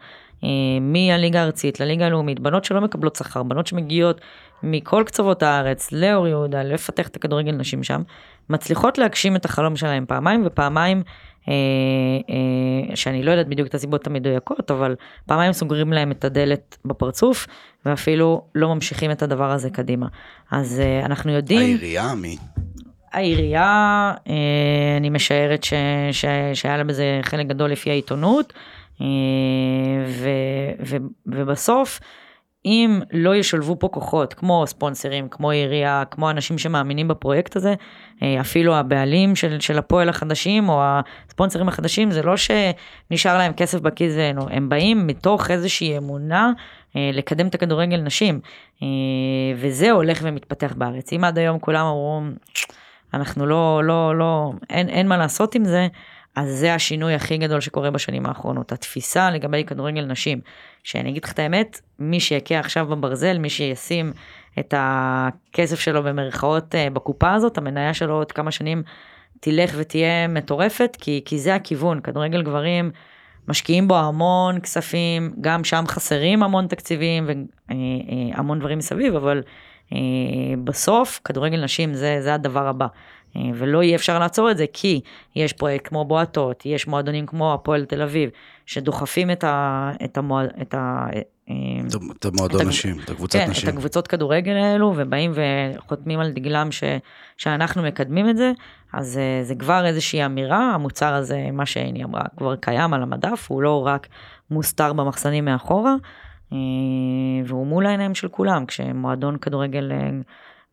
[0.45, 0.49] אה,
[0.80, 4.20] מהליגה הארצית לליגה הלאומית, בנות שלא מקבלות שכר, בנות שמגיעות
[4.64, 8.02] מכל קצוות הארץ לאור יהודה, לפתח את הכדורגל נשים שם,
[8.50, 11.02] מצליחות להגשים את החלום שלהם פעמיים, ופעמיים,
[11.48, 11.54] אה,
[12.30, 14.96] אה, שאני לא יודעת בדיוק את הסיבות המדויקות, אבל
[15.26, 17.46] פעמיים סוגרים להם את הדלת בפרצוף,
[17.86, 20.06] ואפילו לא ממשיכים את הדבר הזה קדימה.
[20.50, 21.60] אז אה, אנחנו יודעים...
[21.60, 22.36] העירייה, מי?
[23.12, 24.34] העירייה, אה,
[24.96, 25.72] אני משערת ש,
[26.12, 28.52] ש, שהיה לה בזה חלק גדול לפי העיתונות,
[29.00, 29.06] אה,
[30.08, 30.28] ו,
[30.86, 30.96] ו,
[31.26, 32.00] ובסוף,
[32.64, 37.74] אם לא ישלבו פה כוחות, כמו ספונסרים, כמו עירייה, כמו אנשים שמאמינים בפרויקט הזה,
[38.22, 43.80] אה, אפילו הבעלים של, של הפועל החדשים, או הספונסרים החדשים, זה לא שנשאר להם כסף
[43.80, 44.14] בכיס,
[44.50, 46.52] הם באים מתוך איזושהי אמונה
[46.94, 48.40] לקדם את הכדורגל נשים,
[49.56, 51.12] וזה הולך ומתפתח בארץ.
[51.12, 52.22] אם עד היום כולם אמרו,
[53.14, 55.88] אנחנו לא, לא, לא, אין, אין מה לעשות עם זה,
[56.36, 58.72] אז זה השינוי הכי גדול שקורה בשנים האחרונות.
[58.72, 60.40] התפיסה לגבי כדורגל נשים,
[60.85, 64.12] שאני אגיד לך את האמת, מי שיכה עכשיו בברזל, מי שישים
[64.59, 68.82] את הכסף שלו במרכאות אה, בקופה הזאת, המניה שלו עוד כמה שנים
[69.41, 72.91] תלך ותהיה מטורפת, כי, כי זה הכיוון, כדורגל גברים,
[73.49, 79.43] משקיעים בו המון כספים, גם שם חסרים המון תקציבים והמון אה, אה, דברים מסביב, אבל
[80.64, 82.87] בסוף כדורגל נשים זה, זה הדבר הבא.
[83.37, 85.01] אה, ולא יהיה אפשר לעצור את זה כי
[85.37, 88.30] יש פרויקט כמו בועטות, יש מועדונים כמו הפועל תל אביב,
[88.66, 91.07] שדוחפים את, ה, את, המועד, את, ה,
[91.51, 91.55] אה,
[92.18, 93.68] את המועדון נשים, את הקבוצת כן, נשים.
[93.68, 96.85] את הקבוצות כדורגל האלו, ובאים וחותמים על דגלם ש,
[97.37, 98.53] שאנחנו מקדמים את זה,
[98.93, 103.62] אז זה כבר איזושהי אמירה, המוצר הזה, מה שהיא אמרה, כבר קיים על המדף, הוא
[103.62, 104.09] לא רק
[104.51, 105.95] מוסתר במחסנים מאחורה,
[106.53, 106.59] אה,
[107.47, 110.11] והוא מול העיניים של כולם, כשמועדון כדורגל אה,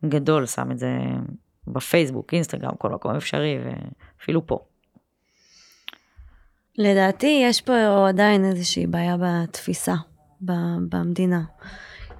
[0.08, 0.88] גדול שם את זה
[1.66, 4.58] בפייסבוק, אינסטגרם, כל מקום אפשרי, ואפילו פה.
[6.78, 9.94] לדעתי יש פה עדיין איזושהי בעיה בתפיסה
[10.40, 11.42] במדינה.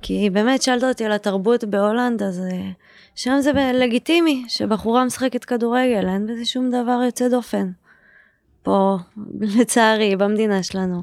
[0.02, 2.70] כי באמת שאלת אותי על התרבות בהולנד, אז אה,
[3.14, 7.70] שם זה לגיטימי שבחורה משחקת כדורגל, אין בזה שום דבר יוצא דופן.
[8.62, 8.96] פה,
[9.40, 11.02] לצערי, במדינה שלנו.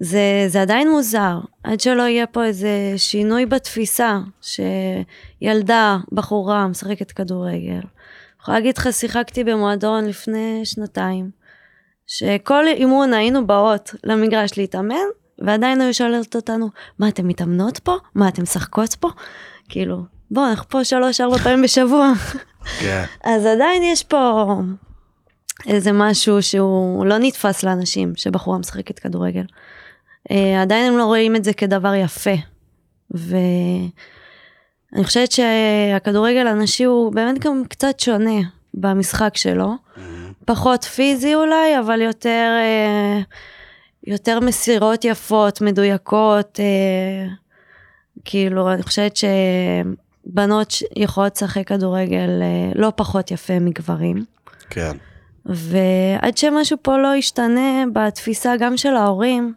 [0.00, 7.72] זה, זה עדיין מוזר, עד שלא יהיה פה איזה שינוי בתפיסה, שילדה, בחורה, משחקת כדורגל.
[7.72, 11.30] אני יכולה להגיד לך, שיחקתי במועדון לפני שנתיים,
[12.06, 15.06] שכל אימון היינו באות למגרש להתאמן,
[15.38, 16.68] ועדיין היו שואלות אותנו,
[16.98, 17.96] מה, אתן מתאמנות פה?
[18.14, 19.08] מה, אתן משחקות פה?
[19.68, 22.12] כאילו, בוא, אנחנו פה שלוש-ארבע פעמים בשבוע.
[22.80, 23.04] כן.
[23.24, 24.56] אז עדיין יש פה
[25.66, 29.44] איזה משהו שהוא לא נתפס לאנשים, שבחורה משחקת כדורגל.
[30.32, 32.34] Uh, עדיין הם לא רואים את זה כדבר יפה.
[33.16, 33.36] ו...
[34.94, 38.40] אני חושבת שהכדורגל הנשי הוא באמת גם קצת שונה
[38.74, 39.74] במשחק שלו.
[40.44, 43.20] פחות פיזי אולי, אבל יותר, אה,
[44.06, 46.60] יותר מסירות יפות, מדויקות.
[46.60, 47.28] אה,
[48.24, 54.24] כאילו, אני חושבת שבנות יכולות לשחק כדורגל אה, לא פחות יפה מגברים.
[54.70, 54.96] כן.
[55.46, 59.54] ועד שמשהו פה לא ישתנה בתפיסה גם של ההורים,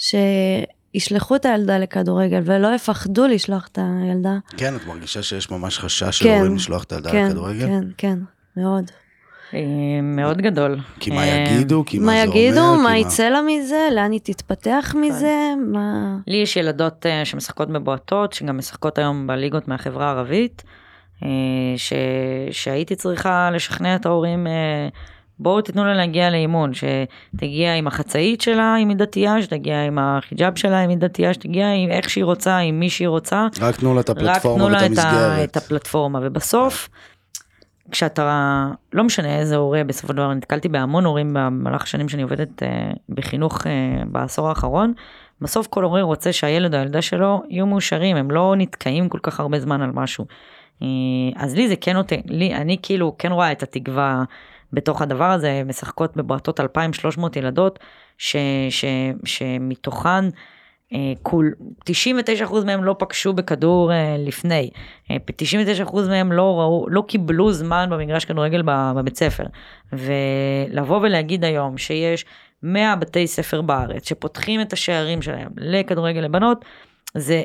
[0.00, 4.38] שישלחו את הילדה לכדורגל ולא יפחדו לשלוח את הילדה.
[4.56, 7.66] כן, את מרגישה שיש ממש חשש של כן, הורים לשלוח את הילדה כן, לכדורגל?
[7.66, 8.18] כן, כן,
[8.56, 8.90] מאוד.
[9.54, 9.60] אה,
[10.02, 10.78] מאוד גדול.
[11.00, 11.84] כי מה אה, יגידו?
[11.86, 12.36] כי מה מה זה אומר?
[12.36, 16.16] יגידו, כי מה יצא לה מזה, לאן היא תתפתח מזה, מה...
[16.26, 20.62] לי יש ילדות אה, שמשחקות בבועטות, שגם משחקות היום בליגות מהחברה הערבית,
[21.76, 21.92] ש...
[22.50, 24.46] שהייתי צריכה לשכנע את ההורים,
[25.40, 30.58] בואו תיתנו לה להגיע לאימון, שתגיע עם החצאית שלה אם היא דתייה, שתגיע עם החיג'אב
[30.58, 33.46] שלה אם היא דתייה, שתגיע עם איך שהיא רוצה, עם מי שהיא רוצה.
[33.60, 35.50] רק תנו לה את רק הפלטפורמה תנו ואת לה את, ה, המסגרת.
[35.50, 36.88] את הפלטפורמה, ובסוף,
[37.90, 42.62] כשאתה, לא משנה איזה הורה, בסופו של דבר נתקלתי בהמון הורים במהלך השנים שאני עובדת
[42.62, 44.92] אה, בחינוך אה, בעשור האחרון,
[45.40, 49.40] בסוף כל הורה רוצה שהילד או הילדה שלו יהיו מאושרים, הם לא נתקעים כל כך
[49.40, 50.26] הרבה זמן על משהו.
[50.82, 50.88] אה,
[51.36, 54.24] אז לי זה כן נותן, לי, אני כאילו כן רואה את התקווה
[54.72, 57.78] בתוך הדבר הזה, משחקות בבועטות 2,300 ילדות,
[58.18, 58.36] ש,
[58.70, 58.84] ש,
[59.24, 60.24] שמתוכן
[60.92, 61.54] אה, כול,
[61.90, 64.70] 99% מהם לא פגשו בכדור אה, לפני,
[65.10, 65.16] אה,
[65.86, 69.44] 99% מהם לא ראו, לא קיבלו זמן במגרש כדורגל בבית ספר.
[69.92, 72.24] ולבוא ולהגיד היום שיש
[72.62, 76.64] 100 בתי ספר בארץ שפותחים את השערים שלהם לכדורגל לבנות,
[77.14, 77.42] זה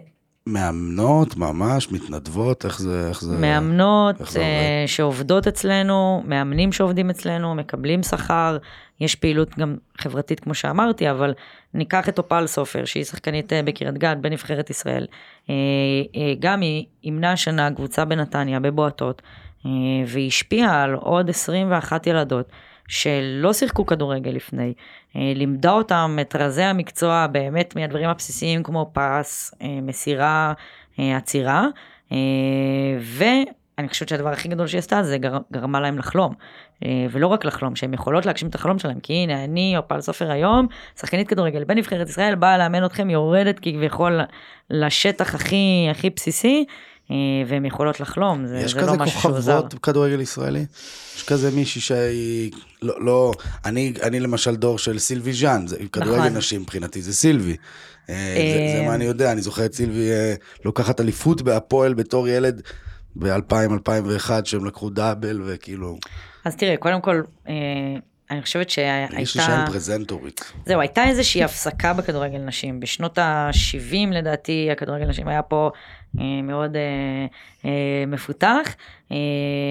[0.48, 3.08] מאמנות, ממש, מתנדבות, איך זה...
[3.10, 3.38] איך זה...
[3.38, 4.88] מאמנות איך זה אה, עובד?
[4.88, 8.58] שעובדות אצלנו, מאמנים שעובדים אצלנו, מקבלים שכר,
[9.00, 11.34] יש פעילות גם חברתית כמו שאמרתי, אבל
[11.74, 15.08] ניקח את אופל סופר, שהיא שחקנית אה, בקריית גת, בנבחרת ישראל.
[15.50, 15.56] אה,
[16.16, 19.22] אה, גם היא אימנה השנה קבוצה בנתניה, בבועטות,
[19.66, 19.72] אה,
[20.08, 22.50] והיא השפיעה על עוד 21 ילדות.
[22.88, 24.74] שלא שיחקו כדורגל לפני,
[25.16, 30.54] אה, לימדה אותם את רזי המקצוע באמת מהדברים הבסיסיים כמו פס, אה, מסירה,
[31.00, 31.68] אה, עצירה,
[33.02, 36.34] ואני חושבת שהדבר הכי גדול שהיא עשתה זה גר, גרמה להם לחלום.
[37.12, 40.68] ולא רק לחלום, שהן יכולות להגשים את החלום שלהם, כי הנה אני, אופל סופר היום,
[41.00, 44.20] שחקנית כדורגל בנבחרת ישראל, באה לאמן אתכם, יורדת כביכול
[44.70, 46.66] לשטח הכי הכי בסיסי,
[47.48, 49.62] והן יכולות לחלום, זה, יש זה כזה לא משהו שהוא זר.
[49.62, 50.66] כוכבות כדורגל ישראלי?
[51.16, 52.52] יש כזה מישהי שהיא...
[52.82, 53.32] לא, לא...
[53.66, 56.38] אני, אני למשל דור של סילבי ז'אן, זה כדורגל נכון.
[56.38, 57.56] נשים מבחינתי, זה סילבי.
[58.10, 60.34] אה, זה, זה מה אני יודע, אני זוכר את סילבי אה,
[60.66, 62.62] לוקחת אליפות בהפועל בתור ילד
[63.16, 65.98] ב-2000-2001, שהם לקחו דאבל וכאילו...
[66.46, 67.54] אז תראה, קודם כל, אה,
[68.32, 69.22] אני חושבת שהייתה...
[69.22, 70.54] יש לי שם פרזנטורית.
[70.66, 72.80] זהו, הייתה איזושהי הפסקה בכדורגל נשים.
[72.80, 75.72] בשנות ה-70 לדעתי, הכדורגל נשים היה פה אה,
[76.44, 76.82] מאוד אה,
[77.66, 78.76] אה, מפותח.
[79.12, 79.18] אה,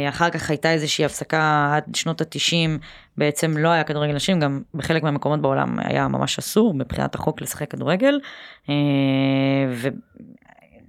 [0.08, 2.78] אחר כך הייתה איזושהי הפסקה עד שנות ה-90,
[3.16, 7.70] בעצם לא היה כדורגל נשים, גם בחלק מהמקומות בעולם היה ממש אסור מבחינת החוק לשחק
[7.70, 8.20] כדורגל.
[8.68, 8.74] אה,
[9.70, 9.88] ו...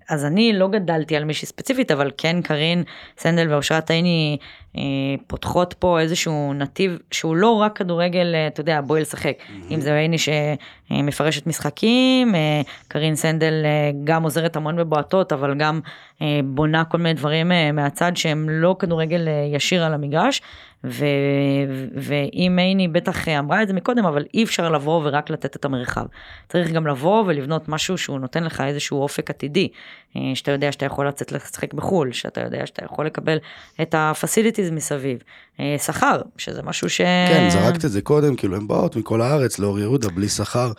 [0.09, 2.83] אז אני לא גדלתי על מישהי ספציפית, אבל כן קארין
[3.17, 4.37] סנדל ואושרת עיני
[4.77, 4.81] אה,
[5.27, 9.37] פותחות פה איזשהו נתיב שהוא לא רק כדורגל, אה, אתה יודע, בואי לשחק.
[9.71, 15.79] אם זה עיני שמפרשת משחקים, אה, קארין סנדל אה, גם עוזרת המון בבועטות, אבל גם
[16.21, 20.41] אה, בונה כל מיני דברים אה, מהצד שהם לא כדורגל אה, ישיר על המגרש.
[20.87, 25.65] ו- ואם עיני בטח אמרה את זה מקודם, אבל אי אפשר לבוא ורק לתת את
[25.65, 26.05] המרחב.
[26.49, 29.67] צריך גם לבוא ולבנות משהו שהוא נותן לך איזשהו אופק עתידי,
[30.15, 33.37] אה, שאתה יודע שאתה יכול לצאת לשחק בחו"ל, שאתה יודע שאתה יכול לקבל
[33.81, 35.17] את ה-facilities מסביב.
[35.59, 36.97] אה, שכר, שזה משהו ש...
[36.97, 40.71] כן, זרקת את זה קודם, כאילו הן באות מכל הארץ לאור יהודה בלי שכר.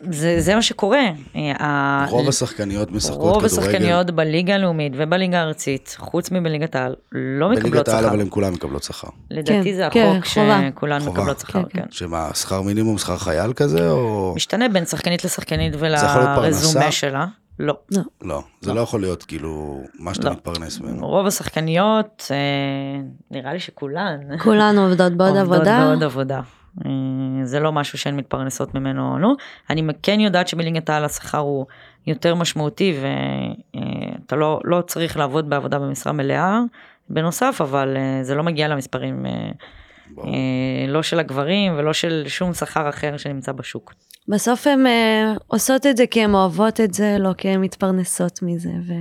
[0.00, 1.00] זה, זה מה שקורה.
[1.36, 3.68] אה, ה- רוב השחקניות משחקות רוב כדורגל.
[3.68, 8.08] השחקניות בליגה הלאומית ובליגה הארצית, חוץ מבליגת העל, לא מקבלות בליגת העל שכר.
[8.10, 9.08] אבל הן כולן מקבלות שכר.
[9.30, 10.24] לדעתי כן, זה כן, החוק.
[10.24, 11.02] שכולן.
[11.02, 11.80] מקבלות שכר, כן, כן.
[11.82, 11.86] כן.
[11.90, 14.32] שמה, שכר מינימום, שכר חייל כזה, או...
[14.36, 16.92] משתנה בין שחקנית לשחקנית ולרזומה פרנסה?
[16.92, 17.26] שלה.
[17.58, 17.74] לא.
[18.22, 20.32] לא, זה לא יכול להיות כאילו מה שאתה לא.
[20.32, 21.06] מתפרנס ממנו.
[21.06, 22.36] רוב השחקניות, אה,
[23.30, 24.16] נראה לי שכולן.
[24.42, 25.84] כולנו עובדות בעוד עובדות עבודה.
[25.86, 26.40] בעוד עבודה.
[26.84, 26.90] אה,
[27.44, 29.34] זה לא משהו שהן מתפרנסות ממנו, נו.
[29.70, 31.66] אני כן יודעת שבליגת העל השכר הוא
[32.06, 36.60] יותר משמעותי ואתה לא, לא צריך לעבוד בעבודה במשרה מלאה
[37.08, 39.50] בנוסף, אבל אה, זה לא מגיע למספרים, אה.
[40.18, 43.94] אה, לא של הגברים ולא של שום שכר אחר שנמצא בשוק.
[44.28, 48.42] בסוף הן אה, עושות את זה כי הן אוהבות את זה, לא כי הן מתפרנסות
[48.42, 48.70] מזה.
[48.88, 48.92] ו...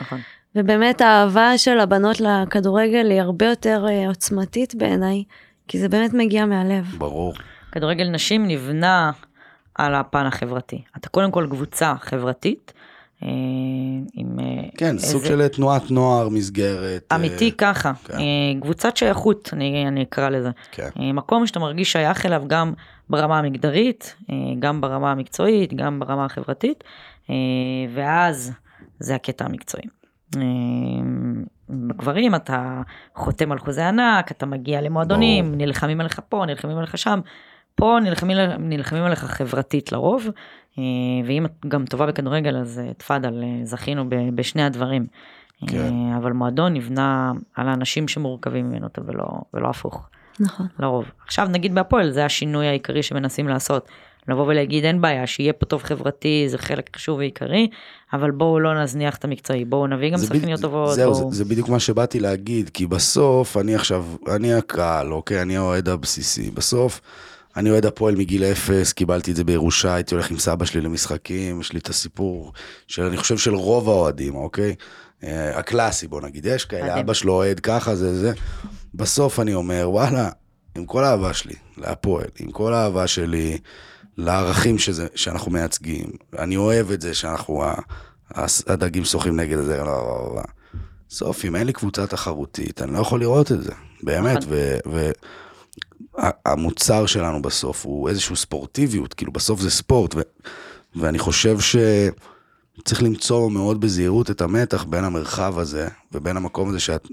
[0.00, 0.18] נכון.
[0.56, 5.24] ובאמת האהבה של הבנות לכדורגל היא הרבה יותר אה, עוצמתית בעיניי,
[5.70, 6.94] כי זה באמת מגיע מהלב.
[6.98, 7.34] ברור.
[7.72, 9.10] כדורגל נשים נבנה
[9.74, 10.82] על הפן החברתי.
[10.96, 12.72] אתה קודם כל קבוצה חברתית,
[13.22, 13.28] אה,
[14.14, 14.40] עם...
[14.40, 14.44] אה,
[14.76, 17.04] כן, איזה- סוג של תנועת נוער, מסגרת.
[17.12, 18.14] אה, אמיתי ככה, כן.
[18.14, 18.20] אה,
[18.60, 20.50] קבוצת שייכות, אני, אני אקרא לזה.
[20.72, 20.88] כן.
[21.00, 22.72] אה, מקום שאתה מרגיש שייך אליו גם
[23.10, 26.84] ברמה המגדרית, אה, גם ברמה המקצועית, גם ברמה החברתית,
[27.30, 27.34] אה,
[27.94, 28.52] ואז
[28.98, 29.84] זה הקטע המקצועי.
[30.36, 30.42] אה,
[31.68, 32.82] בגברים אתה
[33.14, 35.56] חותם על חוזה ענק, אתה מגיע למועדונים, ברור.
[35.56, 37.20] נלחמים עליך פה, נלחמים עליך שם.
[37.74, 40.26] פה נלחמים, נלחמים עליך חברתית לרוב,
[40.78, 40.82] אה,
[41.26, 45.06] ואם את גם טובה בכדורגל אז אה, תפאדל, אה, זכינו ב- בשני הדברים.
[45.66, 45.92] כן.
[46.16, 50.08] אבל מועדון נבנה על האנשים שמורכבים ממנו ולא, ולא הפוך,
[50.40, 50.66] נכון.
[50.78, 51.10] לרוב.
[51.26, 53.88] עכשיו נגיד בהפועל זה השינוי העיקרי שמנסים לעשות.
[54.30, 57.68] לבוא ולהגיד אין בעיה שיהיה פה טוב חברתי זה חלק חשוב ועיקרי
[58.12, 60.94] אבל בואו לא נזניח את המקצועי בואו נביא גם שחקניות טובות.
[60.94, 61.32] זהו, בואו...
[61.32, 64.04] זה, זה בדיוק מה שבאתי להגיד, כי בסוף, אני עכשיו,
[64.34, 65.42] אני הקהל, אוקיי?
[65.42, 66.50] אני האוהד הבסיסי.
[66.50, 67.00] בסוף,
[67.56, 71.60] אני אוהד הפועל מגיל אפס, קיבלתי את זה בירושה, הייתי הולך עם סבא שלי למשחקים,
[71.60, 72.52] יש לי את הסיפור
[72.86, 74.74] של, אני חושב, של רוב האוהדים, אוקיי?
[75.24, 77.00] אה, הקלאסי, בוא נגיד, יש כאלה.
[77.00, 78.32] אבא שלו אוהד ככה, זה זה.
[78.94, 80.28] בסוף אני אומר, וואלה,
[80.76, 83.58] עם כל האהבה שלי להפועל, עם כל האהבה שלי
[84.16, 87.62] לערכים שזה, שאנחנו מייצגים, אני אוהב את זה שאנחנו,
[88.66, 90.42] הדגים שוחים נגד זה, לא, לא, לא.
[91.08, 93.72] בסוף, אם אין לי קבוצה תחרותית, אני לא יכול לראות את זה,
[94.02, 94.38] באמת.
[96.16, 100.14] והמוצר שלנו בסוף הוא איזושהי ספורטיביות, כאילו בסוף זה ספורט,
[100.96, 107.08] ואני חושב שצריך למצוא מאוד בזהירות את המתח בין המרחב הזה ובין המקום הזה שאת...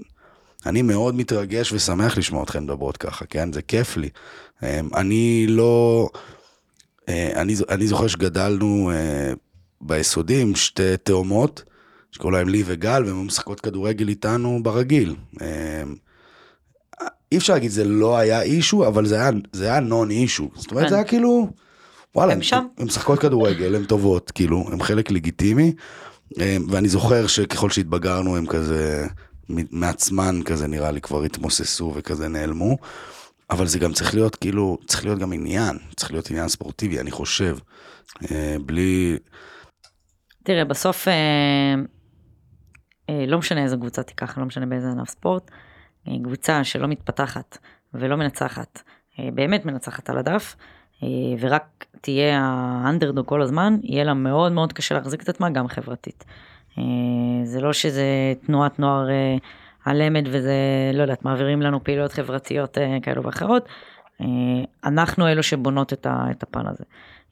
[0.66, 3.52] אני מאוד מתרגש ושמח לשמוע אתכן מדברות ככה, כן?
[3.52, 4.08] זה כיף לי.
[4.62, 6.08] אמ, אני לא...
[7.08, 9.32] אה, אני, אני זוכר שגדלנו אה,
[9.80, 11.62] ביסודי עם שתי תאומות,
[12.12, 15.14] שקראו להם לי וגל, והן משחקות כדורגל איתנו ברגיל.
[15.42, 15.82] אה,
[17.32, 20.48] אי אפשר להגיד זה לא היה אישו, אבל זה היה, זה היה נון אישו.
[20.54, 20.90] זאת אומרת, כן.
[20.90, 21.48] זה היה כאילו,
[22.14, 22.66] וואלה, הם שם.
[22.78, 25.72] הן משחקות כדורגל, הן טובות, כאילו, הן חלק לגיטימי.
[26.68, 29.06] ואני זוכר שככל שהתבגרנו הם כזה,
[29.48, 32.76] מעצמן כזה נראה לי כבר התמוססו וכזה נעלמו.
[33.50, 37.10] אבל זה גם צריך להיות כאילו, צריך להיות גם עניין, צריך להיות עניין ספורטיבי, אני
[37.10, 37.56] חושב.
[38.30, 39.16] אה, בלי,
[40.42, 41.14] תראה, בסוף, אה,
[43.10, 45.50] אה, לא משנה איזה קבוצה תיקח, לא משנה באיזה ענף ספורט,
[46.24, 47.58] קבוצה שלא מתפתחת
[47.94, 48.82] ולא מנצחת,
[49.18, 50.56] באמת מנצחת על הדף,
[51.40, 56.24] ורק תהיה האנדרדוג כל הזמן, יהיה לה מאוד מאוד קשה להחזיק את עצמה גם חברתית.
[57.44, 59.08] זה לא שזה תנועת נוער
[59.88, 60.54] אה, על למד וזה,
[60.94, 63.68] לא יודעת, מעבירים לנו פעילויות חברתיות אה, כאלו ואחרות.
[64.20, 64.26] אה,
[64.84, 66.06] אנחנו אלו שבונות את,
[66.42, 66.84] הפן הזה.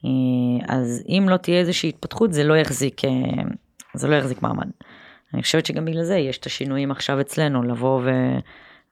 [0.04, 0.10] אה,
[0.68, 3.00] אז אם לא תהיה איזושהי התפתחות זה לא יחזיק,
[3.94, 4.66] זה לא יחזיק מעמד.
[5.34, 8.10] אני חושבת שגם בגלל זה יש את השינויים עכשיו אצלנו, לבוא ו...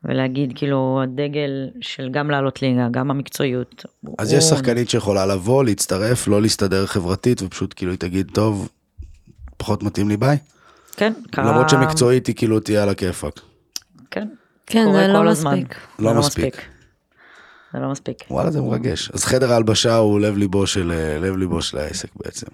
[0.04, 1.50] ולהגיד כאילו הדגל
[1.80, 3.84] של גם לעלות ליגה, גם המקצועיות.
[4.18, 8.68] אז הוא- יש שחקנית שיכולה לבוא, להצטרף, לא להסתדר חברתית, ופשוט כאילו היא תגיד, טוב,
[9.56, 10.36] פחות מתאים לי ביי.
[10.96, 11.50] כן, קרה...
[11.50, 13.40] למרות שמקצועית היא כאילו תהיה על הכיפאק.
[14.14, 14.28] כן,
[14.66, 15.58] כן, זה לא כל הזמן.
[15.58, 15.76] מספיק.
[15.98, 16.56] לא זה מספיק.
[17.72, 18.16] זה לא מספיק.
[18.30, 19.10] וואלה, זה מרגש.
[19.10, 22.46] אז חדר ההלבשה הוא לב ליבו של, אה, לב ליבו של העסק בעצם.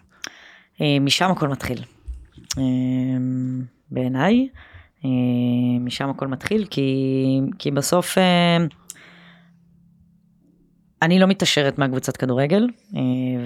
[0.81, 1.83] אה, משם הכל מתחיל.
[2.59, 2.63] אה,
[3.91, 4.49] בעיניי,
[5.81, 8.19] משם הכל מתחיל, כי, כי בסוף
[11.03, 13.01] אני לא מתעשרת מהקבוצת כדורגל, אה,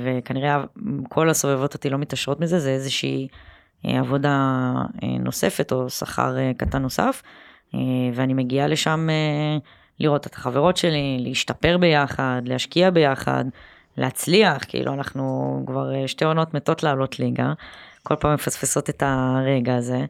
[0.05, 0.65] וכנראה
[1.09, 3.29] כל הסובבות אותי לא מתעשרות מזה, זה איזושהי
[3.85, 4.73] עבודה
[5.21, 7.23] נוספת או שכר קטן נוסף,
[8.15, 9.59] ואני מגיעה לשם אה,
[10.01, 13.45] לראות את החברות שלי, להשתפר ביחד, להשקיע ביחד,
[13.97, 17.53] להצליח, כאילו אנחנו כבר אה, שתי עונות מתות לעלות ליגה,
[18.03, 20.05] כל פעם מפספסות את הרגע הזה.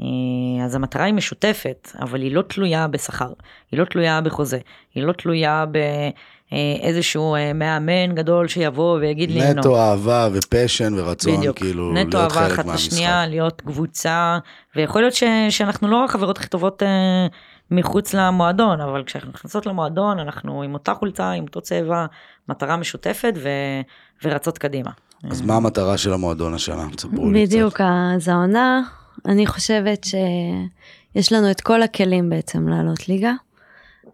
[0.00, 3.32] אה, אז המטרה היא משותפת, אבל היא לא תלויה בשכר,
[3.70, 4.58] היא לא תלויה בחוזה,
[4.94, 9.60] היא לא תלויה באיזשהו אה, מאמן גדול שיבוא ויגיד לי "נו".
[9.60, 12.92] נטו אהבה ופשן ורצון, בדיוק, כאילו, נטו להיות אהבה חלק אחת מהמשחק.
[12.92, 14.38] לשנייה, להיות קבוצה,
[14.76, 17.26] ויכול להיות ש, שאנחנו לא החברות הכי טובות אה,
[17.70, 22.06] מחוץ למועדון, אבל כשאנחנו נכנסות למועדון, אנחנו עם אותה חולצה, עם אותו צבע,
[22.48, 23.48] מטרה משותפת ו,
[24.24, 24.90] ורצות קדימה.
[25.30, 26.88] אז מה המטרה של המועדון השנה?
[26.96, 27.52] תספרו לי קצת.
[27.54, 27.80] בדיוק,
[28.16, 28.82] אז העונה,
[29.26, 33.32] אני חושבת שיש לנו את כל הכלים בעצם לעלות ליגה.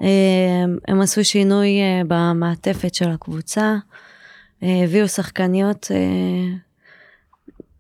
[0.02, 3.76] אה, הם עשו שינוי אה, במעטפת של הקבוצה,
[4.62, 5.90] אה, הביאו שחקניות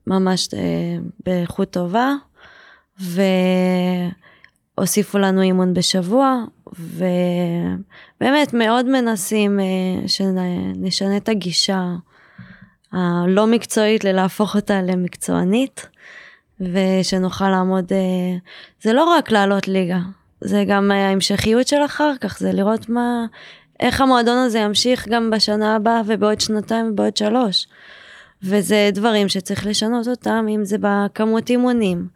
[0.06, 0.48] ממש
[1.26, 2.12] באיכות טובה,
[4.78, 9.60] והוסיפו לנו אימון בשבוע, ובאמת מאוד מנסים
[10.06, 11.82] שנשנה את הגישה
[12.92, 15.88] הלא מקצועית ללהפוך אותה למקצוענית,
[16.60, 17.92] ושנוכל לעמוד,
[18.82, 19.98] זה לא רק לעלות ליגה,
[20.40, 23.26] זה גם ההמשכיות של אחר כך, זה לראות מה,
[23.80, 27.66] איך המועדון הזה ימשיך גם בשנה הבאה ובעוד שנתיים ובעוד שלוש.
[28.42, 32.06] וזה דברים שצריך לשנות אותם, אם זה בכמות אימונים,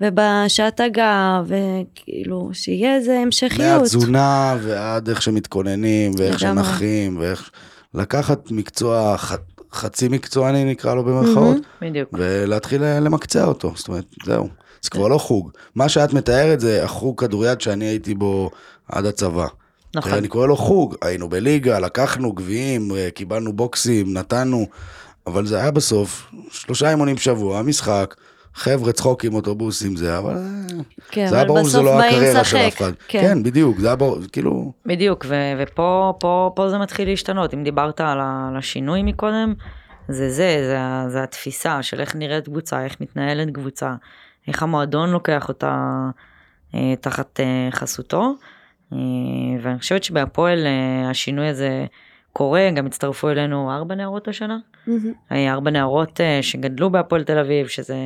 [0.00, 3.80] ובשעת הגעה, וכאילו, שיהיה איזה המשכיות.
[3.80, 6.38] מהתזונה ועד איך שמתכוננים, ואיך.
[6.40, 7.50] שנחים, ואיך...
[7.94, 9.36] לקחת מקצוע, ח...
[9.72, 12.08] חצי מקצועני נקרא לו במרכאות, בדיוק.
[12.12, 14.48] ולהתחיל למקצע אותו, זאת אומרת, זהו.
[14.82, 15.50] זה כבר לא חוג.
[15.74, 18.50] מה שאת מתארת זה החוג כדוריד שאני הייתי בו
[18.88, 19.46] עד הצבא.
[19.96, 20.12] נכון.
[20.12, 24.66] אני קורא לו חוג, היינו בליגה, לקחנו גביעים, אה, קיבלנו בוקסים, נתנו,
[25.26, 28.14] אבל זה היה בסוף שלושה אימונים בשבוע, משחק,
[28.54, 30.34] חבר'ה צחוקים, אוטובוסים, זה, אבל
[31.10, 32.56] כן, זה היה אבל ברור שזה לא הקריירה של.
[32.56, 32.92] אף אחד.
[33.08, 33.20] כן.
[33.20, 37.54] כן, בדיוק, זה היה ברור, כאילו, בדיוק, ו- ופה פה, פה זה מתחיל להשתנות.
[37.54, 38.18] אם דיברת על,
[38.58, 39.54] השינוי מקודם,
[40.08, 43.94] זה זה, זה, ה- זה התפיסה של איך נראית קבוצה, איך מתנהלת קבוצה,
[44.48, 45.98] איך המועדון לוקח אותה
[46.74, 48.34] אה, תחת אה, חסותו.
[48.92, 48.98] אה,
[49.62, 50.66] ואני חושבת שבהפועל
[51.10, 51.86] השינוי הזה
[52.32, 54.58] קורה, גם הצטרפו אלינו ארבע נערות השנה.
[55.32, 57.96] אה, ארבע נערות שגדלו בהפועל תל אביב, שזה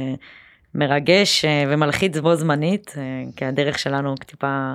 [0.75, 2.95] מרגש ומלחיץ בו זמנית,
[3.37, 4.73] כי הדרך שלנו טיפה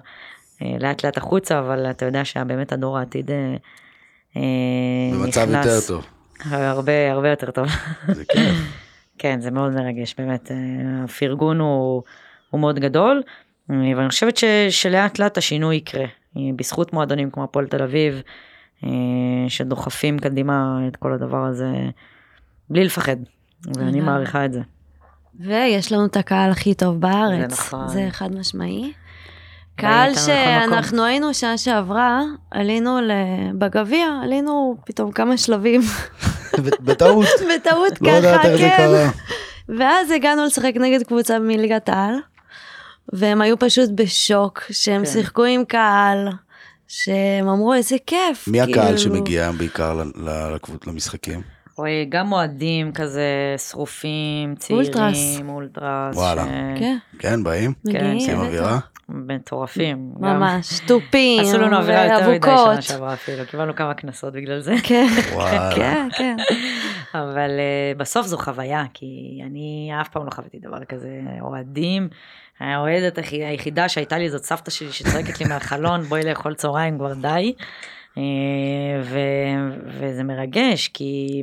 [0.62, 4.42] לאט לאט החוצה, אבל אתה יודע שבאמת הדור העתיד אה,
[5.14, 6.06] במצב נכנס יותר טוב.
[6.52, 7.68] הרבה הרבה יותר טוב.
[8.08, 8.56] זה כיף.
[9.22, 10.58] כן, זה מאוד מרגש, באמת, אה,
[11.04, 12.04] הפרגון הוא,
[12.50, 13.24] הוא מאוד גדול,
[13.72, 16.06] אה, ואני חושבת ש, שלאט לאט השינוי יקרה,
[16.38, 18.22] אה, בזכות מועדונים כמו הפועל תל אביב,
[19.48, 21.70] שדוחפים קדימה את כל הדבר הזה
[22.70, 23.16] בלי לפחד,
[23.76, 24.02] ואני.
[24.02, 24.62] מעריכה את זה.
[25.40, 27.50] ויש לנו את הקהל הכי טוב בארץ.
[27.50, 27.88] זה נכון.
[27.88, 28.94] זה חד משמעי.
[29.76, 30.16] קהל.
[30.16, 32.22] שאנחנו היינו שנה שעברה,
[32.52, 32.98] עלינו
[33.58, 35.82] בגביע, עלינו פתאום כמה שלבים,
[36.82, 37.26] בטעות,
[37.56, 38.90] בטעות לא ככה, כן.
[39.80, 42.14] ואז הגענו לשחק נגד קבוצה מליגת העל,
[43.14, 45.12] והם היו פשוט בשוק, שהם כן.
[45.12, 46.28] שיחקו עם קהל,
[46.88, 48.48] שהם אמרו איזה כיף.
[48.48, 48.98] מי הקהל כאילו.
[48.98, 50.02] שמגיע בעיקר
[50.56, 51.42] לקבוצ- למשחקים?
[51.78, 53.24] רואה גם אוהדים כזה
[53.70, 55.18] שרופים, צעירים, אולטרס.
[55.50, 56.44] אולטרס, וואלה.
[56.44, 57.74] ש- כן, כן, באים?
[57.86, 58.16] מגיעים.
[58.16, 58.40] עושים.
[58.40, 58.80] אווירה?
[59.14, 60.12] מטורפים.
[60.20, 62.82] ממש, תופים, עשו לנו אווירה יותר מדי שנה.
[62.82, 64.76] שעברה אפילו, קיבלנו כמה קנסות בגלל זה.
[64.84, 65.72] כן, וואלה.
[65.76, 66.36] כן, כן.
[67.14, 69.06] אבל uh, בסוף זו חוויה, כי
[69.46, 71.10] אני אף פעם לא חוויתי דבר כזה,
[71.42, 72.08] אוהדים.
[72.60, 77.14] האוהדת היח- היחידה שהייתה לי זאת סבתא שלי שצועקת לי מהחלון, בואי לאכול צהריים, כבר
[77.14, 77.54] די.
[78.18, 78.24] אה,
[79.04, 79.20] ו-
[79.88, 81.42] וזה מרגש, כי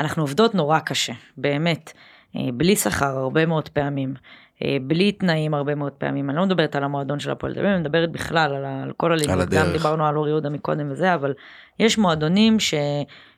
[0.00, 1.92] אנחנו עובדות נורא קשה, באמת.
[2.36, 4.14] אה, בלי שכר הרבה מאוד פעמים.
[4.62, 6.30] אה, בלי תנאים הרבה מאוד פעמים.
[6.30, 9.12] אני לא מדברת על המועדון של הפועל תל אביב, אני מדברת בכלל על, על כל
[9.12, 9.48] הליגות.
[9.48, 9.66] גם.
[9.72, 11.34] דיברנו על אור יהודה מקודם וזה, אבל
[11.78, 12.74] יש מועדונים ש,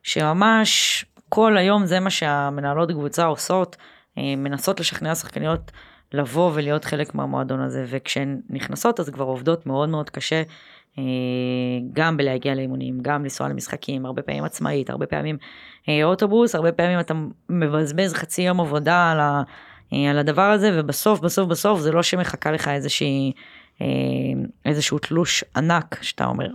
[0.03, 3.77] שממש כל היום זה מה שהמנהלות קבוצה עושות,
[4.19, 5.73] אה, מנסות לשכנע שחקניות
[6.13, 10.43] לבוא ולהיות חלק מהמועדון הזה, וכשהן נכנסות אז כבר עובדות מאוד מאוד קשה.
[10.99, 11.05] אה,
[11.93, 15.37] גם בלהגיע לאימונים, גם לנסוע למשחקים, הרבה פעמים עצמאית, הרבה פעמים
[16.05, 17.15] אוטובוס, הרבה פעמים אתה
[17.49, 19.43] מבזבז חצי יום עבודה על, ה,
[19.93, 23.33] על הדבר הזה, ובסוף, בסוף, בסוף, זה לא שמחכה לך איזושהי,
[23.81, 23.87] אה,
[24.65, 26.47] איזשהו תלוש ענק, שאתה אומר,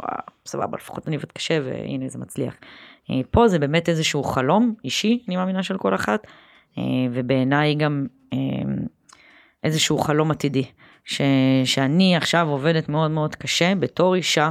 [0.46, 2.54] סבבה, לפחות אני עובד קשה, והנה זה מצליח.
[3.10, 6.28] אה, פה זה באמת איזשהו חלום אישי, אני מאמינה, של כל אחת,
[6.78, 8.38] אה, ובעיניי גם אה,
[9.64, 10.66] איזשהו חלום עתידי.
[11.06, 11.22] ש,
[11.66, 14.50] שאני עכשיו עובדת מאוד מאוד קשה בתור אישה,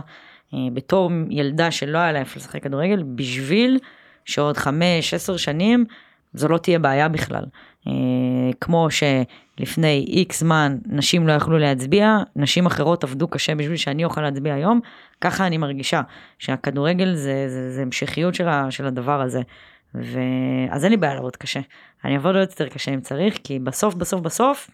[0.54, 3.78] אה, בתור ילדה שלא היה לה איפה לשחק כדורגל, בשביל
[4.24, 5.84] שעוד חמש, עשר שנים
[6.34, 7.44] זו לא תהיה בעיה בכלל.
[7.86, 7.92] אה,
[8.60, 14.20] כמו שלפני איקס זמן נשים לא יכלו להצביע, נשים אחרות עבדו קשה בשביל שאני אוכל
[14.20, 14.80] להצביע היום,
[15.20, 16.00] ככה אני מרגישה,
[16.38, 19.40] שהכדורגל זה, זה, זה המשכיות של, ה, של הדבר הזה.
[19.94, 21.60] ואז אין לי בעיה לעבוד קשה.
[22.04, 24.70] אני אעבוד עוד יותר קשה אם צריך, כי בסוף, בסוף, בסוף,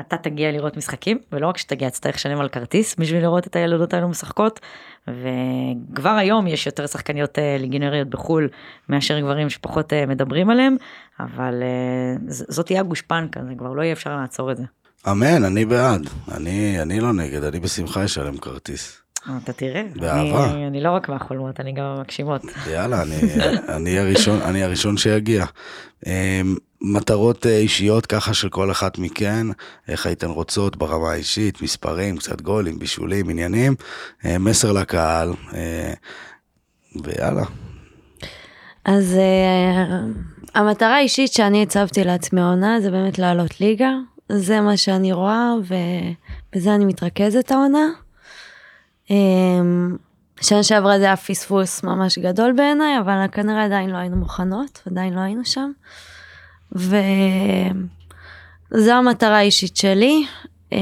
[0.00, 3.94] אתה תגיע לראות משחקים, ולא רק שתגיע, תצטרך לשלם על כרטיס בשביל לראות את הילדות
[3.94, 4.60] האלו משחקות,
[5.08, 8.48] וכבר היום יש יותר שחקניות אה, ליגיונריות בחו"ל
[8.88, 10.76] מאשר גברים שפחות אה, מדברים עליהם,
[11.20, 14.64] אבל אה, זאת תהיה הגושפנקה, זה כבר לא יהיה אפשר לעצור את זה.
[15.10, 16.08] אמן, אני בעד.
[16.32, 19.02] אני אני לא נגד, אני בשמחה אשלם כרטיס.
[19.44, 20.50] אתה תראה, באהבה.
[20.50, 22.42] אני, אני לא רק מהחולמות, אני גם מהמגשימות.
[22.70, 23.14] יאללה, אני,
[23.76, 25.44] אני, הראשון, אני הראשון שיגיע.
[26.06, 29.46] אמ, מטרות אה, אישיות ככה של כל אחת מכן,
[29.88, 33.74] איך הייתן רוצות ברמה האישית, מספרים, קצת גולים, בישולים, עניינים,
[34.24, 35.92] אה, מסר לקהל, אה,
[37.02, 37.44] ויאללה.
[38.84, 39.16] אז
[40.54, 43.90] המטרה האישית שאני הצבתי לעצמי העונה זה באמת לעלות ליגה.
[44.32, 47.86] זה מה שאני רואה ובזה אני מתרכזת העונה.
[49.06, 49.10] Um,
[50.40, 55.14] שנה שעברה זה היה פספוס ממש גדול בעיניי, אבל כנראה עדיין לא היינו מוכנות, עדיין
[55.14, 55.70] לא היינו שם.
[56.72, 56.92] וזו
[58.92, 60.26] המטרה האישית שלי.
[60.70, 60.76] Um,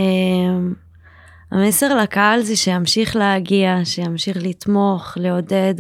[1.51, 5.75] המסר לקהל זה שימשיך להגיע, שימשיך לתמוך, לעודד.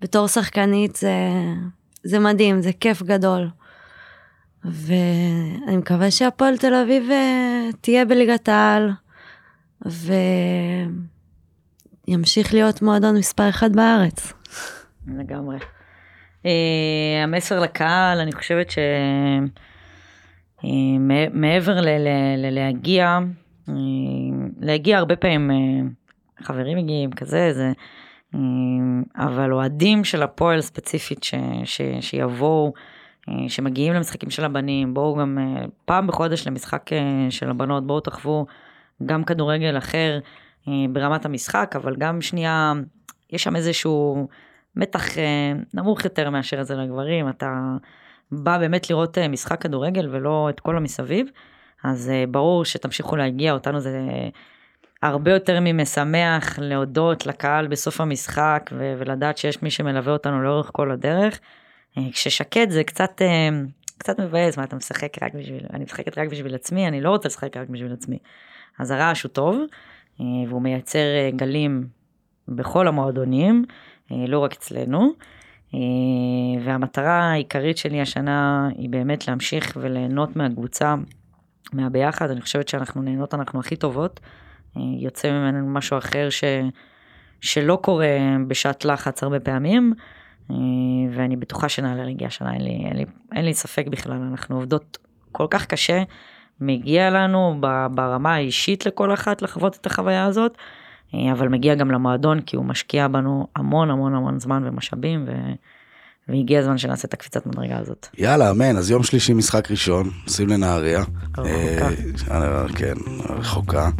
[0.00, 1.14] בתור שחקנית זה,
[2.04, 3.48] זה מדהים, זה כיף גדול.
[4.64, 8.90] ואני מקווה שהפועל תל אביב אה, תהיה בליגת העל,
[12.08, 14.32] וימשיך להיות מועדון מספר אחד בארץ.
[15.06, 15.58] לגמרי.
[16.42, 16.46] Uh,
[17.24, 18.70] המסר לקהל, אני חושבת
[20.60, 21.82] שמעבר uh,
[22.36, 23.18] ללהגיע,
[24.60, 25.50] להגיע הרבה פעמים,
[26.42, 27.72] חברים מגיעים, כזה, זה,
[29.16, 31.34] אבל אוהדים של הפועל ספציפית ש,
[31.64, 32.72] ש, שיבואו,
[33.30, 38.00] uh, שמגיעים למשחקים של הבנים, בואו גם uh, פעם בחודש למשחק uh, של הבנות, בואו
[38.00, 38.46] תחוו
[39.06, 40.18] גם כדורגל אחר
[40.92, 42.72] ברמת המשחק, אבל גם שנייה,
[43.30, 44.28] יש שם איזשהו...
[44.76, 47.76] מתח אה, נמוך יותר מאשר זה לגברים, אתה
[48.32, 51.26] בא באמת לראות אה, משחק כדורגל ולא את כל המסביב,
[51.84, 53.98] אז אה, ברור שתמשיכו להגיע, אותנו זה
[55.02, 60.90] הרבה יותר ממשמח להודות לקהל בסוף המשחק ו- ולדעת שיש מי שמלווה אותנו לאורך כל
[60.90, 61.40] הדרך.
[62.12, 63.22] כששקט זה קצת,
[63.98, 67.28] קצת מבאס, מה אתה משחק רק בשביל, אני משחקת רק בשביל עצמי, אני לא רוצה
[67.28, 68.18] לשחק רק בשביל עצמי.
[68.78, 69.60] אז הרעש הוא טוב,
[70.18, 71.06] והוא מייצר
[71.36, 71.86] גלים
[72.48, 73.64] בכל המועדונים.
[74.12, 75.12] אה, לא רק אצלנו.
[75.74, 75.78] אה,
[76.64, 80.94] והמטרה העיקרית שלי השנה היא באמת להמשיך וליהנות מהקבוצה,
[81.72, 84.20] מהביחד, אני חושבת שאנחנו נהנות, אנחנו הכי טובות.
[84.76, 86.44] אה, יוצא ממנו משהו אחר ש,
[87.40, 88.06] שלא קורה
[88.48, 89.92] בשעת לחץ הרבה פעמים,
[91.12, 94.98] ואני בטוחה שנעלה רגיעה השנה, אין לי, אין, לי, אין לי ספק בכלל, אנחנו עובדות
[95.32, 96.02] כל כך קשה,
[96.60, 97.60] מגיע לנו
[97.94, 100.58] ברמה האישית לכל אחת לחוות את החוויה הזאת.
[101.14, 105.32] אה, אבל מגיע גם למועדון כי הוא משקיע בנו המון המון המון זמן ומשאבים ו...
[106.28, 108.06] והגיע הזמן שנעשה את הקפיצת מדרגה הזאת.
[108.18, 111.04] יאללה, אמן, אז יום שלישי משחק ראשון, נוסעים לנהריה.
[111.38, 111.88] רחוקה.
[112.30, 112.94] אה, כן,
[113.28, 113.90] רחוקה.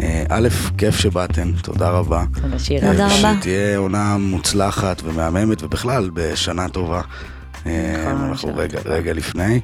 [0.00, 0.48] אה, א',
[0.78, 2.24] כיף שבאתם, תודה רבה.
[2.42, 2.90] תודה שירה.
[2.92, 3.34] תודה רבה.
[3.40, 7.00] שתהיה עונה מוצלחת ומהממת, ובכלל, בשנה טובה.
[7.66, 9.60] אנחנו רגע, רגע לפני,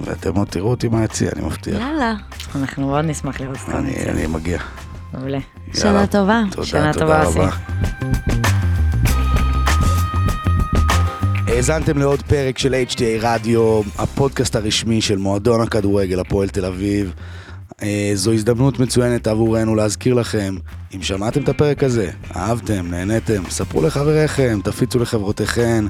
[0.00, 1.80] ואתם עוד תראו אותי מהיציע, אני מבטיח.
[1.80, 2.14] יאללה.
[2.56, 3.74] אנחנו מאוד נשמח לראות אותך.
[4.08, 4.58] אני מגיע.
[5.14, 5.38] מעולה.
[5.74, 6.42] שנה טובה.
[6.50, 8.47] תודה, שנה תודה טובה, רבה.
[11.58, 17.12] האזנתם לעוד פרק של HTA רדיו, הפודקאסט הרשמי של מועדון הכדורגל הפועל תל אביב.
[17.82, 20.56] אה, זו הזדמנות מצוינת עבורנו להזכיר לכם,
[20.94, 25.86] אם שמעתם את הפרק הזה, אהבתם, נהניתם, ספרו לחבריכם, תפיצו לחברותיכם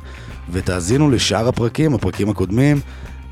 [0.53, 2.81] ותאזינו לשאר הפרקים, הפרקים הקודמים.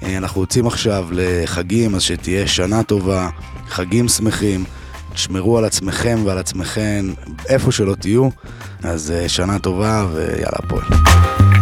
[0.02, 3.28] אה, אנחנו יוצאים עכשיו לחגים, אז שתהיה שנה טובה,
[3.68, 4.64] חגים שמחים.
[5.12, 7.06] תשמרו על עצמכם ועל עצמכם
[7.48, 8.28] איפה שלא תהיו,
[8.82, 11.55] אז אה, שנה טובה ויאללה הפועל.